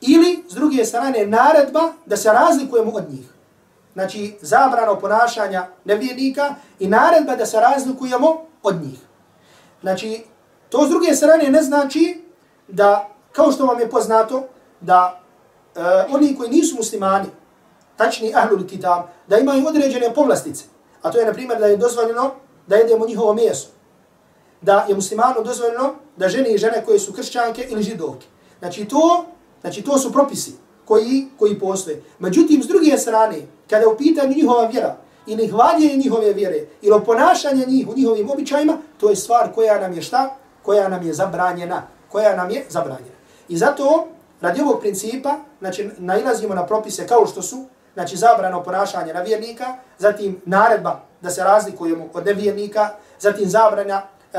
Ili, 0.00 0.44
s 0.48 0.54
druge 0.54 0.84
strane, 0.84 1.26
naredba 1.26 1.80
da 2.06 2.16
se 2.16 2.32
razlikujemo 2.32 2.90
od 2.90 3.10
njih. 3.10 3.26
Znači, 3.92 4.36
zabrana 4.40 4.90
oponašanja 4.90 5.66
nevjernika 5.84 6.54
i 6.78 6.88
naredba 6.88 7.36
da 7.36 7.46
se 7.46 7.60
razlikujemo 7.60 8.40
od 8.62 8.82
njih. 8.82 8.98
Znači, 9.82 10.24
to 10.68 10.86
s 10.86 10.90
druge 10.90 11.14
strane 11.14 11.50
ne 11.50 11.62
znači 11.62 12.22
da, 12.68 13.08
kao 13.32 13.52
što 13.52 13.66
vam 13.66 13.80
je 13.80 13.90
poznato, 13.90 14.44
da 14.80 15.20
e, 15.76 15.80
oni 16.10 16.36
koji 16.36 16.50
nisu 16.50 16.76
muslimani, 16.76 17.28
tačni 17.96 18.32
ahlul 18.34 18.66
kitab, 18.66 19.02
da 19.28 19.38
imaju 19.38 19.66
određene 19.66 20.14
povlastice. 20.14 20.64
A 21.02 21.10
to 21.10 21.18
je, 21.18 21.26
na 21.26 21.32
primjer, 21.32 21.58
da 21.58 21.66
je 21.66 21.76
dozvoljeno 21.76 22.30
da 22.66 22.76
jedemo 22.76 23.06
njihovo 23.06 23.34
meso. 23.34 23.68
Da 24.60 24.86
je 24.88 24.94
muslimanu 24.94 25.42
dozvoljeno 25.44 25.94
da 26.16 26.28
žene 26.28 26.54
i 26.54 26.58
žene 26.58 26.84
koje 26.84 26.98
su 26.98 27.12
kršćanke 27.12 27.66
ili 27.70 27.82
židovke. 27.82 28.26
Znači 28.58 28.84
to, 28.84 29.24
znači 29.60 29.82
to 29.82 29.98
su 29.98 30.12
propisi 30.12 30.52
koji, 30.84 31.26
koji 31.38 31.58
postoje. 31.58 32.02
Međutim, 32.18 32.62
s 32.62 32.66
druge 32.66 32.98
strane, 32.98 33.36
kada 33.70 33.82
je 33.82 33.88
u 33.88 33.96
pitanju 33.96 34.34
njihova 34.34 34.66
vjera, 34.66 34.96
i 35.26 35.36
nehvaljenje 35.36 35.96
njihove 35.96 36.32
vjere, 36.32 36.66
ili 36.82 37.04
ponašanje 37.04 37.66
njih 37.66 37.88
u 37.88 37.94
njihovim 37.96 38.30
običajima, 38.30 38.78
to 39.00 39.10
je 39.10 39.16
stvar 39.16 39.52
koja 39.54 39.80
nam 39.80 39.92
je 39.92 40.02
šta? 40.02 40.36
Koja 40.62 40.88
nam 40.88 41.06
je 41.06 41.12
zabranjena. 41.12 41.82
Koja 42.08 42.36
nam 42.36 42.50
je 42.50 42.64
zabranjena. 42.68 43.16
I 43.48 43.56
zato, 43.56 44.08
radi 44.40 44.60
ovog 44.60 44.80
principa, 44.80 45.38
znači, 45.60 45.90
nailazimo 45.98 46.54
na 46.54 46.66
propise 46.66 47.06
kao 47.06 47.26
što 47.26 47.42
su, 47.42 47.64
znači 47.94 48.16
zabrano 48.16 48.62
ponašanje 48.62 49.14
na 49.14 49.20
vjernika, 49.20 49.76
zatim 49.98 50.40
naredba 50.44 51.00
da 51.20 51.30
se 51.30 51.44
razlikujemo 51.44 52.08
od 52.14 52.26
nevjernika, 52.26 52.88
zatim 53.18 53.48
zabrana 53.48 54.02
uh, 54.02 54.38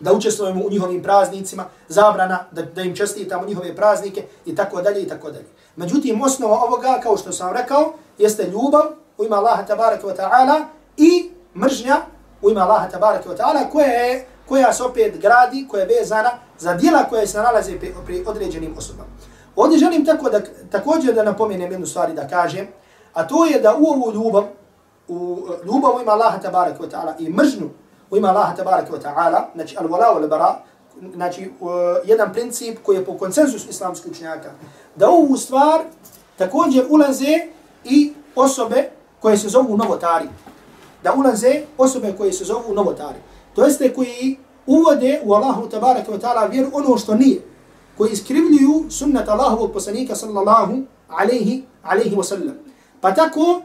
da 0.00 0.12
učestvujemo 0.12 0.64
u 0.64 0.70
njihovim 0.70 1.02
praznicima, 1.02 1.64
zabrana 1.88 2.44
da, 2.52 2.62
da 2.62 2.82
im 2.82 2.96
čestitamo 2.96 3.46
njihove 3.46 3.76
praznike 3.76 4.24
i 4.46 4.54
tako 4.56 4.82
dalje 4.82 5.02
i 5.02 5.08
tako 5.08 5.30
dalje. 5.30 5.46
Međutim, 5.76 6.22
osnova 6.22 6.60
ovoga, 6.62 7.00
kao 7.02 7.16
što 7.16 7.32
sam 7.32 7.56
rekao, 7.56 7.92
jeste 8.18 8.42
ljubav 8.50 8.82
u 9.18 9.24
ima 9.24 9.36
Allaha 9.36 9.62
tabaraka 9.62 10.06
wa 10.06 10.16
ta'ala 10.16 10.64
i 10.96 11.30
mržnja 11.56 11.96
u 12.42 12.50
ima 12.50 12.60
Allaha 12.60 12.88
tabaraka 12.88 13.28
wa 13.28 13.36
ta'ala 13.36 13.70
koja, 13.72 13.86
je, 13.86 14.26
koja 14.48 14.72
se 14.72 14.82
opet 14.82 15.20
gradi, 15.20 15.66
koja 15.70 15.80
je 15.80 15.98
vezana 15.98 16.30
za 16.58 16.74
dijela 16.74 17.04
koje 17.04 17.26
se 17.26 17.38
nalaze 17.38 17.78
pri, 17.78 17.94
pri 18.06 18.24
određenim 18.26 18.74
osobama. 18.78 19.08
Ovdje 19.56 19.78
želim 19.78 20.06
tako 20.06 20.30
da, 20.30 20.40
također 20.70 21.14
da 21.14 21.22
napomenem 21.22 21.70
jednu 21.70 21.86
stvari 21.86 22.12
da 22.12 22.28
kažem, 22.28 22.68
a 23.12 23.26
to 23.26 23.44
je 23.44 23.60
da 23.60 23.74
u 23.74 23.86
ovu 23.86 24.12
ljubav, 24.12 24.44
u 25.08 25.46
ljubav 25.64 25.96
u 25.96 26.00
ima 26.00 26.12
Allaha 26.12 26.38
tabaraka 26.38 26.82
wa 26.82 26.90
ta'ala 26.90 27.14
i 27.18 27.30
mržnju 27.30 27.70
u 28.10 28.16
ima 28.16 28.28
Allaha 28.28 28.56
tabaraka 28.56 28.92
wa 28.92 29.02
ta'ala, 29.02 29.44
znači 29.54 29.76
al-wala 29.76 30.14
wal 30.14 30.28
bara, 30.28 30.58
znači 31.14 31.50
uh, 31.60 31.70
jedan 32.04 32.32
princip 32.32 32.78
koji 32.82 32.96
je 32.96 33.04
po 33.04 33.18
konsenzusu 33.18 33.68
islamskih 33.70 34.10
učenjaka, 34.10 34.50
da 34.96 35.10
ovu 35.10 35.36
stvar 35.36 35.80
također 36.36 36.86
ulaze 36.90 37.48
i 37.84 38.12
osobe 38.34 38.90
koje 39.20 39.36
se 39.36 39.48
zovu 39.48 39.76
novotari. 39.76 40.28
Da 41.02 41.14
ulaze 41.14 41.62
osobe 41.78 42.14
koje 42.18 42.32
se 42.32 42.44
zovu 42.44 42.74
novotari. 42.74 43.18
To 43.54 43.64
jeste 43.64 43.94
koji 43.94 44.38
uvode 44.66 45.20
u 45.24 45.34
Allahu 45.34 45.68
tabaraka 45.68 46.12
wa 46.12 46.20
ta'ala 46.20 46.50
vjeru 46.50 46.70
ono 46.72 46.96
što 46.98 47.14
nije 47.14 47.40
koji 47.96 48.12
iskrivljuju 48.12 48.90
sunnet 48.90 49.28
Allahovog 49.28 49.72
poslanika 49.72 50.14
sallallahu 50.14 50.82
alaihi, 51.08 51.64
alaihi 51.82 52.16
wa 52.16 52.22
sallam. 52.22 52.54
Pa 53.00 53.14
tako, 53.14 53.62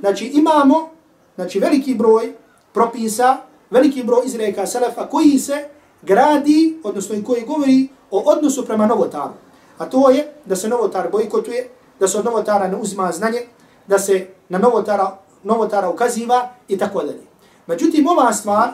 znači 0.00 0.26
imamo 0.26 0.90
znači, 1.34 1.58
veliki 1.58 1.94
broj 1.94 2.32
propisa, 2.72 3.36
veliki 3.70 4.02
broj 4.02 4.26
izreka 4.26 4.66
selefa 4.66 5.06
koji 5.06 5.38
se 5.38 5.68
gradi, 6.02 6.78
odnosno 6.84 7.14
i 7.14 7.24
koji 7.24 7.44
govori 7.46 7.88
o 8.10 8.22
odnosu 8.26 8.66
prema 8.66 8.86
novotaru. 8.86 9.32
A 9.78 9.86
to 9.86 10.10
je 10.10 10.32
da 10.44 10.56
se 10.56 10.68
novotar 10.68 11.10
bojkotuje, 11.12 11.68
da 12.00 12.08
se 12.08 12.18
od 12.18 12.24
novotara 12.24 12.68
ne 12.68 12.76
uzima 12.76 13.12
znanje, 13.12 13.40
da 13.86 13.98
se 13.98 14.26
na 14.48 14.58
novotara, 14.58 15.16
novotara 15.42 15.90
ukaziva 15.90 16.48
i 16.68 16.78
tako 16.78 17.02
dalje. 17.02 17.22
Međutim, 17.66 18.08
ova 18.08 18.32
stvar 18.32 18.68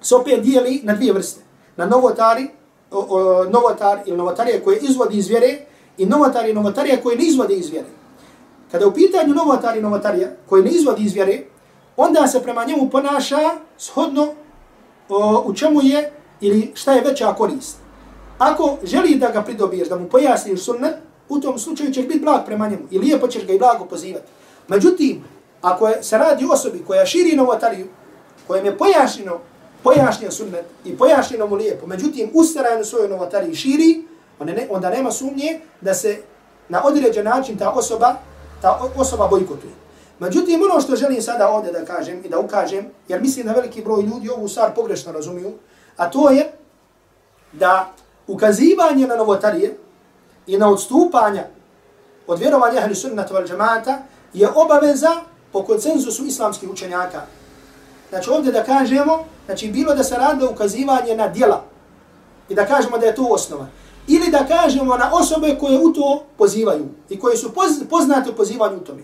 se 0.00 0.14
opet 0.14 0.40
dijeli 0.40 0.80
na 0.84 0.94
dvije 0.94 1.12
vrste. 1.12 1.40
Na 1.76 1.86
novotari 1.86 2.48
novotar 3.50 4.00
ili 4.06 4.16
novotarije 4.16 4.60
koje 4.64 4.78
izvodi 4.78 5.18
iz 5.18 5.28
vjere 5.28 5.58
i 5.98 6.06
novotar 6.06 6.48
i 6.48 6.54
novotarija 6.54 7.02
koje 7.02 7.16
ne 7.16 7.24
izvodi 7.24 7.54
iz 7.54 7.70
vjere. 7.70 7.88
Kada 8.72 8.86
u 8.86 8.92
pitanju 8.94 9.34
novotar 9.34 9.76
i 9.76 9.82
novotarija 9.82 10.28
koje 10.48 10.64
ne 10.64 10.70
izvodi 10.70 11.04
iz 11.04 11.14
vjere, 11.14 11.42
onda 12.02 12.26
se 12.26 12.42
prema 12.42 12.64
njemu 12.64 12.90
ponaša 12.90 13.38
shodno 13.78 14.28
o, 15.08 15.42
u 15.46 15.54
čemu 15.54 15.82
je 15.82 16.12
ili 16.40 16.72
šta 16.74 16.92
je 16.92 17.00
veća 17.00 17.34
korist. 17.34 17.76
Ako 18.38 18.78
želi 18.82 19.14
da 19.14 19.30
ga 19.30 19.42
pridobiješ, 19.42 19.88
da 19.88 19.96
mu 19.96 20.08
pojasniš 20.08 20.64
sunnet, 20.64 20.94
u 21.28 21.40
tom 21.40 21.58
slučaju 21.58 21.92
ćeš 21.92 22.06
biti 22.06 22.20
blag 22.20 22.40
prema 22.46 22.68
njemu 22.68 22.82
i 22.90 22.98
lijepo 22.98 23.28
ćeš 23.28 23.46
ga 23.46 23.52
i 23.52 23.58
blago 23.58 23.84
pozivati. 23.84 24.26
Međutim, 24.68 25.24
ako 25.62 25.88
je, 25.88 26.02
se 26.02 26.18
radi 26.18 26.46
osobi 26.52 26.84
koja 26.86 27.06
širi 27.06 27.36
novotariju, 27.36 27.86
kojem 28.46 28.64
je 28.64 28.78
pojašnjeno 28.78 29.38
pojašnjen 29.82 30.30
sunnet 30.30 30.64
i 30.84 30.96
pojašnjeno 30.96 31.46
mu 31.46 31.54
lijepo, 31.54 31.86
međutim 31.86 32.30
ustaraje 32.34 32.78
na 32.78 32.84
svojoj 32.84 33.08
novotariji 33.08 33.54
širi, 33.54 34.04
onda, 34.38 34.52
ne, 34.52 34.66
onda 34.70 34.90
nema 34.90 35.10
sumnje 35.10 35.60
da 35.80 35.94
se 35.94 36.22
na 36.68 36.84
određen 36.84 37.24
način 37.24 37.58
ta 37.58 37.70
osoba, 37.70 38.14
ta 38.62 38.80
osoba 38.96 39.28
bojkotuje. 39.28 39.72
Međutim, 40.20 40.62
ono 40.62 40.80
što 40.80 40.96
želim 40.96 41.22
sada 41.22 41.48
ovdje 41.48 41.72
da 41.72 41.84
kažem 41.84 42.24
i 42.24 42.28
da 42.28 42.38
ukažem, 42.38 42.86
jer 43.08 43.20
mislim 43.20 43.46
da 43.46 43.52
veliki 43.52 43.82
broj 43.82 44.02
ljudi 44.02 44.30
ovu 44.30 44.48
stvar 44.48 44.74
pogrešno 44.74 45.12
razumiju, 45.12 45.52
a 45.96 46.10
to 46.10 46.30
je 46.30 46.52
da 47.52 47.92
ukazivanje 48.26 49.06
na 49.06 49.16
novotarije 49.16 49.76
i 50.46 50.58
na 50.58 50.70
odstupanja 50.70 51.44
od 52.26 52.38
vjerovanja 52.38 52.80
ahli 52.80 52.94
sunnata 52.94 53.34
val 53.34 53.46
džemata 53.46 53.98
je 54.32 54.48
obaveza 54.54 55.10
po 55.52 55.64
koncenzusu 55.64 56.24
islamskih 56.24 56.70
učenjaka. 56.70 57.22
Znači 58.08 58.30
ovdje 58.30 58.52
da 58.52 58.64
kažemo, 58.64 59.24
znači 59.46 59.68
bilo 59.68 59.94
da 59.94 60.04
se 60.04 60.16
radi 60.16 60.44
ukazivanje 60.44 61.16
na 61.16 61.28
djela 61.28 61.64
i 62.48 62.54
da 62.54 62.66
kažemo 62.66 62.98
da 62.98 63.06
je 63.06 63.14
to 63.14 63.24
osnova. 63.30 63.66
Ili 64.08 64.30
da 64.30 64.46
kažemo 64.46 64.96
na 64.96 65.10
osobe 65.14 65.56
koje 65.60 65.78
u 65.78 65.92
to 65.92 66.24
pozivaju 66.38 66.88
i 67.08 67.20
koje 67.20 67.36
su 67.36 67.52
poznate 67.90 68.30
u 68.30 68.36
pozivanju 68.36 68.76
u 68.76 68.84
tome. 68.84 69.02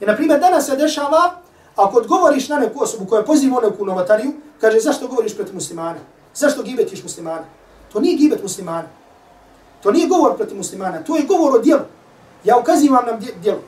I 0.00 0.06
na 0.06 0.16
primjer 0.16 0.40
danas 0.40 0.66
se 0.66 0.76
dešava, 0.76 1.30
ako 1.76 1.98
odgovoriš 1.98 2.48
na 2.48 2.58
neku 2.58 2.82
osobu 2.82 3.06
koja 3.06 3.22
poziva 3.22 3.60
neku 3.60 3.84
novatariju, 3.84 4.32
kaže 4.60 4.80
zašto 4.80 5.08
govoriš 5.08 5.36
protiv 5.36 5.54
muslimana? 5.54 5.98
Zašto 6.34 6.62
gibetiš 6.62 7.02
muslimana? 7.02 7.44
To 7.92 8.00
nije 8.00 8.16
gibet 8.16 8.42
muslimana. 8.42 8.88
To 9.82 9.90
nije 9.90 10.08
govor 10.08 10.36
protiv 10.36 10.56
muslimana, 10.56 11.04
to 11.04 11.16
je 11.16 11.22
govor 11.22 11.56
o 11.56 11.58
djelu. 11.58 11.82
Ja 12.44 12.58
ukazivam 12.58 13.04
na 13.06 13.18
djelu. 13.42 13.60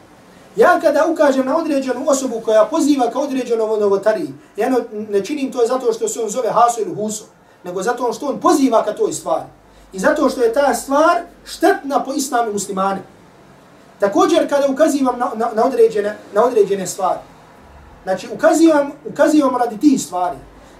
Ja 0.57 0.81
kada 0.81 1.07
ukažem 1.07 1.47
na 1.47 1.57
određenu 1.57 2.05
osobu 2.07 2.41
koja 2.45 2.64
poziva 2.64 3.11
ka 3.11 3.18
određenom 3.18 3.81
novotariji, 3.81 4.35
ja 4.57 4.70
ne 4.93 5.24
činim 5.24 5.53
to 5.53 5.66
zato 5.66 5.93
što 5.93 6.09
se 6.09 6.20
on 6.20 6.28
zove 6.28 6.49
Haso 6.49 6.81
ili 6.81 6.95
Huso, 6.95 7.24
nego 7.64 7.83
zato 7.83 8.12
što 8.12 8.26
on 8.26 8.41
poziva 8.41 8.85
ka 8.85 8.93
toj 8.93 9.12
stvari. 9.12 9.45
I 9.93 9.99
zato 9.99 10.31
što 10.31 10.43
je 10.43 10.53
ta 10.53 10.74
stvar 10.74 11.22
štetna 11.45 12.05
po 12.05 12.12
islamu 12.12 12.53
muslimane. 12.53 13.03
Također 14.01 14.48
kada 14.48 14.68
ukazivam 14.68 15.18
na, 15.18 15.30
na, 15.34 15.51
na, 15.55 15.64
određene, 15.64 16.16
na 16.34 16.44
određene 16.44 16.86
stvari, 16.86 17.18
znači 18.03 18.28
ukazivam, 18.34 18.92
ukazivam 19.05 19.57
radi 19.57 19.80
tih 19.80 20.01
stvari. 20.03 20.36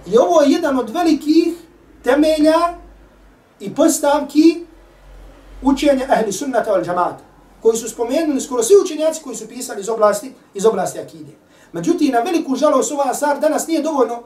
I 0.07 0.17
ovo 0.17 0.41
je 0.41 0.51
jedan 0.51 0.79
od 0.79 0.89
velikih 0.89 1.53
temelja 2.03 2.59
i 3.59 3.75
postavki 3.75 4.65
učenja 5.61 6.05
ahli 6.09 6.31
sunnata 6.31 6.71
wal 6.71 6.85
džamata, 6.85 7.23
koji 7.61 7.77
su 7.77 7.89
spomenuli 7.89 8.41
skoro 8.41 8.63
svi 8.63 8.75
učenjaci 8.83 9.23
koji 9.23 9.35
su 9.35 9.47
pisali 9.47 9.81
iz 9.81 9.89
oblasti, 9.89 10.33
iz 10.53 10.65
oblasti 10.65 10.99
akide. 10.99 11.31
Međutim, 11.71 12.11
na 12.11 12.19
veliku 12.19 12.55
žalost 12.55 12.91
ova 12.91 13.13
stvar 13.13 13.39
danas 13.39 13.67
nije 13.67 13.81
dovoljno, 13.81 14.19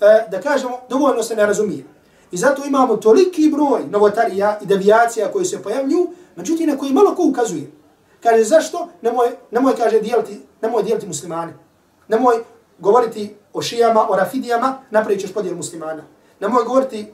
e, 0.00 0.26
da 0.30 0.40
kažemo, 0.40 0.78
dovoljno 0.88 1.22
se 1.22 1.36
ne 1.36 1.46
razumije. 1.46 1.84
I 2.32 2.36
zato 2.36 2.62
imamo 2.66 2.96
toliki 2.96 3.50
broj 3.50 3.80
novotarija 3.90 4.58
i 4.62 4.66
devijacija 4.66 5.32
koji 5.32 5.44
se 5.44 5.62
pojavljuju, 5.62 6.10
međutim, 6.36 6.68
na 6.68 6.76
koji 6.76 6.92
malo 6.92 7.14
ko 7.14 7.22
ukazuje. 7.22 7.79
Kaže, 8.22 8.44
zašto? 8.44 8.88
Nemoj, 9.02 9.28
nemoj 9.50 9.76
kaže, 9.76 10.00
dijeliti, 10.00 10.40
nemoj 10.62 10.82
dijeliti 10.82 11.06
muslimane. 11.06 11.52
Nemoj 12.08 12.34
govoriti 12.78 13.36
o 13.52 13.62
šijama, 13.62 14.10
o 14.10 14.16
rafidijama, 14.16 14.78
napravit 14.90 15.20
ćeš 15.20 15.32
podijel 15.34 15.56
muslimana. 15.56 16.02
Nemoj 16.40 16.64
govoriti 16.64 17.12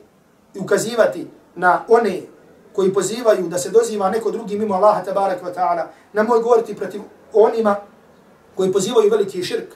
i 0.55 0.59
ukazivati 0.59 1.27
na 1.55 1.85
one 1.89 2.21
koji 2.73 2.95
pozivaju 2.95 3.49
da 3.49 3.59
se 3.59 3.71
doziva 3.71 4.11
neko 4.11 4.31
drugi 4.31 4.59
mimo 4.59 4.75
Allaha 4.75 5.05
tabarak 5.05 5.43
wa 5.43 5.55
ta'ala. 5.55 5.85
Nemoj 6.13 6.43
govoriti 6.43 6.77
protiv 6.77 7.01
onima 7.33 7.77
koji 8.55 8.73
pozivaju 8.73 9.11
veliki 9.11 9.43
širk. 9.43 9.75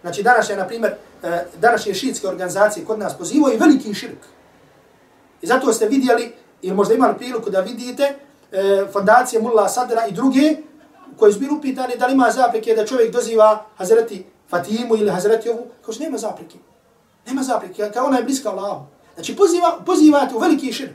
Znači, 0.00 0.22
današnje, 0.22 0.56
na 0.56 0.66
primjer, 0.66 0.94
e, 1.22 1.44
današnje 1.60 1.94
šiitske 1.94 2.28
organizacije 2.28 2.86
kod 2.86 2.98
nas 2.98 3.18
pozivaju 3.18 3.58
veliki 3.58 3.94
širk. 3.94 4.18
I 5.42 5.46
zato 5.46 5.72
ste 5.72 5.88
vidjeli, 5.88 6.32
ili 6.62 6.74
možda 6.74 6.94
imali 6.94 7.18
priliku 7.18 7.50
da 7.50 7.60
vidite, 7.60 8.14
e, 8.52 8.86
fondacije 8.92 9.42
Mulla 9.42 9.68
Sadra 9.68 10.06
i 10.06 10.12
druge, 10.12 10.56
koji 11.18 11.32
su 11.32 11.38
bili 11.38 11.54
upitani 11.54 11.96
da 11.98 12.06
li 12.06 12.12
ima 12.12 12.30
zapreke 12.30 12.74
da 12.74 12.86
čovjek 12.86 13.12
doziva 13.12 13.64
Hazreti 13.76 14.26
Fatimu 14.50 14.96
ili 14.96 15.10
Hazreti 15.10 15.48
ovu, 15.48 15.66
kao 15.84 15.94
što 15.94 16.04
nema 16.04 16.18
zapreke. 16.18 16.58
Nema 17.26 17.42
zapreke, 17.42 17.90
kao 17.94 18.06
ona 18.06 18.16
je 18.16 18.24
bliska 18.24 18.50
Allahu. 18.50 18.86
Znači 19.14 19.36
poziva, 19.36 19.78
pozivate 19.86 20.34
u 20.34 20.38
veliki 20.38 20.72
širk. 20.72 20.94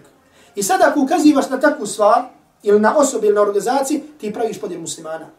I 0.56 0.64
sada 0.64 0.88
ako 0.88 1.00
ukazivaš 1.00 1.50
na 1.50 1.60
takvu 1.60 1.86
stvar, 1.86 2.24
ili 2.64 2.80
na 2.80 2.98
osobi 2.98 3.28
ili 3.28 3.36
na 3.36 3.42
organizaciji, 3.42 4.04
ti 4.18 4.34
praviš 4.34 4.62
podjel 4.62 4.82
muslimana. 4.82 5.30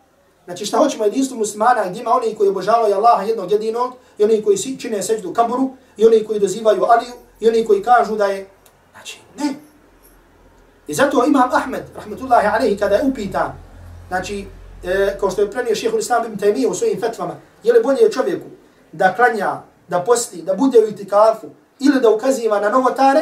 Znači 0.44 0.66
šta 0.66 0.78
hoćemo 0.78 1.04
jedinstvo 1.04 1.36
muslimana, 1.36 1.88
gdje 1.88 2.00
ima 2.00 2.10
oni 2.10 2.34
koji 2.34 2.48
obožavaju 2.48 2.94
Allaha 2.94 3.22
jednog 3.22 3.50
jedinog, 3.50 3.92
i 4.18 4.24
oni 4.24 4.42
koji 4.42 4.78
čine 4.78 5.02
seđu 5.02 5.32
kamburu, 5.32 5.70
i 5.96 6.06
oni 6.06 6.24
koji 6.24 6.40
dozivaju 6.40 6.84
Aliju, 6.84 7.12
i 7.40 7.48
oni 7.48 7.64
koji 7.64 7.82
kažu 7.82 8.16
da 8.16 8.26
je... 8.26 8.48
Znači, 8.92 9.18
ne. 9.38 9.54
I 10.86 10.94
zato 10.94 11.24
imam 11.26 11.50
Ahmed, 11.52 11.82
rahmetullahi 11.94 12.46
alaihi, 12.46 12.76
kada 12.78 12.94
je 12.94 13.04
upitan, 13.04 13.52
znači, 14.08 14.46
e, 14.84 15.16
kao 15.20 15.30
što 15.30 15.42
je 15.42 15.50
prenio 15.50 15.74
šehhul 15.74 15.98
Islam 15.98 16.26
ibn 16.26 16.38
Taymiyyah 16.38 16.70
u 16.70 16.74
svojim 16.74 17.00
fetvama, 17.00 17.34
je 17.62 17.72
li 17.72 17.82
bolje 17.82 18.10
čovjeku 18.10 18.46
da 18.92 19.14
klanja, 19.14 19.62
da 19.88 20.00
posti, 20.00 20.42
da 20.42 20.54
bude 20.54 20.78
u 20.78 20.88
itikafu, 20.88 21.46
ili 21.80 22.00
da 22.00 22.10
ukaziva 22.10 22.60
na 22.60 22.68
novotare, 22.68 23.20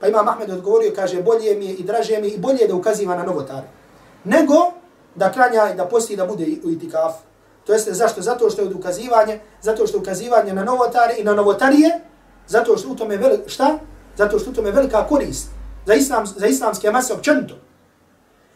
pa 0.00 0.08
imam 0.08 0.28
Ahmed 0.28 0.50
odgovorio, 0.50 0.92
kaže, 0.96 1.22
bolje 1.22 1.54
mi 1.54 1.66
je 1.66 1.74
i 1.74 1.82
draže 1.82 2.18
mi 2.18 2.28
je 2.28 2.34
i 2.34 2.38
bolje 2.38 2.66
da 2.68 2.74
ukaziva 2.74 3.16
na 3.16 3.22
novotare, 3.22 3.66
nego 4.24 4.72
da 5.14 5.32
klanja 5.32 5.70
i 5.72 5.76
da 5.76 5.84
posti 5.84 6.16
da 6.16 6.26
bude 6.26 6.46
u 6.64 6.70
itikafu. 6.70 7.22
To 7.64 7.72
jeste 7.72 7.92
zašto? 7.92 8.22
Zato 8.22 8.50
što 8.50 8.62
je 8.62 8.68
od 8.68 8.74
ukazivanje, 8.74 9.40
zato 9.60 9.86
što 9.86 9.96
je 9.96 10.00
ukazivanje 10.00 10.52
na 10.52 10.64
novotare 10.64 11.14
i 11.18 11.24
na 11.24 11.34
novotarije, 11.34 12.00
zato 12.46 12.76
što 12.76 12.88
u 12.88 12.96
tome 12.96 13.16
velik, 13.16 13.40
šta? 13.46 13.78
Zato 14.16 14.38
što 14.38 14.50
u 14.50 14.54
tome 14.54 14.70
velika 14.70 15.06
korist 15.06 15.61
za, 15.86 15.94
islam, 15.94 16.26
za 16.26 16.46
islamske 16.46 16.90
mase 16.90 17.12
općenito. 17.12 17.54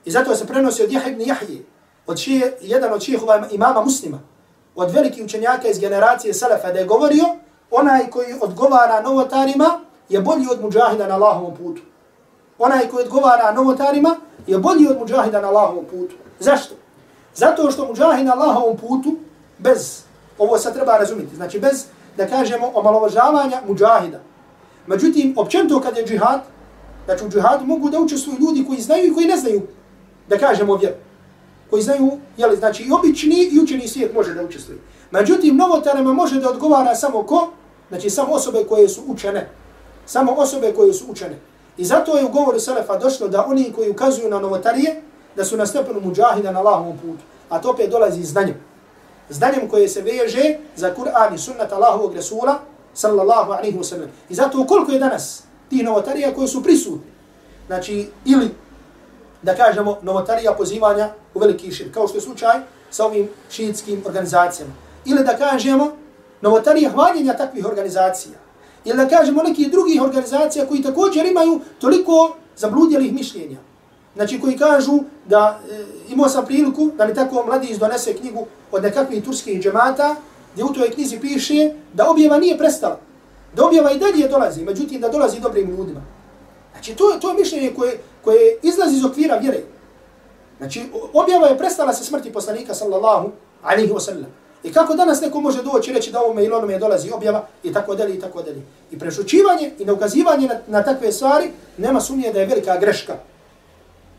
I 0.04 0.10
zato 0.10 0.36
se 0.36 0.46
prenosi 0.46 0.82
od 0.82 0.92
Jahe 0.92 1.10
ibn 1.10 1.20
Jahije, 1.20 1.62
od 2.06 2.18
šije, 2.18 2.58
jedan 2.60 2.92
od 2.92 3.02
šijehova 3.02 3.48
imama 3.50 3.82
muslima, 3.82 4.20
od 4.74 4.90
velikih 4.90 5.24
učenjaka 5.24 5.68
iz 5.68 5.78
generacije 5.78 6.34
Selefa, 6.34 6.72
da 6.72 6.78
je 6.78 6.86
govorio, 6.86 7.24
onaj 7.70 8.10
koji 8.10 8.34
odgovara 8.40 9.00
novotarima 9.00 9.80
je 10.08 10.20
bolji 10.20 10.46
od 10.50 10.60
muđahida 10.60 11.06
na 11.06 11.14
Allahovom 11.14 11.56
putu. 11.56 11.82
Onaj 12.58 12.88
koji 12.88 13.04
odgovara 13.04 13.52
novotarima 13.52 14.16
je 14.46 14.58
bolji 14.58 14.88
od 14.88 14.98
muđahida 14.98 15.40
na 15.40 15.48
Allahovom 15.48 15.84
putu. 15.84 16.14
Zašto? 16.40 16.74
Zato 17.34 17.70
što 17.70 17.86
muđahid 17.86 18.26
na 18.26 18.32
Allahovom 18.32 18.76
putu, 18.76 19.16
bez, 19.58 20.02
ovo 20.38 20.58
se 20.58 20.72
treba 20.72 20.98
razumjeti, 20.98 21.36
znači 21.36 21.60
bez, 21.60 21.84
da 22.16 22.26
kažemo, 22.26 22.70
omalovažavanja 22.74 23.60
muđahida. 23.68 24.20
Međutim, 24.86 25.34
općento 25.36 25.80
kad 25.80 25.96
je 25.96 26.06
džihad, 26.06 26.40
znači 27.06 27.24
u 27.24 27.28
džihadu 27.28 27.66
mogu 27.66 27.90
da 27.90 28.00
učestvuju 28.00 28.38
ljudi 28.40 28.64
koji 28.66 28.80
znaju 28.80 29.06
i 29.06 29.14
koji 29.14 29.26
ne 29.26 29.36
znaju, 29.36 29.62
da 30.28 30.38
kažemo 30.38 30.76
vjeru 30.76 30.96
koji 31.70 31.82
znaju, 31.82 32.10
jel, 32.36 32.56
znači 32.56 32.82
i 32.82 32.92
obični 32.92 33.48
i 33.52 33.60
učeni 33.60 33.88
svijet 33.88 34.14
može 34.14 34.34
da 34.34 34.44
učestvuje. 34.44 34.78
Međutim, 35.10 35.56
novotarama 35.56 36.12
može 36.12 36.40
da 36.40 36.50
odgovara 36.50 36.94
samo 36.94 37.22
ko? 37.22 37.50
Znači, 37.88 38.10
samo 38.10 38.32
osobe 38.32 38.64
koje 38.68 38.88
su 38.88 39.00
učene. 39.06 39.48
Samo 40.06 40.32
osobe 40.32 40.72
koje 40.72 40.92
su 40.92 41.04
učene. 41.08 41.38
I 41.76 41.84
zato 41.84 42.18
je 42.18 42.24
u 42.24 42.28
govoru 42.28 42.60
Selefa 42.60 42.96
došlo 42.96 43.28
da 43.28 43.46
oni 43.46 43.72
koji 43.72 43.90
ukazuju 43.90 44.30
na 44.30 44.40
novotarije, 44.40 45.02
da 45.36 45.44
su 45.44 45.56
na 45.56 45.66
stepenu 45.66 46.00
muđahida 46.00 46.52
na 46.52 46.60
Allahovom 46.60 46.98
putu. 46.98 47.22
A 47.48 47.60
to 47.60 47.70
opet 47.70 47.90
dolazi 47.90 48.22
znanjem. 48.22 48.56
Znanjem 49.30 49.68
koje 49.68 49.88
se 49.88 50.02
veže 50.02 50.56
za 50.76 50.94
Kur'an 50.94 51.34
i 51.34 51.38
sunnat 51.38 51.72
Allahovog 51.72 52.14
Resula, 52.14 52.58
sallallahu 52.94 53.52
alaihi 53.52 53.78
wa 53.78 53.84
sallam. 53.84 54.08
I 54.28 54.34
zato 54.34 54.66
koliko 54.66 54.92
je 54.92 54.98
danas 54.98 55.42
tih 55.70 55.84
novotarija 55.84 56.34
koji 56.34 56.48
su 56.48 56.62
prisutni, 56.62 57.10
znači, 57.66 58.08
ili 58.24 58.50
da 59.42 59.54
kažemo, 59.54 59.98
novotarija 60.02 60.54
pozivanja 60.54 61.10
u 61.34 61.38
veliki 61.38 61.72
šir, 61.72 61.92
kao 61.94 62.08
što 62.08 62.16
je 62.16 62.20
slučaj 62.20 62.60
sa 62.90 63.06
ovim 63.06 63.28
šiitskim 63.50 64.02
organizacijama. 64.06 64.72
Ili 65.04 65.24
da 65.24 65.36
kažemo, 65.36 65.92
novotarija 66.40 66.90
hvaljenja 66.90 67.36
takvih 67.36 67.66
organizacija. 67.66 68.34
Ili 68.84 68.96
da 68.96 69.08
kažemo 69.08 69.42
nekih 69.42 69.70
drugih 69.70 70.02
organizacija 70.02 70.66
koji 70.66 70.82
također 70.82 71.26
imaju 71.26 71.60
toliko 71.80 72.36
zabludjelih 72.56 73.12
mišljenja. 73.12 73.58
Znači 74.14 74.40
koji 74.40 74.58
kažu 74.58 74.98
da 75.28 75.60
e, 75.70 75.84
imao 76.08 76.28
sam 76.28 76.46
priliku 76.46 76.90
da 76.96 77.06
mi 77.06 77.14
tako 77.14 77.44
mladi 77.46 77.66
izdonese 77.66 78.14
knjigu 78.14 78.46
od 78.72 78.82
nekakvih 78.82 79.24
turskih 79.24 79.62
džemata, 79.62 80.16
gdje 80.52 80.64
u 80.64 80.72
toj 80.72 80.90
knjizi 80.90 81.20
piše 81.20 81.72
da 81.92 82.10
objeva 82.10 82.38
nije 82.38 82.58
prestala. 82.58 83.00
Da 83.56 83.64
objava 83.64 83.92
i 83.92 83.98
dalje 83.98 84.28
dolazi, 84.28 84.64
međutim 84.64 85.00
da 85.00 85.08
dolazi 85.08 85.40
dobrim 85.40 85.70
ljudima. 85.70 86.02
Znači 86.72 86.94
to, 86.94 87.18
to 87.20 87.28
je 87.28 87.34
mišljenje 87.34 87.72
koje, 87.76 87.98
koje 88.24 88.58
izlazi 88.62 88.96
iz 88.96 89.04
okvira 89.04 89.36
vjere. 89.36 89.60
Znači, 90.58 90.82
objava 91.12 91.46
je 91.46 91.58
prestala 91.58 91.92
se 91.92 92.04
smrti 92.04 92.32
poslanika 92.32 92.74
sallallahu 92.74 93.30
alaihi 93.62 93.92
wa 93.92 94.00
sallam. 94.00 94.26
I 94.62 94.72
kako 94.72 94.94
danas 94.94 95.20
neko 95.20 95.40
može 95.40 95.62
doći 95.62 95.92
reći 95.92 96.12
da 96.12 96.20
ovome 96.20 96.44
ili 96.44 96.54
onome 96.54 96.78
dolazi 96.78 97.10
objava 97.10 97.46
i 97.62 97.72
tako 97.72 97.94
dalje 97.94 98.14
i 98.14 98.20
tako 98.20 98.42
dalje. 98.42 98.62
I 98.90 98.98
prešućivanje 98.98 99.72
i 99.78 99.84
neukazivanje 99.84 100.48
na, 100.48 100.54
na 100.66 100.82
takve 100.82 101.12
stvari 101.12 101.50
nema 101.78 102.00
sumnje 102.00 102.32
da 102.32 102.40
je 102.40 102.46
velika 102.46 102.78
greška. 102.78 103.16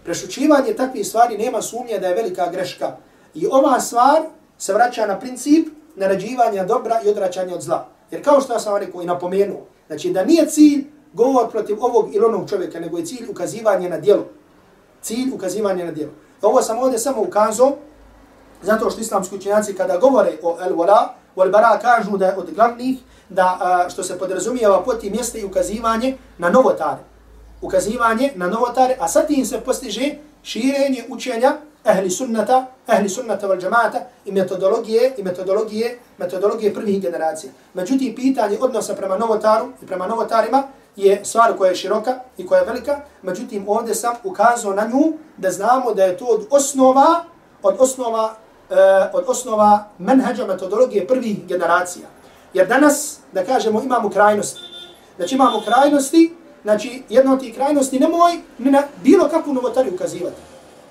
Prešućivanje 0.04 0.74
takvih 0.74 1.08
stvari 1.08 1.38
nema 1.38 1.62
sumnje 1.62 2.00
da 2.00 2.08
je 2.08 2.16
velika 2.16 2.50
greška. 2.52 2.98
I 3.36 3.48
ova 3.52 3.80
stvar 3.80 4.22
se 4.58 4.74
vraća 4.74 5.06
na 5.06 5.20
princip 5.20 5.68
narađivanja 5.96 6.64
dobra 6.64 7.02
i 7.06 7.10
odraćanja 7.10 7.56
od 7.56 7.62
zla. 7.62 7.97
Jer 8.12 8.24
kao 8.24 8.42
što 8.42 8.60
sam 8.60 8.74
vam 8.74 8.82
rekao 8.82 9.02
i 9.02 9.06
napomenuo, 9.06 9.62
znači 9.88 10.10
da 10.10 10.26
nije 10.26 10.50
cilj 10.50 10.86
govor 11.14 11.52
protiv 11.52 11.78
ovog 11.80 12.16
ili 12.16 12.26
onog 12.26 12.50
čovjeka, 12.50 12.80
nego 12.80 12.98
je 12.98 13.06
cilj 13.06 13.30
ukazivanje 13.30 13.90
na 13.90 13.98
djelo. 13.98 14.26
Cilj 15.02 15.34
ukazivanje 15.34 15.86
na 15.86 15.92
djelo. 15.92 16.12
Ovo 16.42 16.62
sam 16.62 16.78
ovdje 16.78 17.00
samo 17.00 17.22
ukazao, 17.22 17.76
zato 18.62 18.90
što 18.90 19.02
islamski 19.02 19.36
učenjaci 19.36 19.74
kada 19.74 19.98
govore 19.98 20.38
o 20.44 20.58
el-wala, 20.62 21.08
o 21.36 21.44
el-bara 21.44 21.80
kažu 21.82 22.18
da 22.18 22.26
je 22.26 22.38
od 22.38 22.54
glavnih, 22.56 22.98
da 23.30 23.58
a, 23.62 23.90
što 23.90 24.04
se 24.04 24.20
podrazumijeva 24.20 24.84
po 24.84 24.94
tim 24.94 25.12
mjeste 25.12 25.40
i 25.40 25.46
ukazivanje 25.46 26.18
na 26.38 26.50
novotare. 26.50 27.02
Ukazivanje 27.62 28.32
na 28.36 28.48
novotare, 28.48 28.98
a 29.00 29.08
sad 29.08 29.28
tim 29.28 29.46
se 29.46 29.62
postiže 29.62 30.16
širenje 30.44 31.04
učenja 31.10 31.58
ehli 31.86 32.10
sunnata, 32.10 32.66
ehli 32.88 33.10
sunnata 33.10 33.48
val 33.48 33.58
džamata 33.58 34.00
i 34.26 34.32
metodologije, 34.32 35.14
i 35.18 35.24
metodologije, 35.24 36.00
metodologije 36.18 36.74
prvih 36.74 37.02
generacija. 37.02 37.52
Međutim, 37.74 38.16
pitanje 38.16 38.58
odnosa 38.62 38.96
prema 38.96 39.18
novotaru 39.18 39.66
i 39.84 39.86
prema 39.86 40.08
novotarima 40.08 40.64
je 40.96 41.26
stvar 41.26 41.58
koja 41.58 41.70
je 41.70 41.76
široka 41.76 42.20
i 42.38 42.48
koja 42.48 42.60
je 42.60 42.66
velika, 42.66 43.00
međutim 43.22 43.70
ovdje 43.70 43.96
sam 43.96 44.16
ukazao 44.24 44.74
na 44.74 44.88
nju 44.88 45.14
da 45.38 45.52
znamo 45.52 45.94
da 45.94 46.04
je 46.04 46.18
to 46.18 46.26
od 46.26 46.48
osnova, 46.52 47.24
od 47.64 47.76
osnova, 47.80 48.36
uh, 48.70 48.78
od 49.14 49.24
osnova 49.28 49.88
menheđa 49.98 50.46
metodologije 50.46 51.08
prvih 51.08 51.48
generacija. 51.48 52.08
Jer 52.54 52.68
danas, 52.68 53.20
da 53.32 53.46
kažemo, 53.46 53.82
imamo 53.82 54.10
krajnosti. 54.10 54.60
Znači 55.18 55.36
imamo 55.36 55.62
krajnosti, 55.66 56.36
znači 56.64 57.04
jedna 57.10 57.34
od 57.34 57.40
tih 57.40 57.56
krajnosti 57.56 58.00
nemoj 58.00 58.38
ni 58.58 58.72
na 58.72 58.84
bilo 59.04 59.30
kakvu 59.30 59.54
novotariju 59.54 59.94
ukazivati. 59.94 60.42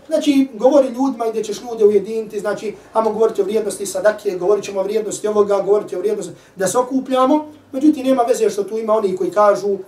Znači, 0.06 0.48
govori 0.54 0.88
ljudima 0.88 1.24
gdje 1.30 1.44
ćeš 1.44 1.62
ljude 1.62 1.84
ujediniti, 1.84 2.40
znači, 2.40 2.74
amo 2.92 3.12
govoriti 3.12 3.40
o 3.40 3.44
vrijednosti 3.44 3.86
sadake, 3.86 4.30
govorit 4.30 4.64
ćemo 4.64 4.80
o 4.80 4.82
vrijednosti 4.82 5.28
ovoga, 5.28 5.60
govoriti 5.60 5.96
o 5.96 5.98
vrijednosti 5.98 6.32
da 6.56 6.66
se 6.66 6.78
okupljamo, 6.78 7.46
međutim, 7.72 8.06
nema 8.06 8.22
veze 8.22 8.50
što 8.50 8.64
tu 8.64 8.78
ima 8.78 8.94
oni 8.94 9.16
koji 9.16 9.30
kažu 9.30 9.78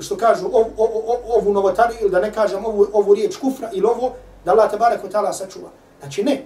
što 0.00 0.16
kažu 0.16 0.46
ov, 0.46 0.64
ov, 0.76 0.88
ov, 0.94 1.16
ovu 1.38 1.52
novotariju 1.52 1.98
ili 2.00 2.10
da 2.10 2.20
ne 2.20 2.32
kažem 2.32 2.64
ovu, 2.64 2.86
ovu 2.92 3.14
riječ 3.14 3.36
kufra 3.36 3.70
ili 3.72 3.86
ovo, 3.86 4.12
da 4.44 4.52
Allah 4.52 4.70
te 4.70 4.76
barek 4.76 5.00
ta'ala 5.12 5.32
sačuva. 5.32 5.68
Znači 6.00 6.22
ne. 6.22 6.44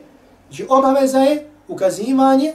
Znači 0.49 0.67
obaveza 0.69 1.19
je 1.19 1.51
ukazivanje 1.69 2.55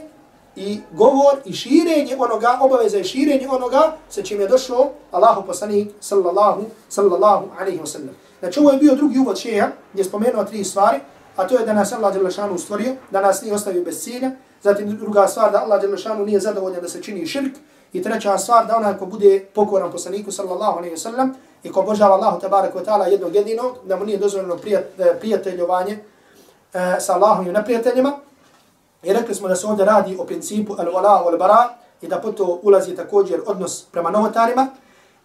i 0.56 0.80
govor 0.92 1.36
i 1.44 1.52
širenje 1.52 2.16
onoga, 2.18 2.58
obaveza 2.60 2.98
i 2.98 3.04
širenje 3.04 3.48
onoga 3.48 3.96
sa 4.08 4.22
čim 4.22 4.40
je 4.40 4.48
došao 4.48 4.90
Allahu 5.10 5.46
poslanik 5.46 5.88
sallallahu, 6.00 6.64
sallallahu 6.88 7.46
alaihi 7.60 7.80
wa 7.80 7.86
sallam. 7.86 8.16
Znači 8.40 8.60
ovo 8.60 8.70
je 8.70 8.78
bio 8.78 8.94
drugi 8.94 9.18
uvod 9.18 9.38
šeha 9.38 9.68
gdje 9.92 10.00
je 10.00 10.04
spomenuo 10.04 10.44
tri 10.44 10.64
stvari, 10.64 10.98
a 11.36 11.46
to 11.48 11.58
je 11.58 11.66
da 11.66 11.72
nas 11.72 11.92
Allah 11.92 12.14
Đelešanu 12.14 12.58
stvorio, 12.58 12.94
da 13.10 13.20
nas 13.20 13.42
nije 13.42 13.54
ostavio 13.54 13.84
bez 13.84 14.02
cilja, 14.02 14.30
zatim 14.62 14.96
druga 14.96 15.28
stvar 15.28 15.52
da 15.52 15.62
Allah 15.62 15.80
Đelešanu 15.80 16.26
nije 16.26 16.40
zadovoljan 16.40 16.82
da 16.82 16.88
se 16.88 17.02
čini 17.02 17.26
širk, 17.26 17.54
i 17.94 18.02
treća 18.02 18.38
stvar 18.38 18.66
da 18.66 18.76
onaj 18.76 18.98
ko 18.98 19.06
bude 19.06 19.46
pokoran 19.54 19.92
poslaniku 19.92 20.32
sallallahu 20.32 20.78
alaihi 20.78 20.94
wa 20.94 20.98
sallam 20.98 21.34
i 21.62 21.72
ko 21.72 21.82
božava 21.82 22.14
Allahu 22.14 22.40
tabaraka 22.40 22.78
wa 22.78 22.84
ta'ala 22.84 23.04
jednog 23.04 23.34
jedinog, 23.34 23.76
da 23.84 23.96
mu 23.96 24.04
nije 24.04 24.18
dozvoljeno 24.18 24.58
e, 24.66 25.18
prijateljovanje 25.20 25.92
e, 25.92 27.00
sa 27.00 27.14
Allahom 27.14 27.48
i 27.48 27.52
neprijateljima, 27.52 28.12
I 29.04 29.12
rekli 29.12 29.34
smo 29.34 29.48
da 29.48 29.56
se 29.56 29.66
ovdje 29.66 29.84
radi 29.84 30.16
o 30.20 30.24
principu 30.24 30.74
al-wala 30.74 31.24
wal-bara 31.24 31.68
i 32.02 32.08
da 32.08 32.20
poto 32.20 32.60
ulazi 32.62 32.96
također 32.96 33.40
odnos 33.46 33.84
prema 33.84 34.10
novotarima. 34.10 34.66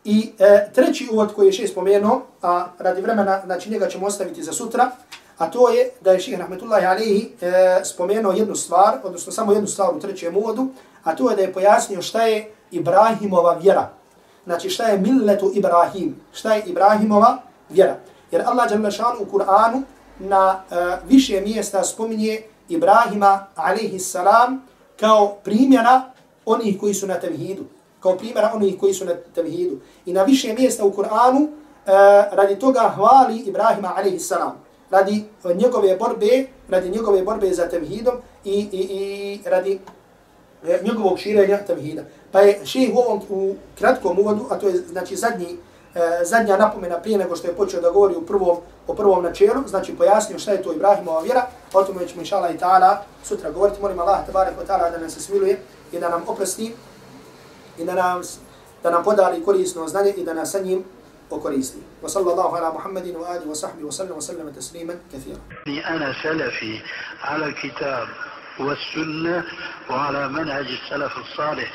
I 0.03 0.31
e, 0.39 0.69
treći 0.73 1.07
uvod 1.11 1.33
koji 1.33 1.47
je 1.47 1.53
še 1.53 1.67
spomenuo, 1.67 2.21
a 2.41 2.67
radi 2.79 3.01
vremena, 3.01 3.41
znači 3.45 3.69
njega 3.69 3.87
ćemo 3.87 4.07
ostaviti 4.07 4.43
za 4.43 4.53
sutra, 4.53 4.91
a 5.37 5.51
to 5.51 5.69
je 5.69 5.91
da 6.01 6.11
je 6.11 6.19
ših 6.19 6.39
rahmetullahi 6.39 6.85
alihi 6.85 7.31
e, 7.41 7.81
spomenuo 7.83 8.31
jednu 8.31 8.55
stvar, 8.55 8.97
odnosno 9.03 9.31
samo 9.31 9.51
jednu 9.51 9.67
stvar 9.67 9.95
u 9.95 9.99
trećem 9.99 10.37
uvodu, 10.37 10.67
a 11.03 11.15
to 11.15 11.29
je 11.29 11.35
da 11.35 11.41
je 11.41 11.53
pojasnio 11.53 12.01
šta 12.01 12.21
je 12.21 12.51
Ibrahimova 12.71 13.53
vjera. 13.53 13.89
Znači 14.45 14.69
šta 14.69 14.83
je 14.83 14.97
milletu 14.97 15.51
Ibrahim, 15.55 16.15
šta 16.33 16.53
je 16.53 16.63
Ibrahimova 16.65 17.37
vjera. 17.69 17.95
Jer 18.31 18.43
Allah 18.45 18.71
u 19.19 19.25
Kur'anu 19.37 19.81
na 20.19 20.61
e, 20.71 20.75
više 21.07 21.41
mjesta 21.41 21.83
spominje 21.83 22.41
Ibrahima 22.69 23.45
alaihi 23.55 23.99
salam 23.99 24.63
kao 24.99 25.35
primjera 25.43 26.01
onih 26.45 26.79
koji 26.79 26.93
su 26.93 27.07
na 27.07 27.19
tevhidu. 27.19 27.63
Kao 27.99 28.17
primjera 28.17 28.51
onih 28.55 28.79
koji 28.79 28.93
su 28.93 29.05
na 29.05 29.13
tevhidu. 29.35 29.79
I 30.05 30.13
na 30.13 30.23
više 30.23 30.53
mjesta 30.53 30.85
u 30.85 30.91
Kur'anu 30.91 31.43
uh, 31.43 31.51
radi 32.31 32.59
toga 32.59 32.93
hvali 32.95 33.37
Ibrahima 33.37 33.93
alaihi 33.95 34.19
salam. 34.19 34.69
Radi 34.89 35.23
njegove 35.55 35.97
borbe, 35.97 36.47
radi 36.69 36.89
njegove 36.89 37.23
borbe 37.23 37.53
za 37.53 37.69
tevhidom 37.69 38.15
i, 38.45 38.67
i, 38.71 38.79
i 38.79 39.39
radi 39.49 39.79
e, 40.67 40.79
njegovog 40.83 41.19
širenja 41.19 41.57
tevhida. 41.57 42.03
Pa 42.31 42.39
je 42.39 42.65
ših 42.65 42.91
u 42.93 42.97
ovom 42.97 43.21
u 43.29 43.55
kratkom 43.77 44.19
uvodu, 44.19 44.45
a 44.49 44.59
to 44.59 44.67
je 44.67 44.75
znači 44.75 45.15
zadnji 45.15 45.57
e, 45.94 46.24
zadnja 46.24 46.56
napomena 46.56 46.98
prije 46.98 47.18
nego 47.18 47.36
što 47.36 47.48
je 47.48 47.54
počeo 47.54 47.80
da 47.80 47.90
govori 47.90 48.14
u 48.14 48.26
prvom, 48.26 48.56
o 48.86 48.94
prvom 48.94 49.24
načelu, 49.24 49.62
znači 49.66 49.96
pojasnio 49.96 50.38
šta 50.38 50.52
je 50.52 50.62
to 50.62 50.72
Ibrahimova 50.72 51.20
vjera, 51.20 51.46
o 51.72 51.82
tome 51.82 52.08
ćemo 52.08 52.20
inšala 52.20 52.50
i 52.50 52.58
ta'ala 52.58 52.96
sutra 53.24 53.50
govoriti. 53.50 53.82
Molim 53.82 53.98
Allah 54.00 54.26
tabarak 54.26 54.54
wa 54.60 54.66
ta'ala 54.66 54.90
da 54.90 54.98
nas 54.98 55.14
se 55.14 55.20
smiluje 55.20 55.58
i 55.92 55.98
da 56.00 56.08
nam 56.08 56.22
oprosti 56.26 56.74
i 57.78 57.84
da 57.84 57.94
nam, 57.94 58.22
da 58.82 58.90
nam 58.90 59.04
podari 59.04 59.44
korisno 59.44 59.88
znanje 59.88 60.10
i 60.10 60.24
da 60.24 60.34
nas 60.34 60.50
sa 60.50 60.58
njim 60.58 60.84
okoristi. 61.30 61.78
Wa 62.02 62.08
sallallahu 62.08 62.56
ala 62.56 62.72
Muhammedin 62.72 63.16
wa 63.16 63.36
adi 63.36 63.46
wa 63.46 63.54
sahbihi 63.54 63.86
wa 63.86 63.92
sallam 63.92 64.16
wa 64.16 64.22
sallam 64.22 64.54
tasliman 64.54 64.96
kathira. 65.12 65.38
أنا 65.88 66.14
سلفي 66.22 66.80
على 67.22 67.44
الكتاب 67.46 68.08
والسنة 68.60 69.44
وعلى 69.90 70.28
منهج 70.28 70.66
السلف 70.66 71.12
الصالح 71.18 71.72